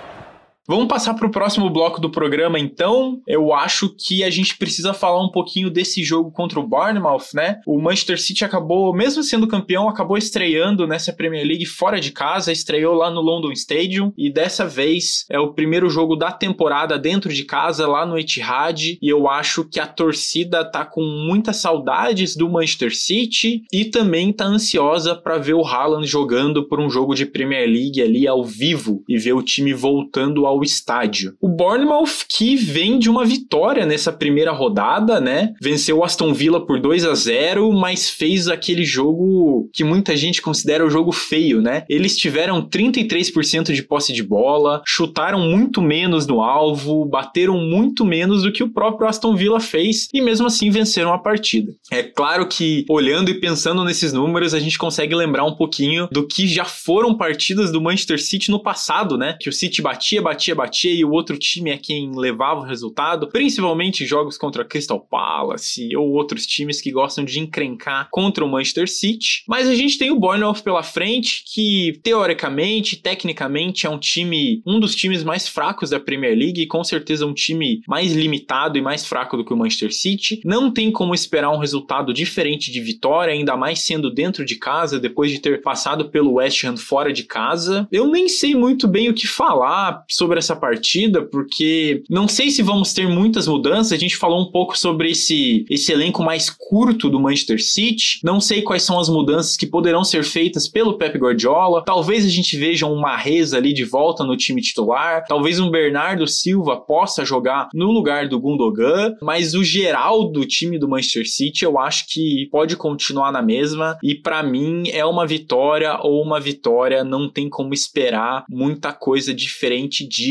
Vamos 0.68 0.88
passar 0.88 1.14
para 1.14 1.26
o 1.26 1.30
próximo 1.30 1.70
bloco 1.70 2.00
do 2.00 2.10
programa, 2.10 2.58
então. 2.58 3.20
Eu 3.24 3.54
acho 3.54 3.88
que 3.88 4.24
a 4.24 4.30
gente 4.30 4.58
precisa 4.58 4.92
falar 4.92 5.22
um 5.22 5.30
pouquinho 5.30 5.70
desse 5.70 6.02
jogo 6.02 6.32
contra 6.32 6.58
o 6.58 6.66
Bournemouth, 6.66 7.34
né? 7.34 7.60
O 7.64 7.80
Manchester 7.80 8.20
City 8.20 8.44
acabou, 8.44 8.92
mesmo 8.92 9.22
sendo 9.22 9.46
campeão, 9.46 9.88
acabou 9.88 10.18
estreando 10.18 10.86
nessa 10.86 11.12
Premier 11.12 11.46
League 11.46 11.66
fora 11.66 12.00
de 12.00 12.10
casa, 12.10 12.50
estreou 12.50 12.94
lá 12.94 13.10
no 13.10 13.20
London 13.20 13.52
Stadium 13.52 14.12
e 14.18 14.28
dessa 14.28 14.66
vez 14.66 15.24
é 15.30 15.38
o 15.38 15.52
primeiro 15.52 15.88
jogo 15.88 16.16
da 16.16 16.32
temporada 16.32 16.98
dentro 16.98 17.32
de 17.32 17.44
casa, 17.44 17.86
lá 17.86 18.04
no 18.04 18.18
Etihad, 18.18 18.98
e 19.00 19.08
eu 19.08 19.28
acho 19.28 19.64
que 19.64 19.78
a 19.78 19.86
torcida 19.86 20.64
tá 20.64 20.84
com 20.84 21.02
muitas 21.02 21.58
saudades 21.58 22.34
do 22.34 22.50
Manchester 22.50 22.96
City 22.96 23.62
e 23.72 23.84
também 23.84 24.32
tá 24.32 24.44
ansiosa 24.44 25.14
para 25.14 25.38
ver 25.38 25.54
o 25.54 25.64
Haaland 25.64 26.06
jogando 26.06 26.66
por 26.66 26.80
um 26.80 26.90
jogo 26.90 27.14
de 27.14 27.24
Premier 27.24 27.68
League 27.68 28.02
ali 28.02 28.26
ao 28.26 28.44
vivo 28.44 29.04
e 29.08 29.16
ver 29.16 29.34
o 29.34 29.42
time 29.42 29.72
voltando 29.72 30.44
ao 30.44 30.55
estádio. 30.64 31.34
O 31.40 31.48
Bournemouth 31.48 32.26
que 32.28 32.56
vem 32.56 32.98
de 32.98 33.08
uma 33.08 33.24
vitória 33.24 33.86
nessa 33.86 34.12
primeira 34.12 34.52
rodada, 34.52 35.20
né? 35.20 35.52
Venceu 35.60 35.98
o 35.98 36.04
Aston 36.04 36.32
Villa 36.32 36.64
por 36.64 36.80
2 36.80 37.04
a 37.04 37.14
0, 37.14 37.72
mas 37.72 38.08
fez 38.08 38.48
aquele 38.48 38.84
jogo 38.84 39.68
que 39.72 39.84
muita 39.84 40.16
gente 40.16 40.42
considera 40.42 40.86
o 40.86 40.90
jogo 40.90 41.12
feio, 41.12 41.60
né? 41.60 41.84
Eles 41.88 42.16
tiveram 42.16 42.62
33% 42.68 43.72
de 43.72 43.82
posse 43.82 44.12
de 44.12 44.22
bola, 44.22 44.82
chutaram 44.86 45.40
muito 45.40 45.80
menos 45.80 46.26
no 46.26 46.40
alvo, 46.40 47.04
bateram 47.04 47.58
muito 47.58 48.04
menos 48.04 48.42
do 48.42 48.52
que 48.52 48.62
o 48.62 48.72
próprio 48.72 49.08
Aston 49.08 49.34
Villa 49.34 49.60
fez 49.60 50.08
e 50.12 50.20
mesmo 50.20 50.46
assim 50.46 50.70
venceram 50.70 51.12
a 51.12 51.18
partida. 51.18 51.72
É 51.90 52.02
claro 52.02 52.46
que 52.46 52.84
olhando 52.88 53.30
e 53.30 53.40
pensando 53.40 53.84
nesses 53.84 54.12
números, 54.12 54.54
a 54.54 54.60
gente 54.60 54.78
consegue 54.78 55.14
lembrar 55.14 55.44
um 55.44 55.54
pouquinho 55.54 56.08
do 56.10 56.26
que 56.26 56.46
já 56.46 56.64
foram 56.64 57.16
partidas 57.16 57.72
do 57.72 57.80
Manchester 57.80 58.20
City 58.22 58.50
no 58.50 58.62
passado, 58.62 59.16
né? 59.16 59.36
Que 59.40 59.48
o 59.48 59.52
City 59.52 59.82
batia, 59.82 60.22
batia, 60.22 60.45
batia 60.54 60.92
e 60.92 61.04
o 61.04 61.10
outro 61.10 61.38
time 61.38 61.70
é 61.70 61.76
quem 61.76 62.10
levava 62.14 62.60
o 62.60 62.64
resultado, 62.64 63.28
principalmente 63.28 64.06
jogos 64.06 64.38
contra 64.38 64.64
Crystal 64.64 65.00
Palace 65.00 65.94
ou 65.96 66.12
outros 66.12 66.46
times 66.46 66.80
que 66.80 66.90
gostam 66.90 67.24
de 67.24 67.40
encrencar 67.40 68.08
contra 68.10 68.44
o 68.44 68.48
Manchester 68.48 68.88
City. 68.88 69.42
Mas 69.46 69.68
a 69.68 69.74
gente 69.74 69.98
tem 69.98 70.10
o 70.10 70.18
Bournemouth 70.18 70.62
pela 70.62 70.82
frente, 70.82 71.42
que 71.52 71.98
teoricamente, 72.02 72.96
tecnicamente 72.96 73.86
é 73.86 73.90
um 73.90 73.98
time, 73.98 74.62
um 74.66 74.80
dos 74.80 74.94
times 74.94 75.24
mais 75.24 75.48
fracos 75.48 75.90
da 75.90 76.00
Premier 76.00 76.36
League 76.36 76.60
e 76.60 76.66
com 76.66 76.82
certeza 76.84 77.26
um 77.26 77.34
time 77.34 77.82
mais 77.86 78.12
limitado 78.12 78.78
e 78.78 78.82
mais 78.82 79.06
fraco 79.06 79.36
do 79.36 79.44
que 79.44 79.52
o 79.52 79.56
Manchester 79.56 79.92
City. 79.92 80.40
Não 80.44 80.70
tem 80.70 80.90
como 80.90 81.14
esperar 81.14 81.50
um 81.50 81.58
resultado 81.58 82.12
diferente 82.12 82.70
de 82.70 82.80
vitória, 82.80 83.32
ainda 83.32 83.56
mais 83.56 83.80
sendo 83.80 84.12
dentro 84.12 84.44
de 84.44 84.56
casa, 84.56 85.00
depois 85.00 85.30
de 85.30 85.38
ter 85.38 85.62
passado 85.62 86.08
pelo 86.10 86.34
West 86.34 86.64
Ham 86.64 86.76
fora 86.76 87.12
de 87.12 87.24
casa. 87.24 87.88
Eu 87.90 88.06
nem 88.06 88.28
sei 88.28 88.54
muito 88.54 88.86
bem 88.86 89.08
o 89.08 89.14
que 89.14 89.26
falar 89.26 90.04
sobre 90.08 90.35
essa 90.38 90.56
partida, 90.56 91.22
porque 91.22 92.02
não 92.08 92.28
sei 92.28 92.50
se 92.50 92.62
vamos 92.62 92.92
ter 92.92 93.08
muitas 93.08 93.46
mudanças. 93.46 93.92
A 93.92 93.96
gente 93.96 94.16
falou 94.16 94.40
um 94.40 94.50
pouco 94.50 94.76
sobre 94.76 95.10
esse, 95.10 95.64
esse 95.70 95.92
elenco 95.92 96.22
mais 96.22 96.50
curto 96.50 97.08
do 97.08 97.20
Manchester 97.20 97.62
City. 97.62 98.20
Não 98.22 98.40
sei 98.40 98.62
quais 98.62 98.82
são 98.82 98.98
as 98.98 99.08
mudanças 99.08 99.56
que 99.56 99.66
poderão 99.66 100.04
ser 100.04 100.24
feitas 100.24 100.68
pelo 100.68 100.98
Pep 100.98 101.16
Guardiola. 101.18 101.84
Talvez 101.84 102.24
a 102.24 102.28
gente 102.28 102.56
veja 102.56 102.86
um 102.86 102.96
Marrez 102.96 103.54
ali 103.54 103.72
de 103.72 103.84
volta 103.84 104.24
no 104.24 104.36
time 104.36 104.60
titular. 104.60 105.24
Talvez 105.28 105.60
um 105.60 105.70
Bernardo 105.70 106.26
Silva 106.26 106.76
possa 106.76 107.24
jogar 107.24 107.68
no 107.72 107.90
lugar 107.90 108.28
do 108.28 108.40
Gundogan. 108.40 109.14
Mas 109.22 109.54
o 109.54 109.64
geral 109.64 110.30
do 110.30 110.44
time 110.44 110.78
do 110.78 110.88
Manchester 110.88 111.28
City 111.28 111.64
eu 111.64 111.78
acho 111.78 112.06
que 112.08 112.48
pode 112.50 112.76
continuar 112.76 113.32
na 113.32 113.42
mesma. 113.42 113.98
E 114.02 114.14
para 114.14 114.42
mim 114.42 114.88
é 114.90 115.04
uma 115.04 115.26
vitória 115.26 115.98
ou 116.02 116.22
uma 116.22 116.40
vitória. 116.40 117.04
Não 117.04 117.28
tem 117.28 117.48
como 117.48 117.72
esperar 117.72 118.44
muita 118.48 118.92
coisa 118.92 119.34
diferente 119.34 120.06
disso. 120.06 120.25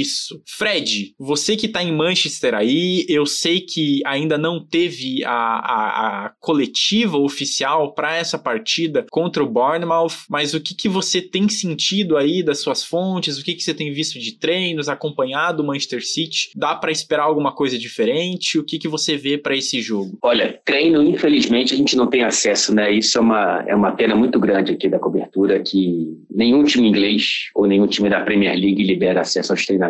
Fred, 0.45 1.13
você 1.19 1.55
que 1.55 1.67
tá 1.67 1.83
em 1.83 1.91
Manchester 1.91 2.53
aí, 2.53 3.05
eu 3.07 3.25
sei 3.25 3.61
que 3.61 4.01
ainda 4.05 4.37
não 4.37 4.63
teve 4.63 5.23
a, 5.23 5.31
a, 5.31 6.25
a 6.25 6.29
coletiva 6.39 7.17
oficial 7.17 7.93
para 7.93 8.15
essa 8.15 8.37
partida 8.37 9.05
contra 9.11 9.43
o 9.43 9.49
Bournemouth, 9.49 10.25
mas 10.29 10.53
o 10.53 10.61
que, 10.61 10.75
que 10.75 10.89
você 10.89 11.21
tem 11.21 11.47
sentido 11.49 12.17
aí 12.17 12.43
das 12.43 12.59
suas 12.59 12.83
fontes? 12.83 13.37
O 13.37 13.43
que, 13.43 13.53
que 13.53 13.63
você 13.63 13.73
tem 13.73 13.91
visto 13.91 14.19
de 14.19 14.37
treinos, 14.37 14.89
acompanhado 14.89 15.63
o 15.63 15.65
Manchester 15.65 16.05
City? 16.05 16.49
Dá 16.55 16.75
para 16.75 16.91
esperar 16.91 17.23
alguma 17.23 17.53
coisa 17.53 17.77
diferente? 17.77 18.57
O 18.57 18.63
que, 18.63 18.79
que 18.79 18.87
você 18.87 19.17
vê 19.17 19.37
para 19.37 19.55
esse 19.55 19.81
jogo? 19.81 20.17
Olha, 20.21 20.59
treino, 20.65 21.01
infelizmente, 21.03 21.73
a 21.73 21.77
gente 21.77 21.95
não 21.95 22.07
tem 22.07 22.23
acesso, 22.23 22.73
né? 22.73 22.91
Isso 22.91 23.17
é 23.17 23.21
uma, 23.21 23.63
é 23.67 23.75
uma 23.75 23.91
pena 23.91 24.15
muito 24.15 24.39
grande 24.39 24.71
aqui 24.71 24.89
da 24.89 24.99
cobertura, 24.99 25.59
que 25.59 26.17
nenhum 26.29 26.63
time 26.63 26.87
inglês 26.87 27.49
ou 27.53 27.65
nenhum 27.65 27.87
time 27.87 28.09
da 28.09 28.21
Premier 28.21 28.55
League 28.57 28.83
libera 28.83 29.21
acesso 29.21 29.53
aos 29.53 29.65
treinamentos, 29.65 29.84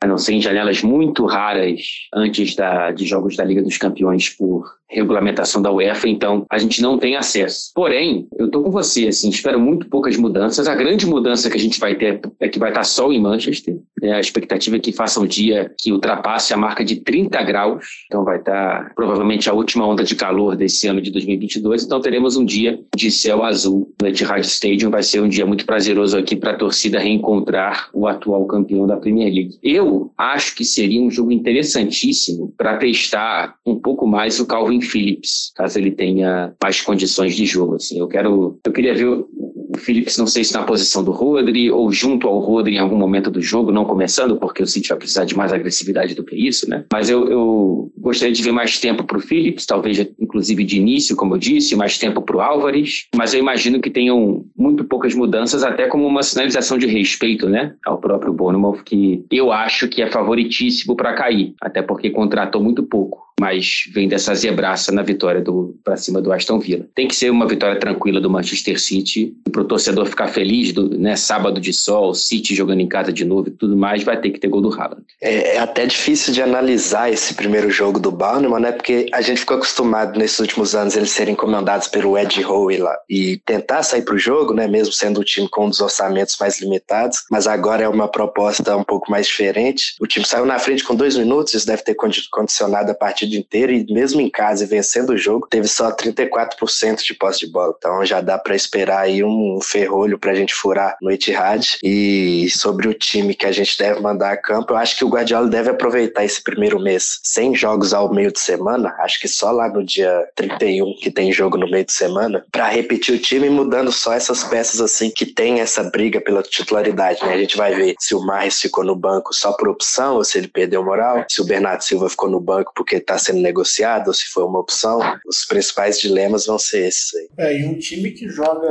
a 0.00 0.06
não 0.06 0.18
ser 0.18 0.34
em 0.34 0.40
janelas 0.40 0.82
muito 0.82 1.26
raras 1.26 1.80
antes 2.14 2.54
da, 2.54 2.90
de 2.90 3.04
jogos 3.04 3.36
da 3.36 3.44
Liga 3.44 3.62
dos 3.62 3.76
Campeões 3.76 4.28
por 4.28 4.77
regulamentação 4.90 5.60
da 5.60 5.70
UEFA, 5.70 6.08
então 6.08 6.46
a 6.50 6.58
gente 6.58 6.80
não 6.80 6.98
tem 6.98 7.16
acesso. 7.16 7.70
Porém, 7.74 8.26
eu 8.38 8.50
tô 8.50 8.62
com 8.62 8.70
você, 8.70 9.08
assim, 9.08 9.28
espero 9.28 9.60
muito 9.60 9.88
poucas 9.88 10.16
mudanças. 10.16 10.66
A 10.66 10.74
grande 10.74 11.06
mudança 11.06 11.50
que 11.50 11.56
a 11.56 11.60
gente 11.60 11.78
vai 11.78 11.94
ter 11.94 12.20
é 12.40 12.48
que 12.48 12.58
vai 12.58 12.70
estar 12.70 12.84
sol 12.84 13.12
em 13.12 13.20
Manchester. 13.20 13.76
Né? 14.00 14.12
A 14.12 14.20
expectativa 14.20 14.76
é 14.76 14.80
que 14.80 14.92
faça 14.92 15.20
um 15.20 15.26
dia 15.26 15.72
que 15.78 15.92
ultrapasse 15.92 16.54
a 16.54 16.56
marca 16.56 16.84
de 16.84 16.96
30 16.96 17.42
graus, 17.42 17.84
então 18.06 18.24
vai 18.24 18.38
estar 18.38 18.92
provavelmente 18.94 19.50
a 19.50 19.52
última 19.52 19.86
onda 19.86 20.02
de 20.02 20.14
calor 20.14 20.56
desse 20.56 20.86
ano 20.86 21.00
de 21.00 21.10
2022, 21.10 21.84
então 21.84 22.00
teremos 22.00 22.36
um 22.36 22.44
dia 22.44 22.80
de 22.96 23.10
céu 23.10 23.44
azul 23.44 23.92
no 24.00 24.08
Etihad 24.08 24.44
Stadium, 24.44 24.90
vai 24.90 25.02
ser 25.02 25.20
um 25.20 25.28
dia 25.28 25.44
muito 25.44 25.66
prazeroso 25.66 26.16
aqui 26.16 26.34
para 26.34 26.52
a 26.52 26.56
torcida 26.56 26.98
reencontrar 26.98 27.90
o 27.92 28.06
atual 28.06 28.46
campeão 28.46 28.86
da 28.86 28.96
Premier 28.96 29.32
League. 29.32 29.58
Eu 29.62 30.12
acho 30.16 30.54
que 30.54 30.64
seria 30.64 31.00
um 31.00 31.10
jogo 31.10 31.30
interessantíssimo 31.30 32.52
para 32.56 32.76
testar 32.76 33.54
um 33.66 33.76
pouco 33.76 34.06
mais 34.06 34.40
o 34.40 34.46
Calvin 34.46 34.77
Phillips, 34.80 35.52
caso 35.54 35.78
ele 35.78 35.90
tenha 35.90 36.52
mais 36.62 36.80
condições 36.80 37.34
de 37.34 37.46
jogo. 37.46 37.76
Assim, 37.76 37.98
eu 37.98 38.08
quero, 38.08 38.58
eu 38.64 38.72
queria 38.72 38.94
ver 38.94 39.06
o 39.08 39.76
Phillips, 39.76 40.16
não 40.16 40.26
sei 40.26 40.44
se 40.44 40.54
na 40.54 40.62
posição 40.62 41.04
do 41.04 41.10
Rodri 41.10 41.70
ou 41.70 41.92
junto 41.92 42.26
ao 42.26 42.38
Rodri 42.38 42.76
em 42.76 42.78
algum 42.78 42.96
momento 42.96 43.30
do 43.30 43.40
jogo, 43.40 43.70
não 43.70 43.84
começando, 43.84 44.36
porque 44.36 44.62
o 44.62 44.66
City 44.66 44.88
vai 44.88 44.98
precisar 44.98 45.24
de 45.24 45.36
mais 45.36 45.52
agressividade 45.52 46.14
do 46.14 46.24
que 46.24 46.36
isso, 46.36 46.68
né? 46.68 46.84
Mas 46.92 47.10
eu, 47.10 47.28
eu 47.28 47.92
gostaria 47.96 48.32
de 48.32 48.42
ver 48.42 48.52
mais 48.52 48.78
tempo 48.78 49.04
para 49.04 49.18
o 49.18 49.20
Phillips, 49.20 49.66
talvez 49.66 49.98
inclusive 50.18 50.64
de 50.64 50.78
início, 50.78 51.16
como 51.16 51.34
eu 51.34 51.38
disse, 51.38 51.76
mais 51.76 51.98
tempo 51.98 52.22
para 52.22 52.36
o 52.36 52.40
Álvares. 52.40 53.06
Mas 53.14 53.34
eu 53.34 53.40
imagino 53.40 53.80
que 53.80 53.90
tenham 53.90 54.44
muito 54.56 54.84
poucas 54.84 55.14
mudanças, 55.14 55.62
até 55.62 55.86
como 55.86 56.06
uma 56.06 56.22
sinalização 56.22 56.78
de 56.78 56.86
respeito, 56.86 57.48
né, 57.48 57.74
ao 57.84 57.98
próprio 57.98 58.32
Bournemouth, 58.32 58.82
que 58.84 59.24
eu 59.30 59.52
acho 59.52 59.88
que 59.88 60.02
é 60.02 60.10
favoritíssimo 60.10 60.96
para 60.96 61.14
cair, 61.14 61.54
até 61.60 61.82
porque 61.82 62.10
contratou 62.10 62.62
muito 62.62 62.82
pouco 62.82 63.27
mas 63.38 63.84
vem 63.92 64.08
dessa 64.08 64.34
zebraça 64.34 64.92
na 64.92 65.02
vitória 65.02 65.42
para 65.84 65.96
cima 65.96 66.20
do 66.20 66.32
Aston 66.32 66.58
Villa. 66.58 66.86
Tem 66.94 67.08
que 67.08 67.14
ser 67.14 67.30
uma 67.30 67.46
vitória 67.46 67.78
tranquila 67.78 68.20
do 68.20 68.30
Manchester 68.30 68.80
City, 68.80 69.34
para 69.50 69.62
o 69.62 69.64
torcedor 69.64 70.06
ficar 70.06 70.28
feliz, 70.28 70.72
do, 70.72 70.98
né, 70.98 71.16
sábado 71.16 71.60
de 71.60 71.72
sol, 71.72 72.14
City 72.14 72.54
jogando 72.54 72.80
em 72.80 72.88
casa 72.88 73.12
de 73.12 73.24
novo 73.24 73.48
e 73.48 73.50
tudo 73.50 73.76
mais, 73.76 74.02
vai 74.02 74.20
ter 74.20 74.30
que 74.30 74.40
ter 74.40 74.48
gol 74.48 74.60
do 74.60 74.72
Haaland. 74.72 75.02
É, 75.20 75.56
é 75.56 75.58
até 75.58 75.86
difícil 75.86 76.32
de 76.32 76.42
analisar 76.42 77.10
esse 77.10 77.34
primeiro 77.34 77.70
jogo 77.70 77.98
do 77.98 78.10
Bournemouth, 78.10 78.60
né, 78.60 78.72
porque 78.72 79.06
a 79.12 79.20
gente 79.20 79.40
ficou 79.40 79.56
acostumado 79.56 80.18
nesses 80.18 80.38
últimos 80.38 80.74
anos 80.74 80.96
eles 80.96 81.10
serem 81.10 81.34
comandados 81.34 81.88
pelo 81.88 82.16
Ed 82.18 82.44
Howe 82.44 82.76
lá 82.76 82.96
e 83.08 83.38
tentar 83.44 83.82
sair 83.82 84.02
para 84.02 84.14
o 84.14 84.18
jogo, 84.18 84.52
né, 84.52 84.66
mesmo 84.66 84.92
sendo 84.92 85.20
o 85.20 85.24
time 85.24 85.48
com 85.48 85.66
um 85.66 85.70
dos 85.70 85.80
orçamentos 85.80 86.36
mais 86.40 86.60
limitados, 86.60 87.24
mas 87.30 87.46
agora 87.46 87.84
é 87.84 87.88
uma 87.88 88.08
proposta 88.08 88.76
um 88.76 88.84
pouco 88.84 89.10
mais 89.10 89.26
diferente. 89.26 89.94
O 90.00 90.06
time 90.06 90.26
saiu 90.26 90.44
na 90.44 90.58
frente 90.58 90.84
com 90.84 90.94
dois 90.94 91.16
minutos, 91.16 91.54
isso 91.54 91.66
deve 91.66 91.82
ter 91.82 91.94
condicionado 91.94 92.90
a 92.90 92.94
partir 92.94 93.27
partida 93.28 93.36
inteira 93.36 93.72
e 93.72 93.84
mesmo 93.92 94.20
em 94.20 94.30
casa 94.30 94.64
e 94.64 94.66
vencendo 94.66 95.10
o 95.10 95.16
jogo, 95.16 95.46
teve 95.48 95.68
só 95.68 95.92
34% 95.92 97.02
de 97.04 97.14
posse 97.14 97.40
de 97.40 97.52
bola. 97.52 97.74
Então 97.76 98.04
já 98.04 98.20
dá 98.20 98.38
para 98.38 98.56
esperar 98.56 99.00
aí 99.00 99.22
um 99.22 99.60
ferrolho 99.62 100.18
para 100.18 100.32
a 100.32 100.34
gente 100.34 100.54
furar 100.54 100.96
no 101.02 101.10
Etihad. 101.10 101.78
E 101.82 102.48
sobre 102.50 102.88
o 102.88 102.94
time 102.94 103.34
que 103.34 103.46
a 103.46 103.52
gente 103.52 103.76
deve 103.78 104.00
mandar 104.00 104.32
a 104.32 104.36
campo, 104.36 104.72
eu 104.72 104.76
acho 104.76 104.96
que 104.96 105.04
o 105.04 105.08
Guardiola 105.08 105.48
deve 105.48 105.70
aproveitar 105.70 106.24
esse 106.24 106.42
primeiro 106.42 106.80
mês 106.80 107.20
sem 107.22 107.54
jogos 107.54 107.92
ao 107.92 108.12
meio 108.12 108.32
de 108.32 108.40
semana, 108.40 108.94
acho 109.00 109.20
que 109.20 109.28
só 109.28 109.50
lá 109.50 109.68
no 109.68 109.84
dia 109.84 110.26
31 110.34 110.96
que 111.00 111.10
tem 111.10 111.32
jogo 111.32 111.56
no 111.56 111.70
meio 111.70 111.84
de 111.84 111.92
semana, 111.92 112.44
para 112.50 112.68
repetir 112.68 113.14
o 113.14 113.18
time 113.18 113.50
mudando 113.50 113.92
só 113.92 114.14
essas 114.14 114.44
peças 114.44 114.80
assim 114.80 115.10
que 115.10 115.26
tem 115.26 115.60
essa 115.60 115.82
briga 115.82 116.20
pela 116.20 116.42
titularidade, 116.42 117.24
né? 117.24 117.34
A 117.34 117.38
gente 117.38 117.56
vai 117.56 117.74
ver 117.74 117.94
se 117.98 118.14
o 118.14 118.20
Marres 118.20 118.60
ficou 118.60 118.84
no 118.84 118.96
banco 118.96 119.34
só 119.34 119.52
por 119.52 119.68
opção 119.68 120.16
ou 120.16 120.24
se 120.24 120.38
ele 120.38 120.48
perdeu 120.48 120.84
moral, 120.84 121.24
se 121.28 121.40
o 121.40 121.44
Bernardo 121.44 121.82
Silva 121.82 122.08
ficou 122.08 122.30
no 122.30 122.40
banco 122.40 122.72
porque 122.74 123.00
está 123.18 123.32
sendo 123.32 123.42
negociado, 123.42 124.08
ou 124.08 124.14
se 124.14 124.26
foi 124.26 124.44
uma 124.44 124.60
opção. 124.60 125.00
Os 125.26 125.44
principais 125.44 125.98
dilemas 125.98 126.46
vão 126.46 126.58
ser 126.58 126.86
esses 126.86 127.14
aí. 127.14 127.28
É, 127.38 127.60
e 127.60 127.66
um 127.66 127.78
time 127.78 128.12
que 128.12 128.28
joga 128.28 128.68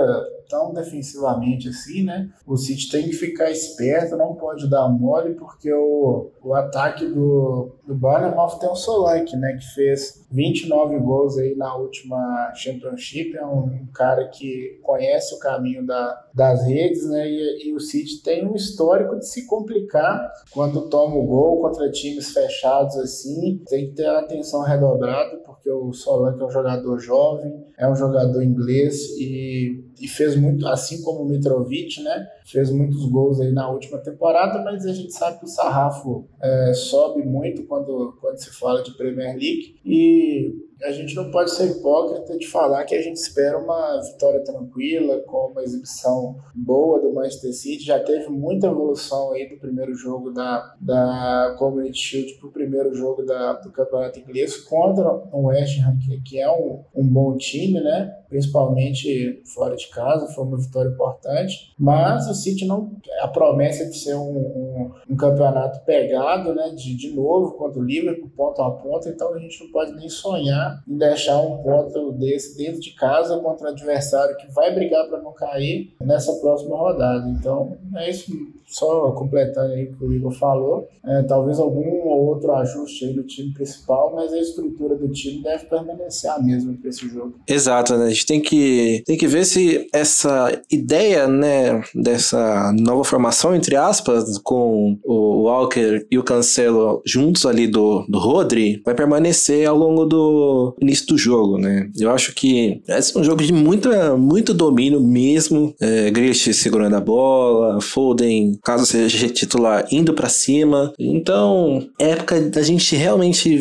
tão 0.50 0.74
defensivamente 0.74 1.70
assim, 1.70 2.04
né? 2.04 2.30
O 2.46 2.58
City 2.58 2.90
tem 2.90 3.06
que 3.06 3.14
ficar 3.14 3.52
esperto, 3.52 4.18
não 4.18 4.36
pode 4.36 4.70
dar 4.70 4.88
mole, 4.90 5.36
porque 5.36 5.72
o, 5.72 6.32
o 6.44 6.54
ataque 6.54 7.06
do, 7.06 7.72
do 7.86 7.96
Bournemouth 7.96 8.60
tem 8.60 8.70
o 8.70 8.76
Solanke, 8.76 9.36
né? 9.36 9.54
Que 9.54 9.66
fez 9.74 10.26
29 10.32 11.00
gols 11.00 11.38
aí 11.38 11.56
na 11.56 11.76
última 11.76 12.52
Championship, 12.56 13.36
é 13.38 13.46
um, 13.46 13.66
um 13.66 13.88
cara 13.94 14.28
que 14.28 14.80
conhece 14.84 15.34
o 15.36 15.40
caminho 15.40 15.86
da, 15.86 16.26
das 16.34 16.66
redes, 16.66 17.10
né? 17.10 17.30
E, 17.30 17.70
e, 17.70 17.74
o 17.74 17.80
City 17.80 18.22
tem 18.22 18.46
um 18.46 18.56
histórico 18.56 19.18
de 19.18 19.28
se 19.28 19.46
complicar 19.46 20.32
quando 20.52 20.90
toma 20.90 21.16
o 21.16 21.26
gol 21.26 21.62
contra 21.62 21.90
times 21.90 22.32
fechados 22.32 22.98
assim. 22.98 23.62
Tem 23.68 23.88
que 23.88 23.96
ter 23.96 24.08
atenção 24.08 24.62
redobrada, 24.62 25.38
porque 25.46 25.70
o 25.70 25.94
Solanke 25.94 26.42
é 26.42 26.46
um 26.46 26.52
jogador 26.52 27.00
jovem, 27.00 27.66
é 27.78 27.90
um 27.90 27.96
jogador 27.96 28.44
inglês 28.44 29.10
e, 29.18 29.84
e 30.00 30.08
fez 30.08 30.36
muito, 30.36 30.68
assim 30.68 31.02
como 31.02 31.22
o 31.22 31.26
Mitrovic, 31.26 32.02
né? 32.02 32.28
Fez 32.46 32.72
muitos 32.72 33.06
gols 33.10 33.40
aí 33.40 33.52
na 33.52 33.70
última 33.70 33.98
temporada, 33.98 34.64
mas 34.64 34.86
a 34.86 34.94
gente 34.94 35.12
sabe 35.14 35.40
que 35.40 35.46
o 35.46 35.50
sarrafo 35.50 36.28
é, 36.42 36.74
sobe 36.74 37.24
muito 37.24 37.64
quando, 37.66 38.18
quando 38.22 38.38
se 38.38 38.52
fala 38.52 38.84
de 38.84 38.96
Premier 38.96 39.34
League. 39.34 39.80
E 39.84 40.68
a 40.84 40.92
gente 40.92 41.16
não 41.16 41.32
pode 41.32 41.52
ser 41.52 41.72
hipócrita 41.72 42.38
de 42.38 42.48
falar 42.48 42.86
que 42.86 42.96
a 42.96 43.02
gente 43.02 43.18
espera 43.18 43.58
uma 43.58 44.00
vitória 44.02 44.44
tranquila, 44.44 45.20
com 45.22 45.52
uma 45.52 45.64
exibição 45.64 46.38
boa 46.54 47.02
do 47.02 47.14
Manchester 47.14 47.54
City. 47.54 47.84
Já 47.84 48.00
teve 48.00 48.30
muita 48.30 48.68
evolução 48.68 49.32
aí 49.32 49.50
do 49.50 49.58
primeiro 49.58 49.96
jogo 49.96 50.32
da, 50.32 50.76
da 50.80 51.56
Community 51.58 51.98
Shield 51.98 52.34
para 52.36 52.48
o 52.48 52.52
primeiro 52.52 52.94
jogo 52.94 53.24
da, 53.24 53.54
do 53.54 53.72
Campeonato 53.72 54.20
Inglês 54.20 54.58
contra 54.58 55.10
o 55.32 55.48
West 55.48 55.80
Ham, 55.80 55.98
que, 55.98 56.22
que 56.22 56.40
é 56.40 56.50
um, 56.50 56.84
um 56.96 57.08
bom 57.08 57.36
time, 57.38 57.80
né? 57.82 58.14
principalmente 58.30 59.42
fora 59.54 59.76
de 59.76 59.87
casa, 59.90 60.34
foi 60.34 60.44
uma 60.44 60.58
vitória 60.58 60.90
importante. 60.90 61.74
Mas 61.78 62.28
o 62.28 62.34
City 62.34 62.66
não. 62.66 62.92
A 63.22 63.28
promessa 63.28 63.86
de 63.86 63.98
ser 63.98 64.16
um, 64.16 64.38
um, 64.38 64.92
um 65.10 65.16
campeonato 65.16 65.84
pegado, 65.86 66.54
né? 66.54 66.70
De, 66.70 66.96
de 66.96 67.12
novo 67.12 67.52
contra 67.54 67.80
o 67.80 67.84
Liverpool, 67.84 68.30
ponto 68.36 68.62
a 68.62 68.72
ponto, 68.72 69.08
então 69.10 69.34
a 69.34 69.40
gente 69.40 69.64
não 69.64 69.72
pode 69.72 69.94
nem 69.96 70.10
sonhar 70.10 70.84
em 70.88 70.98
deixar 70.98 71.40
um 71.40 71.58
ponto 71.58 72.12
desse 72.14 72.58
dentro 72.58 72.82
de 72.82 72.92
casa 72.92 73.38
contra 73.40 73.68
um 73.68 73.72
adversário 73.72 74.38
que 74.38 74.52
vai 74.52 74.74
brigar 74.74 75.08
para 75.08 75.22
não 75.22 75.34
cair 75.34 75.94
nessa 76.02 76.34
próxima 76.34 76.76
rodada. 76.76 77.28
Então, 77.30 77.78
é 77.96 78.10
isso. 78.10 78.32
Só 78.68 79.12
completando 79.12 79.74
aí 79.74 79.86
o 79.86 79.96
que 79.96 80.04
o 80.04 80.14
Igor 80.14 80.32
falou, 80.32 80.90
é, 81.06 81.24
talvez 81.24 81.58
algum 81.58 82.06
ou 82.06 82.26
outro 82.26 82.52
ajuste 82.52 83.06
aí 83.06 83.14
do 83.14 83.24
time 83.24 83.54
principal, 83.54 84.14
mas 84.14 84.34
a 84.34 84.40
estrutura 84.40 84.96
do 84.96 85.08
time 85.08 85.42
deve 85.42 85.66
permanecer 85.68 86.30
a 86.30 86.38
mesma 86.38 86.74
para 86.74 86.90
esse 86.90 87.08
jogo. 87.08 87.36
Exato, 87.48 87.96
né? 87.96 88.08
A 88.08 88.10
gente 88.10 88.26
tem 88.26 88.42
que, 88.42 89.04
tem 89.06 89.18
que 89.18 89.26
ver 89.26 89.46
se 89.46 89.77
essa 89.94 90.62
ideia, 90.72 91.28
né, 91.28 91.82
dessa 91.94 92.72
nova 92.74 93.04
formação, 93.04 93.56
entre 93.56 93.76
aspas, 93.76 94.38
com 94.40 94.98
o 95.04 95.44
Walker 95.44 96.06
e 96.10 96.18
o 96.18 96.24
Cancelo 96.24 97.02
juntos 97.06 97.46
ali 97.46 97.68
do, 97.68 98.06
do 98.08 98.20
Rodri, 98.20 98.82
vai 98.86 98.96
permanecer 98.96 99.68
ao 99.68 99.78
longo 99.78 100.06
do 100.06 100.76
início 100.82 101.08
do 101.08 101.18
jogo, 101.18 101.58
né? 101.58 101.90
Eu 101.98 102.12
acho 102.12 102.34
que 102.34 102.82
é 102.88 103.00
um 103.16 103.24
jogo 103.24 103.44
de 103.44 103.54
muita, 103.54 104.16
muito 104.18 104.54
domínio 104.54 105.02
mesmo. 105.02 105.74
É, 105.80 106.10
Grealish 106.12 106.54
segurando 106.54 106.96
a 106.96 107.02
bola, 107.02 107.82
Foden, 107.82 108.58
caso 108.64 108.86
seja 108.86 109.30
titular, 109.30 109.86
indo 109.92 110.14
para 110.14 110.30
cima. 110.30 110.94
Então, 111.00 111.88
época 112.00 112.42
da 112.42 112.62
gente 112.62 112.96
realmente 112.96 113.58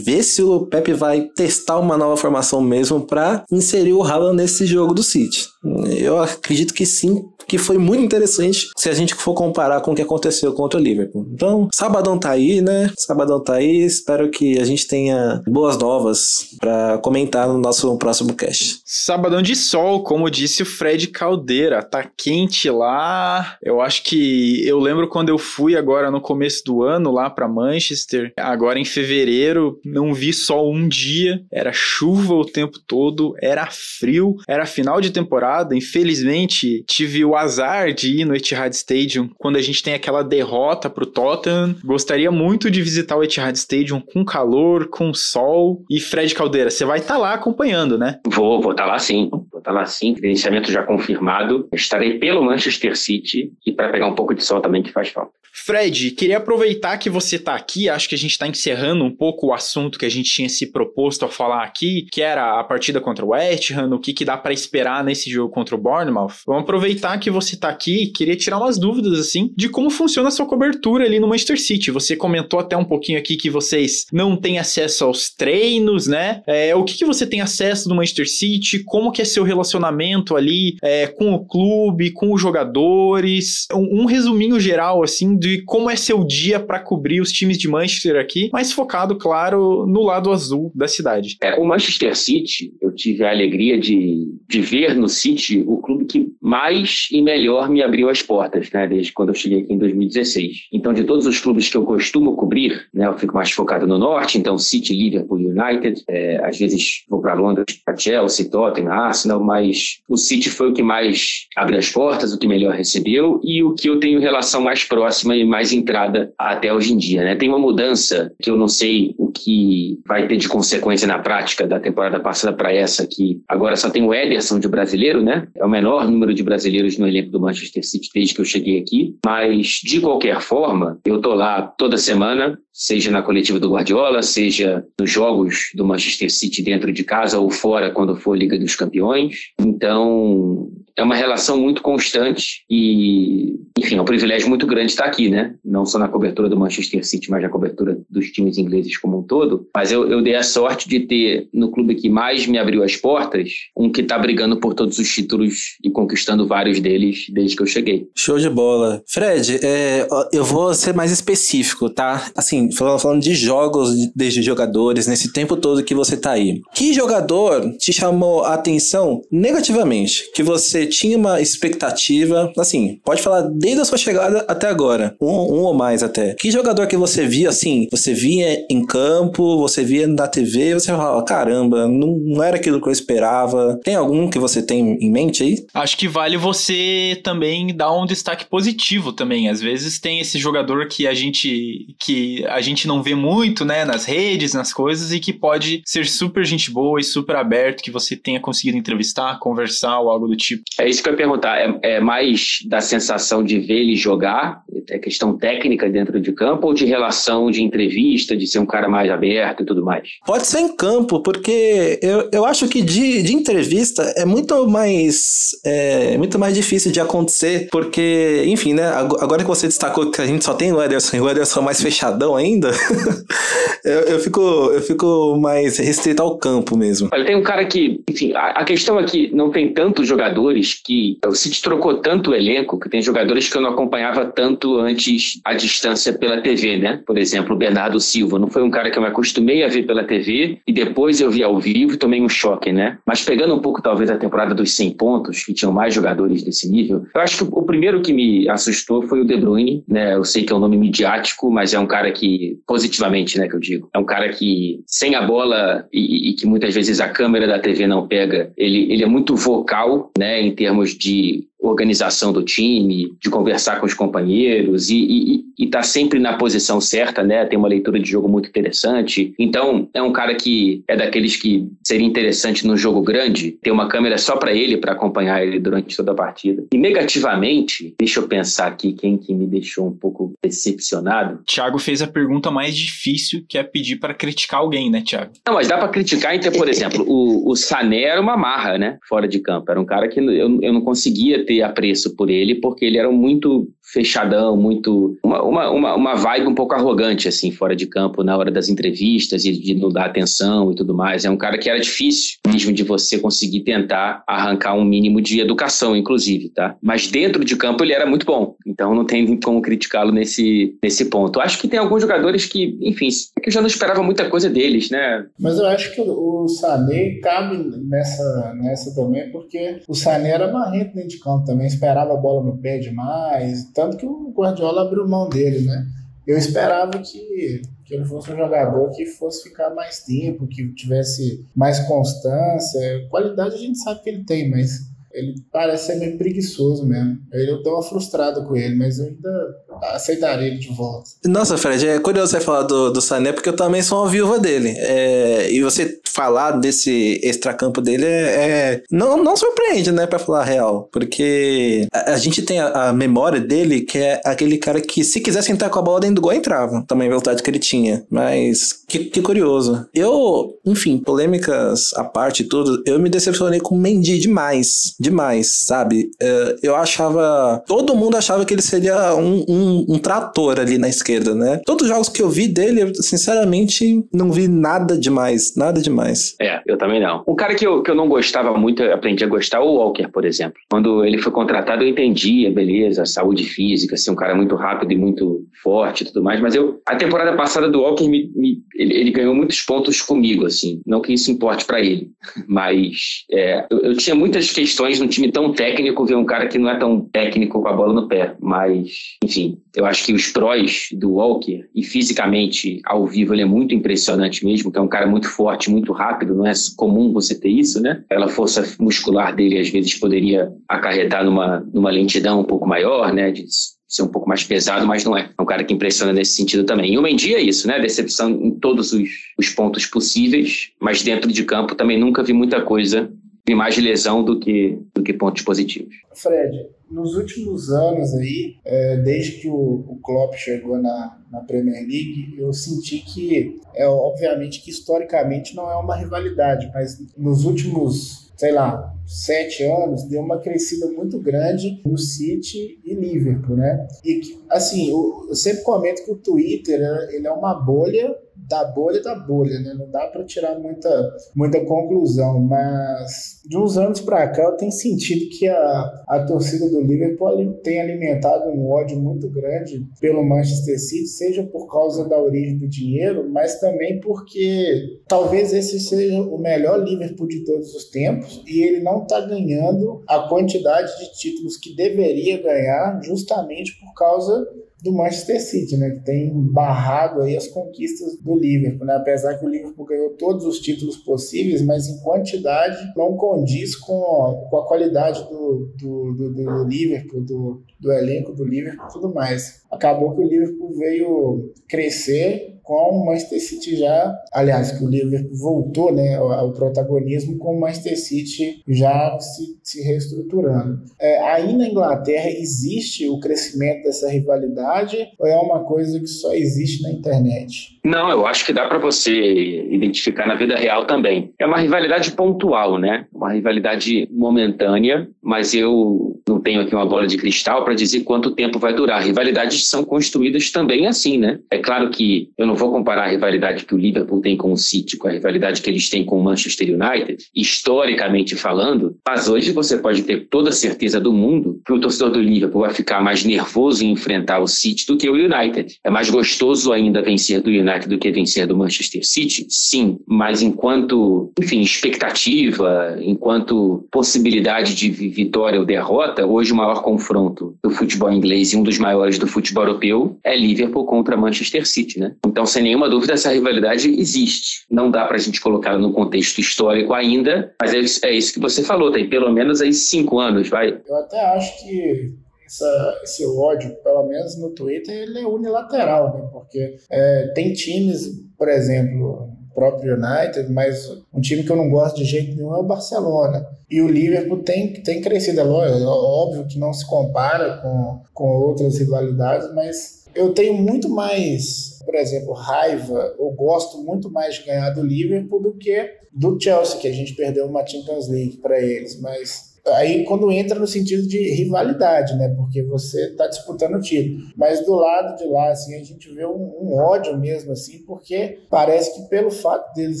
ver 0.00 0.22
se 0.22 0.42
o 0.42 0.66
Pepe 0.66 0.92
vai 0.92 1.28
testar 1.34 1.78
uma 1.78 1.96
nova 1.96 2.16
formação 2.16 2.60
mesmo 2.60 3.00
para 3.00 3.44
inserir 3.50 3.92
o 3.92 4.02
Haaland 4.02 4.36
nesse 4.36 4.66
jogo 4.66 4.94
do 4.94 5.02
City. 5.02 5.48
Eu 5.96 6.20
acredito 6.20 6.74
que 6.74 6.84
sim, 6.84 7.24
que 7.46 7.58
foi 7.58 7.78
muito 7.78 8.02
interessante 8.02 8.70
se 8.76 8.88
a 8.88 8.94
gente 8.94 9.14
for 9.14 9.34
comparar 9.34 9.80
com 9.80 9.92
o 9.92 9.94
que 9.94 10.02
aconteceu 10.02 10.52
contra 10.52 10.78
o 10.78 10.82
Liverpool. 10.82 11.26
Então, 11.32 11.68
sabadão 11.72 12.18
tá 12.18 12.30
aí, 12.30 12.60
né? 12.60 12.90
Sabadão 12.96 13.42
tá 13.42 13.54
aí. 13.54 13.82
Espero 13.84 14.30
que 14.30 14.58
a 14.58 14.64
gente 14.64 14.86
tenha 14.86 15.42
boas 15.46 15.76
novas 15.76 16.48
para 16.58 16.98
comentar 16.98 17.46
no 17.46 17.58
nosso 17.58 17.96
próximo 17.98 18.34
cast. 18.34 18.80
Sabadão 18.84 19.42
de 19.42 19.54
sol, 19.54 20.02
como 20.02 20.30
disse 20.30 20.62
o 20.62 20.66
Fred 20.66 21.08
Caldeira, 21.08 21.82
tá 21.82 22.04
quente 22.16 22.68
lá. 22.70 23.56
Eu 23.62 23.80
acho 23.80 24.02
que 24.02 24.66
eu 24.66 24.78
lembro 24.78 25.08
quando 25.08 25.28
eu 25.28 25.38
fui 25.38 25.76
agora 25.76 26.10
no 26.10 26.20
começo 26.20 26.62
do 26.64 26.82
ano 26.82 27.12
lá 27.12 27.30
para 27.30 27.48
Manchester, 27.48 28.32
agora 28.36 28.78
em 28.78 28.84
fevereiro, 28.84 29.78
não 29.84 30.14
vi 30.14 30.32
sol 30.32 30.72
um 30.72 30.88
dia, 30.88 31.42
era 31.50 31.72
chuva 31.72 32.34
o 32.34 32.44
tempo 32.44 32.78
todo, 32.86 33.34
era 33.40 33.68
frio, 33.70 34.36
era 34.48 34.66
final 34.66 35.00
de 35.00 35.10
temporada. 35.10 35.76
Infelizmente, 35.76 36.84
tive 36.86 37.24
o 37.24 37.36
azar 37.36 37.92
de 37.92 38.20
ir 38.20 38.24
no 38.24 38.34
Etihad 38.34 38.72
Stadium 38.74 39.28
quando 39.38 39.56
a 39.56 39.62
gente 39.62 39.82
tem 39.82 39.94
aquela 39.94 40.22
derrota 40.22 40.88
pro 40.88 41.06
Tottenham. 41.06 41.76
Gostaria 41.84 42.30
muito 42.30 42.70
de 42.70 42.82
visitar 42.82 43.16
o 43.16 43.22
Etihad 43.22 43.56
Stadium 43.56 44.00
com 44.00 44.24
calor, 44.24 44.88
com 44.88 45.12
sol. 45.14 45.84
E 45.90 46.00
Fred 46.00 46.34
Caldeira, 46.34 46.70
você 46.70 46.84
vai 46.84 46.98
estar 46.98 47.14
tá 47.14 47.20
lá 47.20 47.34
acompanhando, 47.34 47.98
né? 47.98 48.18
Vou, 48.26 48.60
vou 48.60 48.72
estar 48.72 48.84
tá 48.84 48.90
lá 48.90 48.98
sim. 48.98 49.30
Vou 49.62 49.70
estar 49.70 49.72
tá 49.72 49.78
lá 49.78 49.86
sim. 49.86 50.14
Credenciamento 50.14 50.72
já 50.72 50.82
confirmado. 50.82 51.68
Estarei 51.72 52.18
pelo 52.18 52.42
Manchester 52.42 52.96
City 52.96 53.52
e 53.64 53.72
para 53.72 53.90
pegar 53.90 54.06
um 54.06 54.14
pouco 54.14 54.34
de 54.34 54.44
sol 54.44 54.60
também 54.60 54.82
que 54.82 54.90
faz 54.90 55.08
falta. 55.08 55.32
Fred, 55.54 56.12
queria 56.12 56.38
aproveitar 56.38 56.96
que 56.96 57.10
você 57.10 57.36
está 57.36 57.54
aqui, 57.54 57.88
acho 57.88 58.08
que 58.08 58.14
a 58.14 58.18
gente 58.18 58.30
está 58.30 58.48
encerrando 58.48 59.04
um 59.04 59.14
pouco 59.14 59.48
o 59.48 59.52
assunto 59.52 59.98
que 59.98 60.06
a 60.06 60.10
gente 60.10 60.32
tinha 60.32 60.48
se 60.48 60.72
proposto 60.72 61.26
a 61.26 61.28
falar 61.28 61.62
aqui, 61.62 62.06
que 62.10 62.22
era 62.22 62.58
a 62.58 62.64
partida 62.64 63.02
contra 63.02 63.24
o 63.24 63.28
West 63.28 63.70
Ham, 63.70 63.94
o 63.94 64.00
que, 64.00 64.14
que 64.14 64.24
dá 64.24 64.36
para 64.36 64.54
esperar 64.54 65.04
nesse 65.04 65.30
jogo 65.30 65.52
contra 65.52 65.74
o 65.74 65.78
Bournemouth. 65.78 66.32
Vamos 66.46 66.62
aproveitar 66.62 67.18
que 67.18 67.30
você 67.30 67.54
está 67.54 67.68
aqui, 67.68 68.06
queria 68.06 68.34
tirar 68.34 68.56
umas 68.58 68.78
dúvidas 68.78 69.18
assim 69.18 69.52
de 69.54 69.68
como 69.68 69.90
funciona 69.90 70.28
a 70.28 70.32
sua 70.32 70.46
cobertura 70.46 71.04
ali 71.04 71.20
no 71.20 71.28
Manchester 71.28 71.60
City. 71.60 71.90
Você 71.90 72.16
comentou 72.16 72.58
até 72.58 72.76
um 72.76 72.84
pouquinho 72.84 73.18
aqui 73.18 73.36
que 73.36 73.50
vocês 73.50 74.06
não 74.10 74.36
têm 74.36 74.58
acesso 74.58 75.04
aos 75.04 75.28
treinos, 75.28 76.06
né? 76.06 76.42
É, 76.46 76.74
o 76.74 76.82
que, 76.82 76.96
que 76.96 77.04
você 77.04 77.26
tem 77.26 77.42
acesso 77.42 77.88
do 77.90 77.94
Manchester 77.94 78.28
City? 78.28 78.82
Como 78.84 79.12
que 79.12 79.20
é 79.20 79.24
seu 79.24 79.44
relacionamento 79.52 80.36
ali 80.36 80.76
é, 80.82 81.06
com 81.06 81.32
o 81.32 81.44
clube, 81.44 82.10
com 82.12 82.32
os 82.32 82.40
jogadores? 82.40 83.66
Um, 83.72 84.02
um 84.02 84.04
resuminho 84.04 84.58
geral 84.58 85.02
assim 85.02 85.36
de 85.36 85.62
como 85.62 85.90
é 85.90 85.96
seu 85.96 86.24
dia 86.24 86.58
para 86.58 86.80
cobrir 86.80 87.20
os 87.20 87.32
times 87.32 87.58
de 87.58 87.68
Manchester 87.68 88.16
aqui, 88.16 88.50
mas 88.52 88.72
focado, 88.72 89.16
claro, 89.16 89.86
no 89.86 90.02
lado 90.02 90.30
azul 90.30 90.72
da 90.74 90.88
cidade. 90.88 91.36
É, 91.40 91.58
o 91.58 91.64
Manchester 91.64 92.16
City, 92.16 92.72
eu 92.80 92.94
tive 92.94 93.24
a 93.24 93.30
alegria 93.30 93.78
de, 93.78 94.26
de 94.48 94.60
ver 94.60 94.94
no 94.94 95.08
City 95.08 95.62
o 95.66 95.78
clube 95.78 96.04
que 96.04 96.32
mais 96.40 97.08
e 97.10 97.22
melhor 97.22 97.68
me 97.68 97.82
abriu 97.82 98.08
as 98.08 98.22
portas, 98.22 98.70
né, 98.72 98.86
desde 98.86 99.12
quando 99.12 99.30
eu 99.30 99.34
cheguei 99.34 99.60
aqui 99.60 99.72
em 99.72 99.78
2016. 99.78 100.68
Então, 100.72 100.92
de 100.92 101.04
todos 101.04 101.26
os 101.26 101.40
clubes 101.40 101.68
que 101.68 101.76
eu 101.76 101.84
costumo 101.84 102.34
cobrir, 102.36 102.86
né, 102.92 103.06
eu 103.06 103.18
fico 103.18 103.34
mais 103.34 103.50
focado 103.50 103.86
no 103.86 103.98
norte, 103.98 104.38
então 104.38 104.58
City, 104.58 104.94
Liverpool, 104.94 105.38
United, 105.38 106.02
é, 106.08 106.44
às 106.44 106.58
vezes 106.58 107.04
vou 107.08 107.20
para 107.20 107.34
Londres, 107.34 107.80
para 107.84 107.96
Chelsea, 107.96 108.50
Tottenham, 108.50 108.92
Arsenal, 108.92 109.41
mas 109.42 110.00
o 110.08 110.16
City 110.16 110.50
foi 110.50 110.70
o 110.70 110.72
que 110.72 110.82
mais 110.82 111.46
abriu 111.56 111.78
as 111.78 111.90
portas, 111.90 112.32
o 112.32 112.38
que 112.38 112.46
melhor 112.46 112.74
recebeu 112.74 113.40
e 113.42 113.62
o 113.62 113.74
que 113.74 113.88
eu 113.88 113.98
tenho 113.98 114.20
relação 114.20 114.62
mais 114.62 114.84
próxima 114.84 115.36
e 115.36 115.44
mais 115.44 115.72
entrada 115.72 116.32
até 116.38 116.72
hoje 116.72 116.92
em 116.92 116.96
dia. 116.96 117.22
Né? 117.24 117.34
Tem 117.34 117.48
uma 117.48 117.58
mudança 117.58 118.32
que 118.40 118.50
eu 118.50 118.56
não 118.56 118.68
sei 118.68 119.14
o 119.18 119.28
que 119.28 119.98
vai 120.06 120.26
ter 120.26 120.36
de 120.36 120.48
consequência 120.48 121.06
na 121.06 121.18
prática 121.18 121.66
da 121.66 121.80
temporada 121.80 122.20
passada 122.20 122.56
para 122.56 122.72
essa, 122.72 123.06
que 123.06 123.40
agora 123.48 123.76
só 123.76 123.90
tem 123.90 124.04
o 124.04 124.14
Ederson 124.14 124.58
de 124.58 124.68
brasileiro, 124.68 125.22
né? 125.22 125.46
É 125.56 125.64
o 125.64 125.68
menor 125.68 126.08
número 126.08 126.34
de 126.34 126.42
brasileiros 126.42 126.98
no 126.98 127.06
elenco 127.06 127.30
do 127.30 127.40
Manchester 127.40 127.84
City 127.84 128.08
desde 128.14 128.34
que 128.34 128.40
eu 128.40 128.44
cheguei 128.44 128.78
aqui. 128.78 129.16
Mas, 129.24 129.80
de 129.82 130.00
qualquer 130.00 130.40
forma, 130.40 130.98
eu 131.04 131.20
tô 131.20 131.34
lá 131.34 131.62
toda 131.62 131.96
semana, 131.96 132.58
seja 132.72 133.10
na 133.10 133.22
coletiva 133.22 133.60
do 133.60 133.70
Guardiola, 133.70 134.22
seja 134.22 134.84
nos 134.98 135.10
jogos 135.10 135.70
do 135.74 135.84
Manchester 135.84 136.32
City 136.32 136.62
dentro 136.62 136.92
de 136.92 137.04
casa 137.04 137.38
ou 137.38 137.50
fora 137.50 137.90
quando 137.90 138.16
for 138.16 138.36
Liga 138.36 138.58
dos 138.58 138.74
Campeões. 138.74 139.36
Então, 139.60 140.70
é 140.96 141.02
uma 141.02 141.14
relação 141.14 141.58
muito 141.58 141.82
constante 141.82 142.64
e, 142.68 143.56
enfim, 143.78 143.96
é 143.96 144.02
um 144.02 144.04
privilégio 144.04 144.48
muito 144.48 144.66
grande 144.66 144.92
estar 144.92 145.04
aqui, 145.04 145.28
né? 145.28 145.54
Não 145.64 145.84
só 145.86 145.98
na 145.98 146.08
cobertura 146.08 146.48
do 146.48 146.56
Manchester 146.56 147.04
City, 147.04 147.30
mas 147.30 147.42
na 147.42 147.48
cobertura 147.48 147.98
dos 148.08 148.30
times 148.30 148.58
ingleses 148.58 148.96
como 148.98 149.18
um 149.18 149.22
todo. 149.22 149.68
Mas 149.74 149.90
eu, 149.90 150.08
eu 150.10 150.22
dei 150.22 150.34
a 150.34 150.42
sorte 150.42 150.88
de 150.88 151.00
ter 151.00 151.48
no 151.52 151.70
clube 151.70 151.94
que 151.94 152.08
mais 152.08 152.46
me 152.46 152.58
abriu 152.58 152.82
as 152.82 152.96
portas, 152.96 153.52
um 153.76 153.90
que 153.90 154.02
está 154.02 154.18
brigando 154.18 154.58
por 154.58 154.74
todos 154.74 154.98
os 154.98 155.08
títulos 155.08 155.76
e 155.82 155.90
conquistando 155.90 156.46
vários 156.46 156.80
deles 156.80 157.26
desde 157.30 157.56
que 157.56 157.62
eu 157.62 157.66
cheguei. 157.66 158.08
Show 158.16 158.38
de 158.38 158.50
bola. 158.50 159.02
Fred, 159.06 159.60
é, 159.62 160.06
eu 160.32 160.44
vou 160.44 160.74
ser 160.74 160.94
mais 160.94 161.10
específico, 161.10 161.88
tá? 161.88 162.30
Assim, 162.36 162.61
assim, 162.70 162.98
falando, 162.98 163.22
de 163.22 163.34
jogos, 163.34 163.90
desde 164.14 164.42
jogadores, 164.42 165.06
nesse 165.06 165.32
tempo 165.32 165.56
todo 165.56 165.82
que 165.82 165.94
você 165.94 166.16
tá 166.16 166.32
aí. 166.32 166.60
Que 166.74 166.92
jogador 166.92 167.76
te 167.78 167.92
chamou 167.92 168.42
a 168.42 168.54
atenção 168.54 169.22
negativamente? 169.30 170.30
Que 170.34 170.42
você 170.42 170.86
tinha 170.86 171.16
uma 171.16 171.40
expectativa, 171.40 172.52
assim, 172.58 173.00
pode 173.04 173.22
falar 173.22 173.42
desde 173.42 173.80
a 173.80 173.84
sua 173.84 173.98
chegada 173.98 174.44
até 174.48 174.68
agora, 174.68 175.16
um, 175.20 175.26
um 175.28 175.62
ou 175.62 175.74
mais 175.74 176.02
até. 176.02 176.34
Que 176.34 176.50
jogador 176.50 176.86
que 176.86 176.96
você 176.96 177.26
via, 177.26 177.48
assim, 177.48 177.86
você 177.90 178.12
via 178.12 178.64
em 178.70 178.84
campo, 178.84 179.58
você 179.58 179.84
via 179.84 180.06
na 180.06 180.28
TV, 180.28 180.74
você 180.74 180.86
falava, 180.86 181.24
caramba, 181.24 181.88
não, 181.88 182.18
não 182.18 182.42
era 182.42 182.56
aquilo 182.56 182.80
que 182.80 182.88
eu 182.88 182.92
esperava. 182.92 183.78
Tem 183.82 183.94
algum 183.94 184.28
que 184.28 184.38
você 184.38 184.62
tem 184.62 184.96
em 185.00 185.10
mente 185.10 185.42
aí? 185.42 185.64
Acho 185.74 185.96
que 185.96 186.08
vale 186.08 186.36
você 186.36 187.20
também 187.22 187.74
dar 187.74 187.92
um 187.92 188.06
destaque 188.06 188.46
positivo 188.46 189.12
também. 189.12 189.48
Às 189.48 189.60
vezes 189.60 189.98
tem 189.98 190.20
esse 190.20 190.38
jogador 190.38 190.88
que 190.88 191.06
a 191.06 191.14
gente 191.14 191.94
que 191.98 192.44
a 192.52 192.60
gente 192.60 192.86
não 192.86 193.02
vê 193.02 193.14
muito, 193.14 193.64
né, 193.64 193.84
nas 193.84 194.04
redes, 194.04 194.54
nas 194.54 194.72
coisas 194.72 195.12
e 195.12 195.20
que 195.20 195.32
pode 195.32 195.82
ser 195.84 196.06
super 196.06 196.44
gente 196.44 196.70
boa 196.70 197.00
e 197.00 197.04
super 197.04 197.36
aberto, 197.36 197.82
que 197.82 197.90
você 197.90 198.16
tenha 198.16 198.40
conseguido 198.40 198.76
entrevistar, 198.76 199.38
conversar 199.38 200.00
ou 200.00 200.10
algo 200.10 200.26
do 200.26 200.36
tipo. 200.36 200.62
É 200.78 200.88
isso 200.88 201.02
que 201.02 201.08
eu 201.08 201.12
ia 201.12 201.16
perguntar. 201.16 201.58
É, 201.58 201.96
é 201.96 202.00
mais 202.00 202.58
da 202.66 202.80
sensação 202.80 203.42
de 203.42 203.58
ver 203.58 203.80
ele 203.80 203.96
jogar, 203.96 204.62
é 204.90 204.98
questão 204.98 205.36
técnica 205.36 205.88
dentro 205.88 206.20
de 206.20 206.32
campo 206.32 206.68
ou 206.68 206.74
de 206.74 206.84
relação 206.84 207.50
de 207.50 207.62
entrevista, 207.62 208.36
de 208.36 208.46
ser 208.46 208.58
um 208.58 208.66
cara 208.66 208.88
mais 208.88 209.10
aberto 209.10 209.62
e 209.62 209.66
tudo 209.66 209.84
mais? 209.84 210.08
Pode 210.26 210.46
ser 210.46 210.60
em 210.60 210.76
campo, 210.76 211.20
porque 211.20 211.98
eu, 212.02 212.28
eu 212.32 212.44
acho 212.44 212.68
que 212.68 212.82
de, 212.82 213.22
de 213.22 213.34
entrevista 213.34 214.02
é 214.16 214.24
muito 214.24 214.68
mais 214.68 215.50
é, 215.64 216.16
muito 216.18 216.38
mais 216.38 216.54
difícil 216.54 216.92
de 216.92 217.00
acontecer, 217.00 217.68
porque, 217.70 218.44
enfim, 218.46 218.74
né? 218.74 218.86
Agora 218.88 219.42
que 219.42 219.48
você 219.48 219.66
destacou 219.66 220.10
que 220.10 220.20
a 220.20 220.26
gente 220.26 220.44
só 220.44 220.54
tem 220.54 220.72
o 220.72 220.82
Ederson 220.82 221.16
e 221.16 221.20
o 221.20 221.28
Ederson 221.28 221.60
é 221.60 221.64
mais 221.64 221.80
fechadão 221.82 222.36
ainda, 222.36 222.41
eu, 223.84 224.00
eu, 224.00 224.18
fico, 224.20 224.40
eu 224.40 224.80
fico 224.80 225.38
mais 225.38 225.78
restrito 225.78 226.22
ao 226.22 226.36
campo 226.38 226.76
mesmo. 226.76 227.08
Olha, 227.12 227.24
tem 227.24 227.36
um 227.36 227.42
cara 227.42 227.64
que, 227.64 228.00
enfim, 228.08 228.32
a, 228.34 228.50
a 228.50 228.64
questão 228.64 228.98
é 228.98 229.04
que 229.04 229.34
não 229.34 229.50
tem 229.50 229.72
tantos 229.72 230.06
jogadores 230.06 230.80
que 230.84 231.18
o 231.26 231.34
City 231.34 231.60
trocou 231.62 231.98
tanto 231.98 232.30
o 232.30 232.34
elenco 232.34 232.78
que 232.78 232.88
tem 232.88 233.02
jogadores 233.02 233.48
que 233.48 233.56
eu 233.56 233.62
não 233.62 233.70
acompanhava 233.70 234.24
tanto 234.26 234.78
antes 234.78 235.40
à 235.44 235.54
distância 235.54 236.12
pela 236.12 236.40
TV, 236.40 236.76
né? 236.76 237.00
Por 237.06 237.18
exemplo, 237.18 237.54
o 237.54 237.58
Bernardo 237.58 238.00
Silva. 238.00 238.38
Não 238.38 238.48
foi 238.48 238.62
um 238.62 238.70
cara 238.70 238.90
que 238.90 238.98
eu 238.98 239.02
me 239.02 239.08
acostumei 239.08 239.64
a 239.64 239.68
ver 239.68 239.84
pela 239.84 240.04
TV 240.04 240.58
e 240.66 240.72
depois 240.72 241.20
eu 241.20 241.30
vi 241.30 241.42
ao 241.42 241.58
vivo 241.58 241.94
e 241.94 241.96
tomei 241.96 242.20
um 242.20 242.28
choque, 242.28 242.72
né? 242.72 242.98
Mas 243.06 243.24
pegando 243.24 243.54
um 243.54 243.60
pouco, 243.60 243.82
talvez, 243.82 244.10
a 244.10 244.16
temporada 244.16 244.54
dos 244.54 244.74
100 244.74 244.90
pontos, 244.92 245.44
que 245.44 245.52
tinham 245.52 245.72
mais 245.72 245.94
jogadores 245.94 246.42
desse 246.42 246.68
nível, 246.68 247.04
eu 247.14 247.20
acho 247.20 247.38
que 247.38 247.50
o 247.52 247.62
primeiro 247.62 248.00
que 248.02 248.12
me 248.12 248.48
assustou 248.48 249.02
foi 249.02 249.20
o 249.20 249.24
De 249.24 249.36
Bruyne, 249.36 249.84
né? 249.86 250.14
Eu 250.14 250.24
sei 250.24 250.44
que 250.44 250.52
é 250.52 250.56
um 250.56 250.60
nome 250.60 250.76
midiático, 250.76 251.50
mas 251.50 251.74
é 251.74 251.78
um 251.78 251.86
cara 251.86 252.10
que, 252.10 252.31
positivamente, 252.66 253.38
né, 253.38 253.48
que 253.48 253.54
eu 253.54 253.60
digo, 253.60 253.88
é 253.94 253.98
um 253.98 254.04
cara 254.04 254.28
que, 254.28 254.82
sem 254.86 255.14
a 255.14 255.22
bola 255.22 255.86
e, 255.92 256.30
e 256.30 256.34
que 256.34 256.46
muitas 256.46 256.74
vezes 256.74 257.00
a 257.00 257.08
câmera 257.08 257.46
da 257.46 257.58
TV 257.58 257.86
não 257.86 258.06
pega, 258.06 258.52
ele, 258.56 258.92
ele 258.92 259.02
é 259.02 259.06
muito 259.06 259.36
vocal, 259.36 260.10
né, 260.18 260.40
em 260.40 260.54
termos 260.54 260.96
de 260.96 261.46
organização 261.62 262.32
do 262.32 262.42
time, 262.42 263.14
de 263.20 263.30
conversar 263.30 263.78
com 263.78 263.86
os 263.86 263.94
companheiros 263.94 264.90
e 264.90 265.44
estar 265.58 265.78
tá 265.78 265.82
sempre 265.82 266.18
na 266.18 266.36
posição 266.36 266.80
certa, 266.80 267.22
né? 267.22 267.44
Tem 267.44 267.58
uma 267.58 267.68
leitura 267.68 268.00
de 268.00 268.10
jogo 268.10 268.28
muito 268.28 268.48
interessante. 268.48 269.34
Então, 269.38 269.88
é 269.94 270.02
um 270.02 270.12
cara 270.12 270.34
que 270.34 270.82
é 270.88 270.96
daqueles 270.96 271.36
que 271.36 271.68
seria 271.82 272.06
interessante 272.06 272.66
no 272.66 272.76
jogo 272.76 273.00
grande 273.02 273.52
ter 273.62 273.70
uma 273.70 273.88
câmera 273.88 274.18
só 274.18 274.36
para 274.36 274.52
ele, 274.52 274.76
para 274.76 274.92
acompanhar 274.92 275.44
ele 275.44 275.58
durante 275.58 275.96
toda 275.96 276.12
a 276.12 276.14
partida. 276.14 276.64
E 276.72 276.78
negativamente, 276.78 277.94
deixa 277.98 278.20
eu 278.20 278.28
pensar 278.28 278.66
aqui 278.66 278.92
quem 278.92 279.16
que 279.16 279.32
me 279.32 279.46
deixou 279.46 279.86
um 279.86 279.96
pouco 279.96 280.34
decepcionado. 280.42 281.40
Thiago 281.46 281.78
fez 281.78 282.02
a 282.02 282.06
pergunta 282.06 282.50
mais 282.50 282.76
difícil, 282.76 283.44
que 283.48 283.56
é 283.56 283.62
pedir 283.62 283.96
para 283.96 284.14
criticar 284.14 284.60
alguém, 284.60 284.90
né, 284.90 285.02
Thiago? 285.06 285.32
Não, 285.46 285.54
mas 285.54 285.68
dá 285.68 285.78
para 285.78 285.88
criticar, 285.88 286.34
então, 286.34 286.52
por 286.52 286.68
exemplo, 286.68 287.04
o, 287.06 287.50
o 287.50 287.56
Sané 287.56 288.02
era 288.02 288.20
uma 288.20 288.36
marra, 288.36 288.78
né? 288.78 288.98
Fora 289.08 289.28
de 289.28 289.38
campo. 289.38 289.70
Era 289.70 289.80
um 289.80 289.84
cara 289.84 290.08
que 290.08 290.18
eu, 290.18 290.60
eu 290.60 290.72
não 290.72 290.80
conseguia 290.80 291.44
ter 291.44 291.51
ter 291.52 291.62
apreço 291.62 292.16
por 292.16 292.30
ele, 292.30 292.54
porque 292.54 292.84
ele 292.84 292.96
era 292.96 293.10
muito 293.10 293.68
fechadão, 293.92 294.56
muito. 294.56 295.18
Uma, 295.22 295.42
uma, 295.42 295.70
uma, 295.70 295.94
uma 295.94 296.14
vibe 296.14 296.46
um 296.46 296.54
pouco 296.54 296.74
arrogante, 296.74 297.28
assim, 297.28 297.50
fora 297.50 297.76
de 297.76 297.86
campo, 297.86 298.24
na 298.24 298.36
hora 298.36 298.50
das 298.50 298.68
entrevistas 298.68 299.44
e 299.44 299.52
de 299.52 299.74
não 299.74 299.90
dar 299.90 300.06
atenção 300.06 300.72
e 300.72 300.74
tudo 300.74 300.94
mais. 300.94 301.24
É 301.24 301.30
um 301.30 301.36
cara 301.36 301.58
que 301.58 301.68
era 301.68 301.78
difícil 301.78 302.38
mesmo 302.46 302.72
de 302.72 302.82
você 302.82 303.18
conseguir 303.18 303.60
tentar 303.60 304.22
arrancar 304.26 304.74
um 304.74 304.84
mínimo 304.84 305.20
de 305.20 305.40
educação, 305.40 305.94
inclusive, 305.94 306.48
tá? 306.48 306.76
Mas 306.80 307.08
dentro 307.08 307.44
de 307.44 307.56
campo 307.56 307.84
ele 307.84 307.92
era 307.92 308.06
muito 308.06 308.24
bom, 308.24 308.56
então 308.66 308.94
não 308.94 309.04
tem 309.04 309.38
como 309.40 309.60
criticá-lo 309.60 310.12
nesse, 310.12 310.76
nesse 310.82 311.06
ponto. 311.06 311.40
Acho 311.40 311.60
que 311.60 311.68
tem 311.68 311.78
alguns 311.78 312.00
jogadores 312.00 312.46
que, 312.46 312.78
enfim, 312.80 313.08
é 313.36 313.40
que 313.40 313.48
eu 313.48 313.52
já 313.52 313.60
não 313.60 313.66
esperava 313.66 314.02
muita 314.02 314.28
coisa 314.28 314.48
deles, 314.48 314.90
né? 314.90 315.26
Mas 315.38 315.58
eu 315.58 315.66
acho 315.66 315.94
que 315.94 316.00
o 316.00 316.48
Sané 316.48 317.18
cabe 317.22 317.58
nessa, 317.88 318.54
nessa 318.54 318.94
também, 318.94 319.30
porque 319.30 319.80
o 319.88 319.94
Sané 319.94 320.30
era 320.30 320.50
marrento 320.50 320.94
dentro 320.94 321.10
de 321.10 321.18
campo 321.18 321.41
também, 321.44 321.66
esperava 321.66 322.14
a 322.14 322.16
bola 322.16 322.42
no 322.42 322.58
pé 322.58 322.78
demais, 322.78 323.70
tanto 323.72 323.96
que 323.96 324.06
o 324.06 324.32
Guardiola 324.32 324.82
abriu 324.82 325.08
mão 325.08 325.28
dele, 325.28 325.66
né? 325.66 325.86
Eu 326.26 326.38
esperava 326.38 326.98
que, 326.98 327.62
que 327.84 327.94
ele 327.94 328.04
fosse 328.04 328.32
um 328.32 328.36
jogador 328.36 328.90
que 328.90 329.06
fosse 329.06 329.48
ficar 329.48 329.70
mais 329.74 330.04
tempo, 330.04 330.46
que 330.46 330.72
tivesse 330.74 331.44
mais 331.54 331.80
constância. 331.80 333.08
Qualidade 333.10 333.56
a 333.56 333.58
gente 333.58 333.78
sabe 333.78 334.02
que 334.02 334.10
ele 334.10 334.24
tem, 334.24 334.48
mas 334.48 334.92
ele 335.12 335.34
parece 335.50 335.86
ser 335.86 335.96
meio 335.96 336.16
preguiçoso 336.16 336.86
mesmo. 336.86 337.18
Eu 337.32 337.62
dou 337.62 337.74
uma 337.74 337.82
frustrada 337.82 338.42
com 338.44 338.56
ele, 338.56 338.74
mas 338.76 338.98
eu 338.98 339.06
ainda 339.06 339.56
aceitaria 339.82 340.46
ele 340.46 340.58
de 340.58 340.68
volta. 340.68 341.10
Nossa, 341.26 341.56
Fred, 341.56 341.86
é 341.86 341.98
curioso 341.98 342.32
você 342.32 342.40
falar 342.40 342.62
do, 342.62 342.90
do 342.90 343.00
Sané, 343.00 343.32
porque 343.32 343.48
eu 343.48 343.56
também 343.56 343.82
sou 343.82 344.02
uma 344.02 344.10
viúva 344.10 344.38
dele. 344.38 344.74
É, 344.78 345.50
e 345.50 345.62
você 345.62 346.00
falar 346.04 346.52
desse 346.52 347.20
extracampo 347.22 347.80
dele 347.80 348.04
é, 348.04 348.08
é, 348.08 348.82
não, 348.90 349.22
não 349.22 349.36
surpreende, 349.36 349.90
né, 349.90 350.06
pra 350.06 350.18
falar 350.18 350.40
a 350.40 350.44
real. 350.44 350.88
Porque 350.92 351.86
a, 351.92 352.12
a 352.12 352.18
gente 352.18 352.42
tem 352.42 352.58
a, 352.60 352.88
a, 352.88 352.92
memória 352.92 353.40
dele, 353.40 353.80
que 353.80 353.98
é 353.98 354.20
aquele 354.24 354.58
cara 354.58 354.80
que, 354.80 355.02
se 355.02 355.20
quisesse 355.20 355.50
entrar 355.50 355.70
com 355.70 355.78
a 355.78 355.82
bola 355.82 356.00
dentro 356.00 356.16
do 356.16 356.20
gol, 356.20 356.32
entrava. 356.32 356.84
Também 356.86 357.06
a 357.06 357.10
velocidade 357.10 357.42
que 357.42 357.50
ele 357.50 357.58
tinha. 357.58 358.04
Mas, 358.10 358.74
que, 358.86 359.06
que 359.06 359.22
curioso. 359.22 359.86
Eu, 359.94 360.58
enfim, 360.64 360.98
polêmicas 360.98 361.92
à 361.94 362.04
parte 362.04 362.42
e 362.42 362.46
tudo, 362.46 362.82
eu 362.86 362.98
me 362.98 363.08
decepcionei 363.08 363.60
com 363.60 363.74
o 363.74 363.78
Mendy 363.78 364.18
demais 364.18 364.94
demais, 364.98 365.50
sabe? 365.66 366.10
É, 366.20 366.56
eu 366.62 366.74
achava. 366.74 367.62
Todo 367.66 367.94
mundo 367.94 368.16
achava 368.16 368.44
que 368.44 368.54
ele 368.54 368.62
seria 368.62 369.14
um, 369.14 369.44
um, 369.48 369.61
um, 369.62 369.98
trator 369.98 370.58
ali 370.58 370.78
na 370.78 370.88
esquerda, 370.88 371.34
né? 371.34 371.60
Todos 371.64 371.84
os 371.84 371.88
jogos 371.88 372.08
que 372.08 372.22
eu 372.22 372.28
vi 372.28 372.48
dele, 372.48 372.82
eu, 372.82 372.94
sinceramente, 372.94 374.04
não 374.12 374.30
vi 374.30 374.48
nada 374.48 374.98
demais. 374.98 375.54
Nada 375.56 375.80
demais. 375.80 376.34
É, 376.40 376.60
eu 376.66 376.76
também 376.76 377.00
não. 377.00 377.22
Um 377.26 377.34
cara 377.34 377.54
que 377.54 377.66
eu, 377.66 377.82
que 377.82 377.90
eu 377.90 377.94
não 377.94 378.08
gostava 378.08 378.56
muito, 378.56 378.82
aprendi 378.84 379.24
a 379.24 379.28
gostar, 379.28 379.60
o 379.60 379.74
Walker, 379.74 380.08
por 380.08 380.24
exemplo. 380.24 380.60
Quando 380.70 381.04
ele 381.04 381.18
foi 381.18 381.32
contratado, 381.32 381.82
eu 381.82 381.88
entendia, 381.88 382.50
beleza, 382.50 383.06
saúde 383.06 383.44
física, 383.44 383.96
ser 383.96 384.10
um 384.10 384.16
cara 384.16 384.34
muito 384.34 384.54
rápido 384.54 384.92
e 384.92 384.96
muito 384.96 385.46
forte 385.62 386.02
e 386.02 386.06
tudo 386.06 386.22
mais, 386.22 386.40
mas 386.40 386.54
eu. 386.54 386.80
A 386.86 386.96
temporada 386.96 387.36
passada 387.36 387.68
do 387.68 387.80
Walker, 387.80 388.08
me, 388.08 388.30
me 388.34 388.62
ele, 388.74 388.94
ele, 388.94 389.10
ganhou 389.10 389.34
muitos 389.34 389.62
pontos 389.62 390.00
comigo, 390.00 390.46
assim. 390.46 390.80
Não 390.86 391.00
que 391.00 391.12
isso 391.12 391.30
importe 391.30 391.64
para 391.64 391.80
ele, 391.80 392.10
mas 392.46 393.24
é, 393.30 393.66
eu, 393.70 393.78
eu 393.78 393.96
tinha 393.96 394.14
muitas 394.14 394.50
questões 394.50 395.00
num 395.00 395.06
time 395.06 395.30
tão 395.30 395.52
técnico 395.52 396.04
ver 396.04 396.16
um 396.16 396.24
cara 396.24 396.48
que 396.48 396.58
não 396.58 396.68
é 396.68 396.78
tão 396.78 397.00
técnico 397.00 397.62
com 397.62 397.68
a 397.68 397.72
bola 397.72 397.92
no 397.92 398.08
pé. 398.08 398.34
Mas, 398.40 399.16
enfim, 399.24 399.51
eu 399.74 399.86
acho 399.86 400.04
que 400.04 400.12
os 400.12 400.28
prós 400.28 400.88
do 400.92 401.12
Walker, 401.12 401.64
e 401.74 401.82
fisicamente, 401.82 402.80
ao 402.84 403.06
vivo, 403.06 403.34
ele 403.34 403.42
é 403.42 403.46
muito 403.46 403.74
impressionante 403.74 404.44
mesmo, 404.44 404.70
que 404.70 404.78
é 404.78 404.82
um 404.82 404.88
cara 404.88 405.06
muito 405.06 405.28
forte, 405.28 405.70
muito 405.70 405.92
rápido, 405.92 406.34
não 406.34 406.46
é 406.46 406.52
comum 406.76 407.12
você 407.12 407.38
ter 407.38 407.48
isso, 407.48 407.80
né? 407.80 408.02
Aquela 408.06 408.28
força 408.28 408.64
muscular 408.78 409.34
dele, 409.34 409.58
às 409.58 409.68
vezes, 409.68 409.94
poderia 409.94 410.52
acarretar 410.68 411.24
numa, 411.24 411.60
numa 411.72 411.90
lentidão 411.90 412.40
um 412.40 412.44
pouco 412.44 412.66
maior, 412.66 413.12
né? 413.12 413.30
De 413.30 413.44
ser 413.88 414.02
um 414.02 414.08
pouco 414.08 414.28
mais 414.28 414.42
pesado, 414.42 414.86
mas 414.86 415.04
não 415.04 415.16
é. 415.16 415.30
É 415.36 415.42
um 415.42 415.46
cara 415.46 415.64
que 415.64 415.74
impressiona 415.74 416.12
nesse 416.12 416.34
sentido 416.34 416.64
também. 416.64 416.94
E 416.94 416.98
o 416.98 417.02
Mendy 417.02 417.34
é 417.34 417.40
isso, 417.40 417.68
né? 417.68 417.78
Decepção 417.78 418.30
em 418.30 418.52
todos 418.52 418.92
os, 418.92 419.08
os 419.38 419.50
pontos 419.50 419.84
possíveis, 419.84 420.70
mas 420.80 421.02
dentro 421.02 421.30
de 421.30 421.44
campo 421.44 421.74
também 421.74 421.98
nunca 421.98 422.22
vi 422.22 422.32
muita 422.32 422.62
coisa 422.62 423.12
vi 423.46 423.54
mais 423.54 423.76
lesão 423.76 424.24
do 424.24 424.38
que, 424.38 424.78
do 424.94 425.02
que 425.02 425.12
pontos 425.12 425.42
positivos. 425.42 425.94
Fred, 426.14 426.66
nos 426.92 427.14
últimos 427.16 427.70
anos 427.70 428.14
aí, 428.14 428.56
é, 428.64 428.96
desde 428.98 429.40
que 429.40 429.48
o, 429.48 429.84
o 429.88 429.98
Klopp 430.02 430.34
chegou 430.34 430.78
na, 430.78 431.18
na 431.30 431.40
Premier 431.40 431.80
League, 431.80 432.34
eu 432.38 432.52
senti 432.52 432.98
que, 432.98 433.58
é 433.74 433.86
obviamente 433.86 434.62
que 434.62 434.70
historicamente 434.70 435.56
não 435.56 435.70
é 435.70 435.76
uma 435.76 435.96
rivalidade, 435.96 436.70
mas 436.72 436.98
nos 437.16 437.44
últimos, 437.44 438.32
sei 438.36 438.52
lá, 438.52 438.94
sete 439.06 439.64
anos, 439.64 440.04
deu 440.04 440.20
uma 440.20 440.38
crescida 440.38 440.86
muito 440.88 441.18
grande 441.18 441.80
no 441.84 441.98
City 441.98 442.80
e 442.84 442.94
Liverpool, 442.94 443.56
né? 443.56 443.86
E 444.04 444.20
assim, 444.50 444.90
eu, 444.90 445.26
eu 445.28 445.34
sempre 445.34 445.62
comento 445.62 446.04
que 446.04 446.12
o 446.12 446.16
Twitter 446.16 446.80
ele 447.12 447.26
é 447.26 447.32
uma 447.32 447.54
bolha 447.54 448.14
da 448.48 448.64
bolha 448.64 449.02
da 449.02 449.14
bolha, 449.14 449.58
né? 449.60 449.74
Não 449.74 449.88
dá 449.90 450.06
para 450.08 450.24
tirar 450.24 450.58
muita, 450.58 451.16
muita 451.34 451.64
conclusão, 451.64 452.40
mas 452.40 453.41
de 453.44 453.56
uns 453.56 453.76
anos 453.76 454.00
para 454.00 454.28
cá 454.28 454.42
eu 454.42 454.56
tenho 454.56 454.72
sentido 454.72 455.28
que 455.30 455.48
a, 455.48 456.04
a 456.08 456.24
torcida 456.24 456.68
do 456.68 456.80
Liverpool 456.80 457.54
tem 457.62 457.80
alimentado 457.80 458.48
um 458.50 458.70
ódio 458.70 458.98
muito 458.98 459.28
grande 459.28 459.86
pelo 460.00 460.24
Manchester 460.24 460.78
City, 460.78 461.06
seja 461.06 461.42
por 461.42 461.70
causa 461.70 462.08
da 462.08 462.20
origem 462.20 462.58
do 462.58 462.68
dinheiro, 462.68 463.28
mas 463.28 463.58
também 463.58 464.00
porque 464.00 465.00
talvez 465.08 465.52
esse 465.52 465.80
seja 465.80 466.22
o 466.22 466.38
melhor 466.38 466.82
Liverpool 466.82 467.26
de 467.26 467.44
todos 467.44 467.74
os 467.74 467.90
tempos 467.90 468.42
e 468.46 468.62
ele 468.62 468.80
não 468.80 469.02
está 469.02 469.20
ganhando 469.20 470.02
a 470.06 470.28
quantidade 470.28 470.92
de 470.98 471.12
títulos 471.18 471.56
que 471.56 471.74
deveria 471.74 472.40
ganhar 472.42 473.00
justamente 473.02 473.78
por 473.80 473.92
causa 473.94 474.46
do 474.82 474.92
Manchester 474.92 475.40
City, 475.40 475.76
né, 475.76 475.90
que 475.90 476.00
tem 476.00 476.32
barrado 476.52 477.22
aí 477.22 477.36
as 477.36 477.46
conquistas 477.46 478.16
do 478.18 478.34
Liverpool, 478.34 478.84
né, 478.84 478.96
apesar 478.96 479.38
que 479.38 479.46
o 479.46 479.48
Liverpool 479.48 479.86
ganhou 479.86 480.10
todos 480.10 480.44
os 480.44 480.58
títulos 480.58 480.96
possíveis, 480.96 481.62
mas 481.62 481.88
em 481.88 482.02
quantidade 482.02 482.92
não 482.96 483.16
condiz 483.32 483.74
com, 483.76 484.46
com 484.50 484.58
a 484.58 484.66
qualidade 484.66 485.22
do, 485.24 485.72
do, 485.78 486.12
do, 486.12 486.32
do 486.34 486.64
Liverpool, 486.64 487.24
do, 487.24 487.62
do 487.82 487.92
elenco 487.92 488.32
do 488.32 488.44
Liverpool 488.44 488.86
e 488.88 488.92
tudo 488.92 489.12
mais. 489.12 489.62
Acabou 489.70 490.14
que 490.14 490.20
o 490.20 490.28
Liverpool 490.28 490.72
veio 490.78 491.52
crescer 491.68 492.52
com 492.62 492.90
o 492.90 493.06
Manchester 493.06 493.40
City 493.40 493.76
já, 493.76 494.16
aliás, 494.32 494.72
que 494.72 494.84
o 494.84 494.88
Liverpool 494.88 495.36
voltou 495.36 495.92
né, 495.92 496.14
ao 496.16 496.52
protagonismo 496.52 497.36
com 497.38 497.56
o 497.56 497.60
Manchester 497.60 497.98
City 497.98 498.62
já 498.68 499.18
se, 499.18 499.58
se 499.62 499.82
reestruturando. 499.82 500.80
É, 501.00 501.20
aí 501.22 501.56
na 501.56 501.68
Inglaterra 501.68 502.30
existe 502.30 503.08
o 503.08 503.18
crescimento 503.18 503.82
dessa 503.82 504.08
rivalidade 504.08 504.96
ou 505.18 505.26
é 505.26 505.36
uma 505.36 505.64
coisa 505.64 505.98
que 505.98 506.06
só 506.06 506.32
existe 506.32 506.82
na 506.82 506.92
internet? 506.92 507.80
Não, 507.84 508.08
eu 508.10 508.26
acho 508.26 508.46
que 508.46 508.52
dá 508.52 508.66
para 508.66 508.78
você 508.78 509.12
identificar 509.12 510.26
na 510.26 510.36
vida 510.36 510.54
real 510.54 510.86
também. 510.86 511.34
É 511.38 511.46
uma 511.46 511.58
rivalidade 511.58 512.12
pontual, 512.12 512.78
né? 512.78 513.06
Uma 513.12 513.32
rivalidade 513.32 514.08
momentânea, 514.12 515.08
mas 515.20 515.52
eu 515.52 516.20
não 516.28 516.40
tenho 516.40 516.60
aqui 516.60 516.74
uma 516.74 516.86
bola 516.86 517.06
de 517.06 517.16
cristal 517.16 517.64
para 517.64 517.71
dizer 517.74 518.00
quanto 518.00 518.30
tempo 518.30 518.58
vai 518.58 518.74
durar. 518.74 519.02
Rivalidades 519.02 519.68
são 519.68 519.84
construídas 519.84 520.50
também 520.50 520.86
assim, 520.86 521.18
né? 521.18 521.38
É 521.50 521.58
claro 521.58 521.90
que 521.90 522.30
eu 522.38 522.46
não 522.46 522.54
vou 522.54 522.70
comparar 522.70 523.04
a 523.04 523.08
rivalidade 523.08 523.64
que 523.64 523.74
o 523.74 523.78
Liverpool 523.78 524.20
tem 524.20 524.36
com 524.36 524.52
o 524.52 524.56
City 524.56 524.96
com 524.96 525.08
a 525.08 525.12
rivalidade 525.12 525.60
que 525.60 525.68
eles 525.68 525.88
têm 525.90 526.04
com 526.04 526.18
o 526.18 526.22
Manchester 526.22 526.68
United, 526.68 527.24
historicamente 527.34 528.36
falando, 528.36 528.96
mas 529.06 529.28
hoje 529.28 529.52
você 529.52 529.78
pode 529.78 530.02
ter 530.02 530.28
toda 530.28 530.50
a 530.50 530.52
certeza 530.52 531.00
do 531.00 531.12
mundo 531.12 531.60
que 531.66 531.72
o 531.72 531.80
torcedor 531.80 532.10
do 532.10 532.20
Liverpool 532.20 532.62
vai 532.62 532.72
ficar 532.72 533.02
mais 533.02 533.24
nervoso 533.24 533.84
em 533.84 533.92
enfrentar 533.92 534.38
o 534.38 534.46
City 534.46 534.86
do 534.86 534.96
que 534.96 535.08
o 535.08 535.14
United. 535.14 535.78
É 535.84 535.90
mais 535.90 536.08
gostoso 536.10 536.72
ainda 536.72 537.02
vencer 537.02 537.40
do 537.40 537.50
United 537.50 537.88
do 537.88 537.98
que 537.98 538.10
vencer 538.10 538.46
do 538.46 538.56
Manchester 538.56 539.04
City? 539.04 539.46
Sim, 539.48 539.98
mas 540.06 540.42
enquanto, 540.42 541.32
enfim, 541.40 541.60
expectativa, 541.60 542.96
enquanto 543.00 543.86
possibilidade 543.90 544.74
de 544.74 544.90
vitória 544.90 545.58
ou 545.58 545.66
derrota, 545.66 546.26
hoje 546.26 546.52
o 546.52 546.56
maior 546.56 546.82
confronto 546.82 547.56
do 547.62 547.70
futebol 547.70 548.12
inglês 548.12 548.52
e 548.52 548.56
um 548.56 548.62
dos 548.62 548.78
maiores 548.78 549.18
do 549.18 549.26
futebol 549.26 549.64
europeu 549.64 550.18
é 550.24 550.36
Liverpool 550.36 550.84
contra 550.84 551.16
Manchester 551.16 551.66
City, 551.66 552.00
né? 552.00 552.14
Então, 552.26 552.44
sem 552.44 552.62
nenhuma 552.62 552.88
dúvida, 552.88 553.12
essa 553.12 553.30
rivalidade 553.30 553.88
existe. 553.88 554.64
Não 554.68 554.90
dá 554.90 555.06
para 555.06 555.16
a 555.16 555.20
gente 555.20 555.40
colocá-la 555.40 555.78
no 555.78 555.92
contexto 555.92 556.40
histórico 556.40 556.92
ainda, 556.92 557.54
mas 557.60 557.72
é 557.72 557.78
isso, 557.78 558.04
é 558.04 558.10
isso 558.10 558.34
que 558.34 558.40
você 558.40 558.62
falou, 558.62 558.90
tem 558.90 559.08
pelo 559.08 559.30
menos 559.32 559.60
aí 559.60 559.72
cinco 559.72 560.18
anos, 560.18 560.48
vai. 560.48 560.80
Eu 560.86 560.96
até 560.96 561.20
acho 561.20 561.62
que 561.62 562.14
essa, 562.44 563.00
esse 563.02 563.24
ódio, 563.24 563.74
pelo 563.82 564.06
menos 564.08 564.38
no 564.38 564.50
Twitter, 564.50 564.94
ele 564.94 565.20
é 565.20 565.26
unilateral, 565.26 566.12
né? 566.14 566.28
Porque 566.32 566.76
é, 566.90 567.28
tem 567.34 567.52
times, 567.52 568.10
por 568.36 568.48
exemplo, 568.48 569.30
próprio 569.54 569.94
United, 569.94 570.50
mas 570.52 570.88
um 571.12 571.20
time 571.20 571.42
que 571.42 571.50
eu 571.50 571.56
não 571.56 571.70
gosto 571.70 571.96
de 571.96 572.04
jeito 572.04 572.34
nenhum 572.34 572.54
é 572.54 572.58
o 572.58 572.64
Barcelona. 572.64 573.46
E 573.70 573.80
o 573.80 573.88
Liverpool 573.88 574.42
tem, 574.42 574.72
tem 574.72 575.00
crescido, 575.00 575.40
é, 575.40 575.44
é 575.44 575.84
óbvio 575.84 576.46
que 576.46 576.58
não 576.58 576.72
se 576.72 576.86
compara 576.86 577.58
com, 577.58 578.00
com 578.12 578.24
outras 578.24 578.78
rivalidades, 578.78 579.52
mas 579.54 580.04
eu 580.14 580.32
tenho 580.34 580.54
muito 580.54 580.88
mais, 580.88 581.78
por 581.84 581.94
exemplo, 581.94 582.32
raiva, 582.32 583.14
ou 583.18 583.32
gosto 583.32 583.78
muito 583.82 584.10
mais 584.10 584.36
de 584.36 584.44
ganhar 584.44 584.70
do 584.70 584.82
Liverpool 584.82 585.42
do 585.42 585.54
que 585.54 585.90
do 586.12 586.38
Chelsea, 586.38 586.78
que 586.78 586.88
a 586.88 586.92
gente 586.92 587.14
perdeu 587.14 587.46
uma 587.46 587.66
Champions 587.66 588.08
League 588.08 588.36
para 588.36 588.60
eles, 588.60 589.00
mas 589.00 589.51
Aí 589.66 590.04
quando 590.04 590.30
entra 590.30 590.58
no 590.58 590.66
sentido 590.66 591.06
de 591.06 591.18
rivalidade, 591.34 592.16
né? 592.16 592.28
Porque 592.36 592.62
você 592.62 593.10
está 593.10 593.26
disputando 593.28 593.76
o 593.76 593.80
título. 593.80 594.26
Mas 594.36 594.64
do 594.64 594.74
lado 594.74 595.16
de 595.16 595.24
lá, 595.24 595.50
assim, 595.50 595.74
a 595.74 595.84
gente 595.84 596.12
vê 596.12 596.26
um, 596.26 596.52
um, 596.60 596.76
ódio 596.78 597.16
mesmo, 597.18 597.52
assim, 597.52 597.84
porque 597.84 598.40
parece 598.50 598.94
que 598.94 599.08
pelo 599.08 599.30
fato 599.30 599.72
deles 599.74 600.00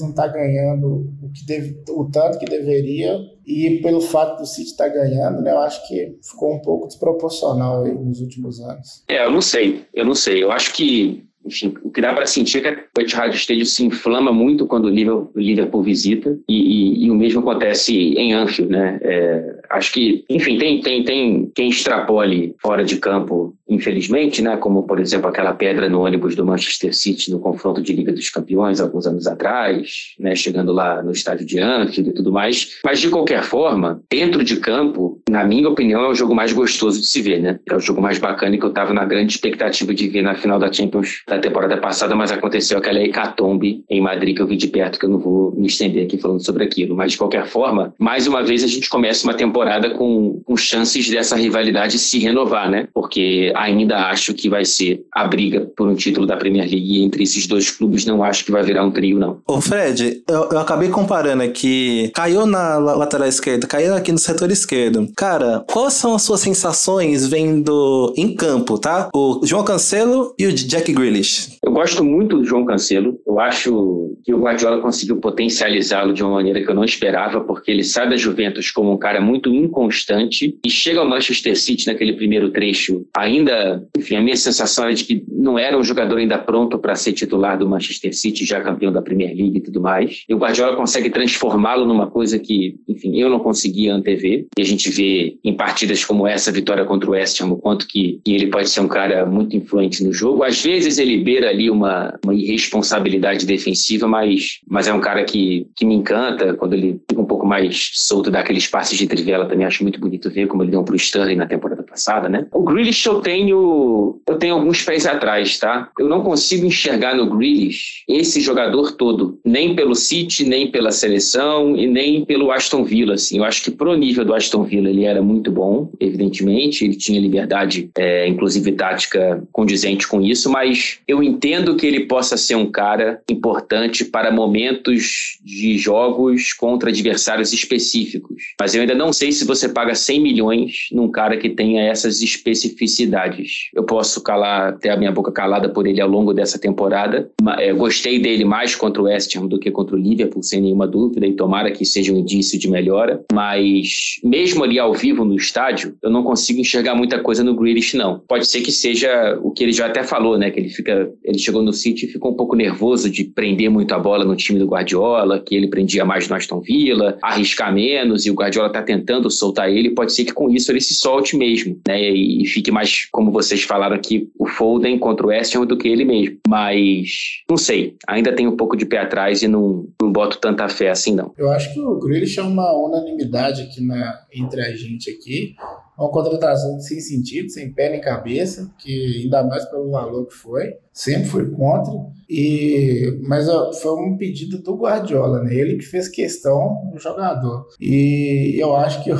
não 0.00 0.10
estar 0.10 0.28
tá 0.28 0.34
ganhando 0.34 1.06
o, 1.22 1.30
que 1.32 1.46
deve, 1.46 1.80
o 1.90 2.10
tanto 2.10 2.38
que 2.38 2.44
deveria 2.44 3.16
e 3.46 3.80
pelo 3.82 4.00
fato 4.00 4.40
do 4.40 4.46
City 4.46 4.70
estar 4.70 4.88
tá 4.88 4.94
ganhando, 4.94 5.40
né? 5.42 5.52
Eu 5.52 5.58
acho 5.58 5.86
que 5.86 6.16
ficou 6.22 6.54
um 6.54 6.60
pouco 6.60 6.88
desproporcional 6.88 7.84
aí 7.84 7.94
nos 7.94 8.20
últimos 8.20 8.60
anos. 8.60 9.04
É, 9.08 9.24
eu 9.24 9.30
não 9.30 9.40
sei, 9.40 9.84
eu 9.94 10.04
não 10.04 10.14
sei. 10.14 10.42
Eu 10.42 10.50
acho 10.50 10.72
que 10.74 11.24
enfim, 11.44 11.74
o 11.82 11.90
que 11.90 12.00
dá 12.00 12.12
para 12.12 12.26
sentir 12.26 12.64
é 12.64 12.74
que 12.74 12.82
o 12.96 13.00
Etihad 13.00 13.34
Stadium 13.34 13.64
se 13.64 13.84
inflama 13.84 14.32
muito 14.32 14.66
quando 14.66 14.86
o 14.86 14.88
Liverpool, 14.88 15.80
o 15.80 15.82
visita 15.82 16.38
e, 16.48 17.02
e, 17.02 17.06
e, 17.06 17.10
o 17.10 17.14
mesmo 17.14 17.40
acontece 17.40 17.94
em 18.14 18.32
Anfield, 18.32 18.72
né? 18.72 18.98
É, 19.02 19.61
acho 19.72 19.90
que, 19.92 20.24
enfim, 20.28 20.58
tem, 20.58 20.80
tem, 20.80 21.02
tem 21.02 21.50
quem 21.54 21.70
extrapole 21.70 22.54
fora 22.60 22.84
de 22.84 22.98
campo, 22.98 23.54
infelizmente, 23.68 24.42
né? 24.42 24.56
Como, 24.58 24.82
por 24.82 25.00
exemplo, 25.00 25.28
aquela 25.28 25.54
pedra 25.54 25.88
no 25.88 26.02
ônibus 26.02 26.36
do 26.36 26.44
Manchester 26.44 26.94
City 26.94 27.30
no 27.30 27.40
confronto 27.40 27.80
de 27.80 27.92
Liga 27.92 28.12
dos 28.12 28.28
Campeões 28.28 28.80
alguns 28.80 29.06
anos 29.06 29.26
atrás, 29.26 30.14
né? 30.20 30.36
Chegando 30.36 30.72
lá 30.72 31.02
no 31.02 31.10
estádio 31.10 31.46
de 31.46 31.58
Anfield 31.58 32.10
e 32.10 32.12
tudo 32.12 32.30
mais. 32.30 32.80
Mas, 32.84 33.00
de 33.00 33.08
qualquer 33.08 33.42
forma, 33.42 34.02
dentro 34.10 34.44
de 34.44 34.56
campo, 34.56 35.20
na 35.28 35.42
minha 35.42 35.68
opinião, 35.68 36.02
é 36.02 36.08
o 36.08 36.14
jogo 36.14 36.34
mais 36.34 36.52
gostoso 36.52 37.00
de 37.00 37.06
se 37.06 37.22
ver, 37.22 37.40
né? 37.40 37.58
É 37.66 37.74
o 37.74 37.80
jogo 37.80 38.02
mais 38.02 38.18
bacana 38.18 38.58
que 38.58 38.64
eu 38.64 38.68
estava 38.68 38.92
na 38.92 39.06
grande 39.06 39.32
expectativa 39.32 39.94
de 39.94 40.06
ver 40.08 40.22
na 40.22 40.34
final 40.34 40.58
da 40.58 40.70
Champions 40.70 41.22
da 41.26 41.38
temporada 41.38 41.78
passada, 41.78 42.14
mas 42.14 42.30
aconteceu 42.30 42.76
aquela 42.76 43.00
hecatombe 43.00 43.84
em 43.88 44.02
Madrid 44.02 44.36
que 44.36 44.42
eu 44.42 44.46
vi 44.46 44.56
de 44.56 44.68
perto, 44.68 44.98
que 44.98 45.06
eu 45.06 45.10
não 45.10 45.18
vou 45.18 45.54
me 45.56 45.66
estender 45.66 46.04
aqui 46.04 46.18
falando 46.18 46.44
sobre 46.44 46.64
aquilo. 46.64 46.94
Mas, 46.94 47.12
de 47.12 47.18
qualquer 47.18 47.46
forma, 47.46 47.94
mais 47.98 48.26
uma 48.26 48.42
vez 48.42 48.62
a 48.62 48.66
gente 48.66 48.90
começa 48.90 49.26
uma 49.26 49.34
temporada 49.34 49.61
com, 49.96 50.40
com 50.44 50.56
chances 50.56 51.08
dessa 51.10 51.36
rivalidade 51.36 51.98
se 51.98 52.18
renovar, 52.18 52.70
né? 52.70 52.88
Porque 52.92 53.52
ainda 53.56 54.08
acho 54.08 54.34
que 54.34 54.48
vai 54.48 54.64
ser 54.64 55.04
a 55.12 55.26
briga 55.26 55.70
por 55.76 55.88
um 55.88 55.94
título 55.94 56.26
da 56.26 56.36
Premier 56.36 56.68
League 56.68 57.02
entre 57.02 57.22
esses 57.22 57.46
dois 57.46 57.70
clubes 57.70 58.04
não 58.04 58.22
acho 58.22 58.44
que 58.44 58.52
vai 58.52 58.62
virar 58.62 58.84
um 58.84 58.90
trio, 58.90 59.18
não. 59.18 59.40
Ô 59.46 59.60
Fred, 59.60 60.22
eu, 60.28 60.48
eu 60.50 60.58
acabei 60.58 60.88
comparando 60.88 61.42
aqui, 61.42 62.10
caiu 62.14 62.46
na 62.46 62.78
lateral 62.78 63.28
esquerda, 63.28 63.66
caiu 63.66 63.94
aqui 63.94 64.12
no 64.12 64.18
setor 64.18 64.50
esquerdo. 64.50 65.08
Cara, 65.16 65.64
quais 65.70 65.94
são 65.94 66.14
as 66.14 66.22
suas 66.22 66.40
sensações 66.40 67.26
vendo 67.26 68.12
em 68.16 68.34
campo, 68.34 68.78
tá? 68.78 69.08
O 69.14 69.40
João 69.44 69.64
Cancelo 69.64 70.34
e 70.38 70.46
o 70.46 70.52
Jack 70.52 70.92
Grealish. 70.92 71.58
Eu 71.64 71.72
gosto 71.72 72.04
muito 72.04 72.38
do 72.38 72.44
João 72.44 72.64
Cancelo. 72.64 73.18
Eu 73.32 73.40
acho 73.40 74.14
que 74.22 74.34
o 74.34 74.38
Guardiola 74.38 74.82
conseguiu 74.82 75.16
potencializá-lo 75.16 76.12
de 76.12 76.22
uma 76.22 76.32
maneira 76.34 76.62
que 76.62 76.68
eu 76.68 76.74
não 76.74 76.84
esperava, 76.84 77.40
porque 77.40 77.70
ele 77.70 77.82
sai 77.82 78.06
da 78.06 78.14
Juventus 78.14 78.70
como 78.70 78.92
um 78.92 78.98
cara 78.98 79.22
muito 79.22 79.48
inconstante 79.48 80.58
e 80.62 80.68
chega 80.68 81.00
ao 81.00 81.08
Manchester 81.08 81.56
City 81.56 81.86
naquele 81.86 82.12
primeiro 82.12 82.50
trecho. 82.50 83.06
Ainda, 83.16 83.82
enfim, 83.96 84.16
a 84.16 84.20
minha 84.20 84.36
sensação 84.36 84.86
é 84.86 84.92
de 84.92 85.04
que 85.04 85.24
não 85.26 85.58
era 85.58 85.78
um 85.78 85.82
jogador 85.82 86.18
ainda 86.18 86.36
pronto 86.36 86.78
para 86.78 86.94
ser 86.94 87.14
titular 87.14 87.56
do 87.56 87.66
Manchester 87.66 88.14
City, 88.14 88.44
já 88.44 88.60
campeão 88.60 88.92
da 88.92 89.00
Premier 89.00 89.34
League 89.34 89.56
e 89.56 89.62
tudo 89.62 89.80
mais. 89.80 90.24
E 90.28 90.34
o 90.34 90.38
Guardiola 90.38 90.76
consegue 90.76 91.08
transformá-lo 91.08 91.86
numa 91.86 92.08
coisa 92.08 92.38
que, 92.38 92.76
enfim, 92.86 93.18
eu 93.18 93.30
não 93.30 93.38
conseguia 93.38 93.94
antever. 93.94 94.46
E 94.58 94.60
a 94.60 94.64
gente 94.64 94.90
vê 94.90 95.38
em 95.42 95.54
partidas 95.54 96.04
como 96.04 96.26
essa, 96.26 96.52
vitória 96.52 96.84
contra 96.84 97.08
o 97.08 97.12
West 97.14 97.40
Ham, 97.40 97.52
o 97.52 97.56
quanto 97.56 97.88
que, 97.88 98.20
que 98.22 98.34
ele 98.34 98.48
pode 98.48 98.68
ser 98.68 98.80
um 98.80 98.88
cara 98.88 99.24
muito 99.24 99.56
influente 99.56 100.04
no 100.04 100.12
jogo. 100.12 100.44
Às 100.44 100.62
vezes 100.62 100.98
ele 100.98 101.16
beira 101.16 101.48
ali 101.48 101.70
uma, 101.70 102.18
uma 102.22 102.34
irresponsabilidade 102.34 103.21
defensiva, 103.46 104.06
mas, 104.06 104.60
mas 104.68 104.86
é 104.86 104.92
um 104.92 105.00
cara 105.00 105.24
que, 105.24 105.66
que 105.76 105.84
me 105.84 105.94
encanta. 105.94 106.54
Quando 106.54 106.74
ele 106.74 107.00
pouco 107.42 107.46
mais 107.46 107.90
solto, 107.92 108.30
dá 108.30 108.40
aqueles 108.40 108.66
passes 108.68 108.96
de 108.96 109.06
trivela, 109.06 109.46
também 109.46 109.66
acho 109.66 109.82
muito 109.82 110.00
bonito 110.00 110.30
ver 110.30 110.46
como 110.46 110.62
ele 110.62 110.70
deu 110.70 110.84
pro 110.84 110.94
Sterling 110.94 111.36
na 111.36 111.46
temporada 111.46 111.82
passada, 111.82 112.28
né? 112.28 112.46
O 112.52 112.62
Grealish 112.62 113.04
eu 113.04 113.20
tenho, 113.20 114.20
eu 114.26 114.38
tenho 114.38 114.54
alguns 114.54 114.82
pés 114.82 115.06
atrás, 115.06 115.58
tá? 115.58 115.90
Eu 115.98 116.08
não 116.08 116.22
consigo 116.22 116.64
enxergar 116.64 117.14
no 117.16 117.28
Grealish 117.28 118.04
esse 118.08 118.40
jogador 118.40 118.92
todo, 118.92 119.38
nem 119.44 119.74
pelo 119.74 119.94
City, 119.94 120.44
nem 120.44 120.70
pela 120.70 120.92
seleção 120.92 121.76
e 121.76 121.86
nem 121.86 122.24
pelo 122.24 122.52
Aston 122.52 122.84
Villa, 122.84 123.14
assim. 123.14 123.38
Eu 123.38 123.44
acho 123.44 123.62
que 123.64 123.70
pro 123.70 123.96
nível 123.96 124.24
do 124.24 124.34
Aston 124.34 124.62
Villa 124.62 124.88
ele 124.88 125.04
era 125.04 125.20
muito 125.20 125.50
bom, 125.50 125.90
evidentemente, 125.98 126.84
ele 126.84 126.96
tinha 126.96 127.20
liberdade, 127.20 127.90
é, 127.98 128.28
inclusive 128.28 128.72
tática 128.72 129.42
condizente 129.50 130.06
com 130.06 130.20
isso, 130.20 130.50
mas 130.50 130.98
eu 131.08 131.22
entendo 131.22 131.76
que 131.76 131.86
ele 131.86 132.06
possa 132.06 132.36
ser 132.36 132.54
um 132.54 132.70
cara 132.70 133.20
importante 133.28 134.04
para 134.04 134.30
momentos 134.30 135.38
de 135.44 135.76
jogos 135.76 136.52
contra 136.52 136.90
adversários 136.90 137.31
adversários 137.32 137.52
específicos. 137.52 138.42
Mas 138.60 138.74
eu 138.74 138.80
ainda 138.80 138.94
não 138.94 139.12
sei 139.12 139.32
se 139.32 139.44
você 139.44 139.68
paga 139.68 139.94
100 139.94 140.20
milhões 140.20 140.88
num 140.92 141.10
cara 141.10 141.36
que 141.36 141.50
tenha 141.50 141.82
essas 141.82 142.20
especificidades. 142.22 143.70
Eu 143.74 143.84
posso 143.84 144.22
calar, 144.22 144.78
ter 144.78 144.90
a 144.90 144.96
minha 144.96 145.10
boca 145.10 145.32
calada 145.32 145.68
por 145.68 145.86
ele 145.86 146.00
ao 146.00 146.08
longo 146.08 146.32
dessa 146.32 146.58
temporada. 146.58 147.30
Eu 147.60 147.76
gostei 147.76 148.18
dele 148.18 148.44
mais 148.44 148.74
contra 148.74 149.02
o 149.02 149.06
West 149.06 149.34
Ham 149.36 149.46
do 149.46 149.58
que 149.58 149.70
contra 149.70 149.96
o 149.96 149.98
Liverpool, 149.98 150.42
sem 150.42 150.60
nenhuma 150.60 150.86
dúvida, 150.86 151.26
e 151.26 151.32
tomara 151.34 151.70
que 151.70 151.84
seja 151.84 152.12
um 152.12 152.18
indício 152.18 152.58
de 152.58 152.68
melhora. 152.68 153.24
Mas 153.32 154.20
mesmo 154.22 154.64
ali 154.64 154.78
ao 154.78 154.94
vivo 154.94 155.24
no 155.24 155.36
estádio, 155.36 155.96
eu 156.02 156.10
não 156.10 156.22
consigo 156.22 156.60
enxergar 156.60 156.94
muita 156.94 157.20
coisa 157.20 157.42
no 157.42 157.54
Grealish, 157.54 157.96
não. 157.96 158.20
Pode 158.28 158.46
ser 158.46 158.60
que 158.60 158.72
seja 158.72 159.38
o 159.42 159.50
que 159.50 159.62
ele 159.62 159.72
já 159.72 159.86
até 159.86 160.02
falou, 160.02 160.38
né? 160.38 160.50
Que 160.50 160.60
ele 160.60 160.68
fica, 160.68 161.10
ele 161.24 161.38
chegou 161.38 161.62
no 161.62 161.72
City 161.72 162.06
e 162.06 162.08
ficou 162.08 162.32
um 162.32 162.36
pouco 162.36 162.54
nervoso 162.54 163.10
de 163.10 163.24
prender 163.24 163.70
muito 163.70 163.92
a 163.92 163.98
bola 163.98 164.24
no 164.24 164.36
time 164.36 164.58
do 164.58 164.66
Guardiola, 164.66 165.40
que 165.40 165.54
ele 165.54 165.68
prendia 165.68 166.04
mais 166.04 166.28
no 166.28 166.36
Aston 166.36 166.60
Villa, 166.60 167.18
arriscar 167.22 167.72
menos, 167.72 168.26
e 168.26 168.30
o 168.30 168.34
Guardiola 168.34 168.70
tá 168.70 168.82
tentando 168.82 169.30
soltar 169.30 169.70
ele. 169.70 169.90
Pode 169.90 170.12
ser 170.12 170.24
que 170.24 170.32
com 170.32 170.50
isso 170.50 170.70
ele 170.72 170.80
se 170.80 170.94
solte 170.94 171.36
mesmo, 171.36 171.80
né? 171.86 172.10
E 172.10 172.46
fique 172.46 172.70
mais, 172.70 173.06
como 173.10 173.30
vocês 173.30 173.62
falaram 173.62 173.94
aqui, 173.94 174.30
o 174.38 174.46
Foden 174.46 174.98
contra 174.98 175.26
o 175.26 175.28
West 175.28 175.54
Ham 175.54 175.66
do 175.66 175.76
que 175.76 175.88
ele 175.88 176.04
mesmo. 176.04 176.38
Mas 176.48 177.42
não 177.48 177.56
sei, 177.56 177.96
ainda 178.08 178.34
tem 178.34 178.46
um 178.46 178.56
pouco 178.56 178.76
de 178.76 178.84
pé 178.84 178.98
atrás 178.98 179.42
e 179.42 179.48
não, 179.48 179.86
não 180.00 180.12
boto 180.12 180.38
tanta 180.38 180.68
fé 180.68 180.90
assim, 180.90 181.14
não. 181.14 181.32
Eu 181.38 181.50
acho 181.50 181.72
que 181.72 181.80
o 181.80 181.98
Grealish 181.98 182.38
é 182.38 182.42
uma 182.42 182.72
unanimidade 182.72 183.62
aqui 183.62 183.84
na, 183.84 184.20
entre 184.34 184.60
a 184.60 184.74
gente 184.76 185.10
aqui 185.10 185.54
uma 185.98 186.10
contratação 186.10 186.80
sem 186.80 187.00
sentido, 187.00 187.50
sem 187.50 187.72
pé 187.72 187.90
nem 187.90 188.00
cabeça, 188.00 188.70
que 188.78 189.22
ainda 189.22 189.42
mais 189.44 189.64
pelo 189.66 189.90
valor 189.90 190.26
que 190.26 190.34
foi, 190.34 190.76
sempre 190.92 191.28
foi 191.28 191.50
contra. 191.50 191.92
E 192.28 193.18
mas 193.22 193.46
foi 193.80 193.92
um 193.92 194.16
pedido 194.16 194.58
do 194.58 194.76
Guardiola, 194.76 195.42
né? 195.42 195.54
Ele 195.54 195.76
que 195.76 195.84
fez 195.84 196.08
questão 196.08 196.90
do 196.92 196.98
jogador. 196.98 197.68
E 197.80 198.56
eu 198.58 198.74
acho 198.74 199.04
que 199.04 199.12
o, 199.12 199.18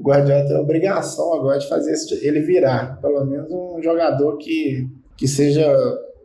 Guardiola 0.00 0.46
tem 0.46 0.56
a 0.56 0.60
obrigação 0.60 1.34
agora 1.34 1.58
de 1.58 1.68
fazer 1.68 1.94
ele 2.22 2.40
virar, 2.40 3.00
pelo 3.00 3.24
menos 3.24 3.50
um 3.50 3.82
jogador 3.82 4.36
que, 4.38 4.88
que 5.16 5.28
seja 5.28 5.66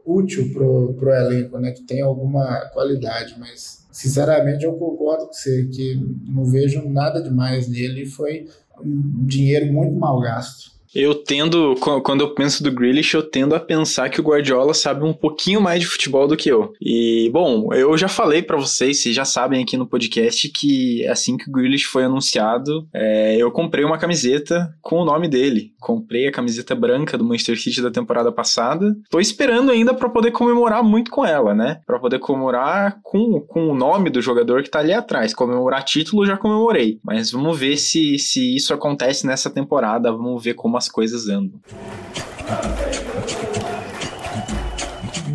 útil 0.06 0.52
pro, 0.54 0.94
pro 0.94 1.14
elenco, 1.14 1.58
né? 1.60 1.72
Que 1.72 1.84
tenha 1.84 2.06
alguma 2.06 2.70
qualidade, 2.74 3.36
mas 3.38 3.86
sinceramente 3.92 4.64
eu 4.64 4.74
concordo 4.74 5.28
com 5.28 5.34
você 5.34 5.66
que 5.66 6.00
não 6.28 6.46
vejo 6.46 6.88
nada 6.88 7.22
demais 7.22 7.68
nele. 7.68 8.06
Foi 8.06 8.48
dinheiro 8.84 9.72
muito 9.72 9.98
mal 9.98 10.20
gasto. 10.20 10.72
Eu 10.94 11.16
tendo, 11.16 11.76
quando 12.04 12.22
eu 12.22 12.34
penso 12.34 12.62
do 12.62 12.72
Grealish, 12.72 13.14
eu 13.14 13.24
tendo 13.24 13.56
a 13.56 13.60
pensar 13.60 14.10
que 14.10 14.20
o 14.20 14.24
Guardiola 14.24 14.74
sabe 14.74 15.06
um 15.06 15.14
pouquinho 15.14 15.62
mais 15.62 15.80
de 15.80 15.88
futebol 15.88 16.28
do 16.28 16.36
que 16.36 16.50
eu. 16.50 16.74
E, 16.82 17.30
bom, 17.32 17.74
eu 17.74 17.98
já 17.98 18.10
falei 18.10 18.42
para 18.42 18.58
vocês, 18.58 19.02
vocês 19.02 19.16
já 19.16 19.24
sabem 19.24 19.64
aqui 19.64 19.78
no 19.78 19.88
podcast, 19.88 20.50
que 20.50 21.08
assim 21.08 21.38
que 21.38 21.50
o 21.50 21.52
Grealish 21.52 21.86
foi 21.86 22.04
anunciado, 22.04 22.88
é, 22.94 23.38
eu 23.38 23.50
comprei 23.52 23.86
uma 23.86 23.98
camiseta 23.98 24.76
com 24.82 24.98
o 24.98 25.06
nome 25.06 25.30
dele. 25.30 25.72
Comprei 25.80 26.28
a 26.28 26.32
camiseta 26.32 26.76
branca 26.76 27.18
do 27.18 27.24
Manchester 27.24 27.60
City 27.60 27.82
da 27.82 27.90
temporada 27.90 28.32
passada. 28.32 28.94
Tô 29.10 29.20
esperando 29.20 29.72
ainda 29.72 29.94
para 29.94 30.10
poder 30.10 30.32
comemorar 30.32 30.84
muito 30.84 31.10
com 31.10 31.26
ela, 31.26 31.56
né? 31.56 31.80
Para 31.86 32.00
poder 32.00 32.20
comemorar 32.20 33.00
com, 33.02 33.40
com 33.40 33.70
o 33.70 33.76
nome 33.76 34.10
do 34.10 34.22
jogador 34.22 34.62
que 34.62 34.70
tá 34.70 34.80
ali 34.80 34.94
atrás. 34.94 35.34
Comemorar 35.34 35.86
título 35.86 36.26
já 36.26 36.36
comemorei. 36.36 37.00
Mas 37.04 37.32
vamos 37.32 37.58
ver 37.58 37.78
se, 37.78 38.20
se 38.20 38.56
isso 38.56 38.74
acontece 38.74 39.26
nessa 39.26 39.50
temporada. 39.50 40.12
Vamos 40.12 40.44
ver 40.44 40.54
como 40.54 40.81
as 40.82 40.90
coisas 40.90 41.30
andam. 41.30 41.62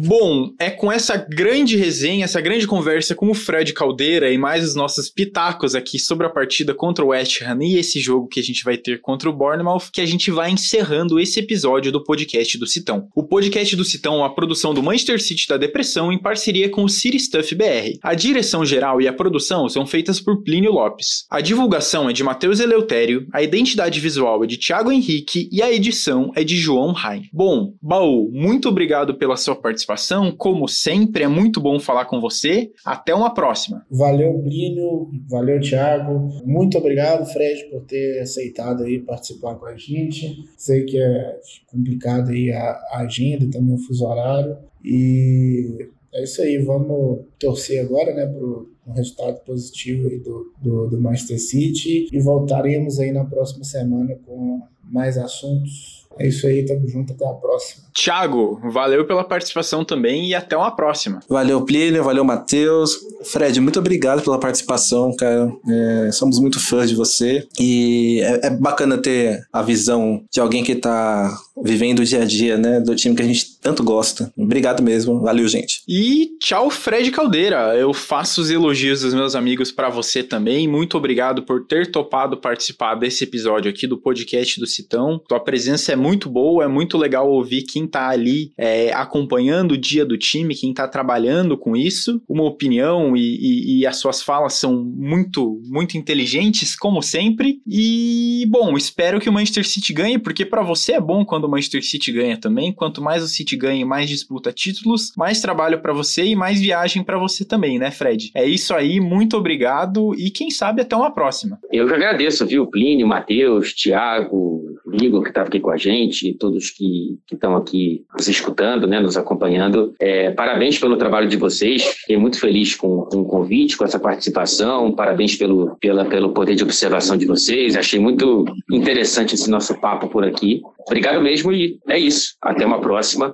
Bom, 0.05 0.53
é 0.59 0.71
com 0.71 0.93
essa 0.93 1.17
grande 1.17 1.77
resenha, 1.77 2.25
essa 2.25 2.41
grande 2.41 2.67
conversa 2.67 3.15
com 3.15 3.31
o 3.31 3.35
Fred 3.35 3.73
Caldeira 3.73 4.31
e 4.31 4.37
mais 4.37 4.65
os 4.65 4.75
nossos 4.75 5.09
pitacos 5.09 5.75
aqui 5.75 5.99
sobre 5.99 6.27
a 6.27 6.31
partida 6.31 6.75
contra 6.75 7.05
o 7.05 7.09
West 7.09 7.41
Ham 7.43 7.59
e 7.63 7.79
esse 7.79 7.99
jogo 7.99 8.29
que 8.29 8.39
a 8.39 8.43
gente 8.43 8.63
vai 8.63 8.77
ter 8.77 9.01
contra 9.01 9.29
o 9.29 9.33
Bournemouth 9.33 9.91
que 9.93 10.01
a 10.01 10.07
gente 10.07 10.31
vai 10.31 10.51
encerrando 10.51 11.19
esse 11.19 11.41
episódio 11.41 11.91
do 11.91 12.05
podcast 12.05 12.59
do 12.59 12.67
Citão. 12.67 13.09
O 13.15 13.25
podcast 13.25 13.75
do 13.75 13.85
Citão 13.85 14.17
é 14.17 14.19
uma 14.19 14.35
produção 14.35 14.75
do 14.75 14.83
Manchester 14.83 15.21
City 15.21 15.49
da 15.49 15.57
Depressão 15.57 16.13
em 16.13 16.21
parceria 16.21 16.69
com 16.69 16.85
o 16.85 16.89
City 16.89 17.19
Stuff 17.19 17.55
BR. 17.55 17.99
A 18.03 18.15
direção 18.15 18.65
geral 18.65 19.01
e 19.01 19.09
a 19.09 19.13
produção 19.13 19.69
são 19.69 19.87
feitas 19.87 20.21
por 20.21 20.43
Plínio 20.43 20.73
Lopes. 20.73 21.25
A 21.31 21.41
divulgação 21.41 22.11
é 22.11 22.13
de 22.13 22.23
Matheus 22.23 22.61
Eleutério, 22.61 23.27
a 23.33 23.43
identidade 23.43 23.99
visual 23.99 24.45
é 24.45 24.47
de 24.47 24.59
Thiago 24.59 24.93
Henrique 24.93 25.49
e 25.51 25.63
a 25.63 25.73
edição 25.73 26.31
é 26.37 26.45
de 26.45 26.57
João 26.57 26.93
Rain. 26.93 27.23
Bom, 27.33 27.75
Baú, 27.83 28.31
muito 28.33 28.69
obrigado 28.69 29.15
pela 29.15 29.37
sua 29.37 29.57
participação 29.57 29.87
participação. 29.97 30.31
Como 30.31 30.69
sempre, 30.69 31.25
é 31.25 31.29
muito 31.29 31.61
bom 31.61 31.81
falar 31.81 32.05
com 32.05 32.21
você. 32.21 32.71
Até 32.85 33.15
uma 33.15 33.33
próxima. 33.33 33.85
Valeu, 33.91 34.39
Brino. 34.39 35.11
Valeu, 35.29 35.61
Thiago. 35.61 36.29
Muito 36.45 36.79
obrigado, 36.79 37.27
Fred, 37.27 37.65
por 37.71 37.83
ter 37.83 38.21
aceitado 38.21 38.85
aí 38.85 39.01
participar 39.01 39.55
com 39.57 39.67
a 39.67 39.77
gente. 39.77 40.45
Sei 40.57 40.85
que 40.85 40.99
é 40.99 41.41
complicado 41.67 42.31
aí 42.31 42.53
a, 42.53 42.79
agenda 42.93 43.45
e 43.45 43.51
também 43.51 43.75
o 43.75 43.79
fuso 43.79 44.07
horário. 44.07 44.59
E 44.85 45.89
é 46.13 46.23
isso 46.23 46.43
aí, 46.43 46.59
vamos 46.59 47.21
torcer 47.39 47.85
agora, 47.85 48.15
né, 48.15 48.27
pro 48.27 48.75
um 48.87 48.93
resultado 48.93 49.41
positivo 49.41 50.09
aí 50.09 50.21
do, 50.21 50.53
do, 50.63 50.87
do 50.87 51.01
Manchester 51.01 51.41
City 51.41 52.09
e 52.13 52.21
voltaremos 52.21 53.01
aí 53.01 53.11
na 53.11 53.25
próxima 53.25 53.65
semana 53.65 54.17
com 54.25 54.63
mais 54.85 55.19
assuntos 55.19 55.96
é 56.19 56.29
isso 56.29 56.47
aí, 56.47 56.65
tamo 56.65 56.89
junto, 56.89 57.13
até 57.13 57.27
a 57.27 57.33
próxima. 57.35 57.85
Thiago, 57.93 58.61
valeu 58.71 59.07
pela 59.07 59.25
participação 59.25 59.85
também 59.85 60.29
e 60.29 60.35
até 60.35 60.57
uma 60.57 60.71
próxima. 60.71 61.21
Valeu, 61.29 61.65
Plínio, 61.65 62.05
valeu, 62.05 62.25
Matheus. 62.25 62.99
Fred, 63.25 63.61
muito 63.61 63.79
obrigado 63.79 64.23
pela 64.23 64.39
participação, 64.39 65.15
cara. 65.17 65.51
É, 65.69 66.13
somos 66.13 66.39
muito 66.39 66.61
fãs 66.61 66.89
de 66.89 66.95
você 66.95 67.47
e 67.59 68.21
é, 68.23 68.47
é, 68.47 68.51
bacana 68.51 68.99
ter 68.99 69.47
a 69.53 69.63
visão 69.63 70.23
de 70.31 70.41
alguém 70.41 70.63
que 70.63 70.75
tá 70.75 71.37
vivendo 71.63 72.01
o 72.01 72.05
dia 72.05 72.23
a 72.23 72.25
dia, 72.25 72.59
né, 72.59 72.81
do 72.81 72.95
time 72.95 73.17
que 73.17 73.23
a 73.23 73.27
gente 73.27 73.59
tanto 73.61 73.83
gosta. 73.83 74.31
Obrigado 74.37 74.83
mesmo, 74.83 75.21
valeu, 75.21 75.49
gente. 75.49 75.83
E 75.89 76.37
tchau, 76.39 76.71
Fred 76.71 77.11
Caldeira. 77.11 77.75
Eu 77.77 77.95
faço 77.95 78.43
os 78.43 78.51
elogios 78.51 79.01
dos 79.01 79.15
meus 79.15 79.35
amigos 79.35 79.73
para 79.73 79.89
você 79.89 80.23
também. 80.23 80.69
Muito 80.69 80.99
obrigado 80.99 81.43
por 81.43 81.65
ter 81.65 81.91
topado 81.91 82.37
participar 82.37 82.95
desse 82.95 83.25
episódio 83.25 83.71
aqui 83.71 83.87
do 83.87 83.97
podcast 83.97 84.61
do 84.61 84.67
Citão. 84.67 85.21
Tua 85.27 85.41
presença 85.41 85.93
é 85.93 85.97
muito 85.97 86.06
boa, 86.29 86.65
é 86.65 86.69
muito 86.69 86.97
legal 86.97 87.31
ouvir 87.31 87.63
quem 87.63 87.87
tá 87.87 88.09
ali 88.09 88.53
é, 88.57 88.93
acompanhando 88.93 89.73
o 89.73 89.79
dia 89.79 90.05
do 90.05 90.17
time, 90.17 90.55
quem 90.55 90.73
tá 90.73 90.87
trabalhando 90.87 91.57
com 91.57 91.77
isso. 91.77 92.23
Uma 92.29 92.45
opinião 92.45 93.17
e, 93.17 93.21
e, 93.21 93.79
e 93.79 93.87
as 93.87 93.97
suas 93.97 94.23
falas 94.23 94.55
são 94.55 94.85
muito, 94.85 95.61
muito 95.67 95.97
inteligentes, 95.97 96.77
como 96.77 97.03
sempre. 97.03 97.61
E, 97.67 98.47
bom, 98.49 98.77
espero 98.77 99.21
que 99.21 99.29
o 99.29 99.33
Manchester 99.33 99.67
City 99.67 99.93
ganhe, 99.93 100.19
porque 100.19 100.45
para 100.45 100.63
você 100.63 100.93
é 100.93 101.01
bom 101.01 101.25
quando 101.25 101.45
o 101.45 101.51
Manchester 101.51 101.85
City 101.85 102.13
ganha 102.13 102.37
também. 102.39 102.73
Quanto 102.73 103.03
mais 103.03 103.23
o 103.23 103.29
City 103.29 103.57
ganha, 103.57 103.85
mais 103.85 104.09
disputa 104.09 104.53
títulos, 104.53 105.13
mais 105.17 105.41
trabalho 105.41 105.81
para 105.81 105.93
você 105.93 106.25
e 106.25 106.37
mais 106.37 106.61
viagem 106.61 107.03
para 107.03 107.19
você 107.19 107.45
também, 107.45 107.79
né, 107.79 107.91
Fred? 107.91 108.31
É 108.35 108.47
isso 108.47 108.75
aí, 108.75 109.01
muito 109.01 109.37
obrigado 109.37 110.15
e 110.15 110.31
quem 110.31 110.51
sabe 110.51 110.83
até 110.83 110.95
uma 110.97 111.11
próxima. 111.11 111.59
Eu 111.73 111.87
que 111.87 111.95
agradeço, 111.95 112.47
viu, 112.47 112.67
Plínio, 112.67 113.07
Matheus, 113.07 113.73
Thiago, 113.73 114.56
Igor 115.03 115.23
que 115.23 115.29
estava 115.29 115.49
aqui 115.49 115.61
com 115.61 115.71
a 115.71 115.77
gente, 115.77 116.35
todos 116.35 116.71
que 116.71 117.19
estão 117.31 117.57
aqui 117.57 118.05
nos 118.17 118.29
escutando, 118.29 118.87
né, 118.87 119.01
nos 119.01 119.17
acompanhando. 119.17 119.95
É, 120.01 120.31
parabéns 120.31 120.79
pelo 120.79 120.97
trabalho 120.97 121.29
de 121.29 121.37
vocês. 121.37 121.83
Fiquei 121.85 122.17
muito 122.17 122.39
feliz 122.39 122.75
com, 122.75 123.03
com 123.03 123.21
o 123.21 123.25
convite, 123.25 123.77
com 123.77 123.85
essa 123.85 123.99
participação. 123.99 124.93
Parabéns 124.93 125.37
pelo, 125.37 125.77
pela, 125.81 126.05
pelo 126.05 126.33
poder 126.33 126.55
de 126.55 126.63
observação 126.63 127.17
de 127.17 127.27
vocês. 127.27 127.77
Achei 127.77 127.99
muito 127.99 128.45
interessante 128.71 129.35
esse 129.35 129.51
nosso 129.51 129.79
papo 129.81 130.09
por 130.09 130.25
aqui. 130.25 130.61
Obrigado 130.87 131.21
mesmo 131.21 131.53
e 131.53 131.79
é 131.89 131.99
isso. 131.99 132.35
Até 132.41 132.65
uma 132.65 132.81
próxima. 132.81 133.33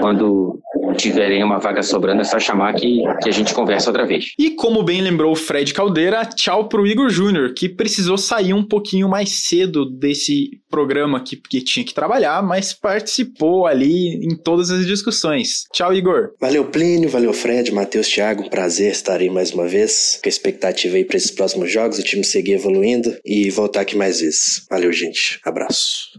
Quando 0.00 0.60
tiverem 0.94 1.42
uma 1.42 1.58
vaga 1.58 1.82
sobrando, 1.82 2.22
é 2.22 2.24
só 2.24 2.38
chamar 2.38 2.74
que, 2.74 3.02
que 3.22 3.28
a 3.28 3.32
gente 3.32 3.52
conversa 3.52 3.90
outra 3.90 4.06
vez. 4.06 4.32
E 4.38 4.50
como 4.50 4.82
bem 4.82 5.00
lembrou 5.00 5.32
o 5.32 5.36
Fred 5.36 5.72
Caldeira, 5.74 6.24
tchau 6.24 6.68
pro 6.68 6.86
Igor 6.86 7.10
Júnior, 7.10 7.52
que 7.54 7.68
precisou 7.68 8.16
sair 8.16 8.54
um 8.54 8.62
pouquinho 8.62 9.08
mais 9.08 9.30
cedo 9.30 9.84
desse 9.84 10.60
programa 10.70 11.22
que, 11.22 11.36
que 11.36 11.60
tinha 11.60 11.84
que 11.84 11.94
trabalhar, 11.94 12.42
mas 12.42 12.72
participou 12.72 13.66
ali 13.66 14.14
em 14.24 14.36
todas 14.36 14.70
as 14.70 14.86
discussões. 14.86 15.64
Tchau, 15.72 15.94
Igor. 15.94 16.30
Valeu, 16.40 16.64
Plínio, 16.64 17.08
valeu, 17.08 17.32
Fred, 17.32 17.72
Matheus, 17.72 18.08
Thiago. 18.08 18.48
Prazer 18.50 18.90
estar 18.90 19.20
aí 19.20 19.30
mais 19.30 19.52
uma 19.52 19.66
vez. 19.66 20.18
Com 20.22 20.28
a 20.28 20.30
expectativa 20.30 20.96
aí 20.96 21.04
para 21.04 21.16
esses 21.16 21.30
próximos 21.30 21.70
jogos, 21.70 21.98
o 21.98 22.02
time 22.02 22.24
seguir 22.24 22.54
evoluindo 22.54 23.16
e 23.24 23.50
voltar 23.50 23.82
aqui 23.82 23.96
mais 23.96 24.20
vezes. 24.20 24.66
Valeu, 24.70 24.92
gente. 24.92 25.40
Abraço. 25.44 26.18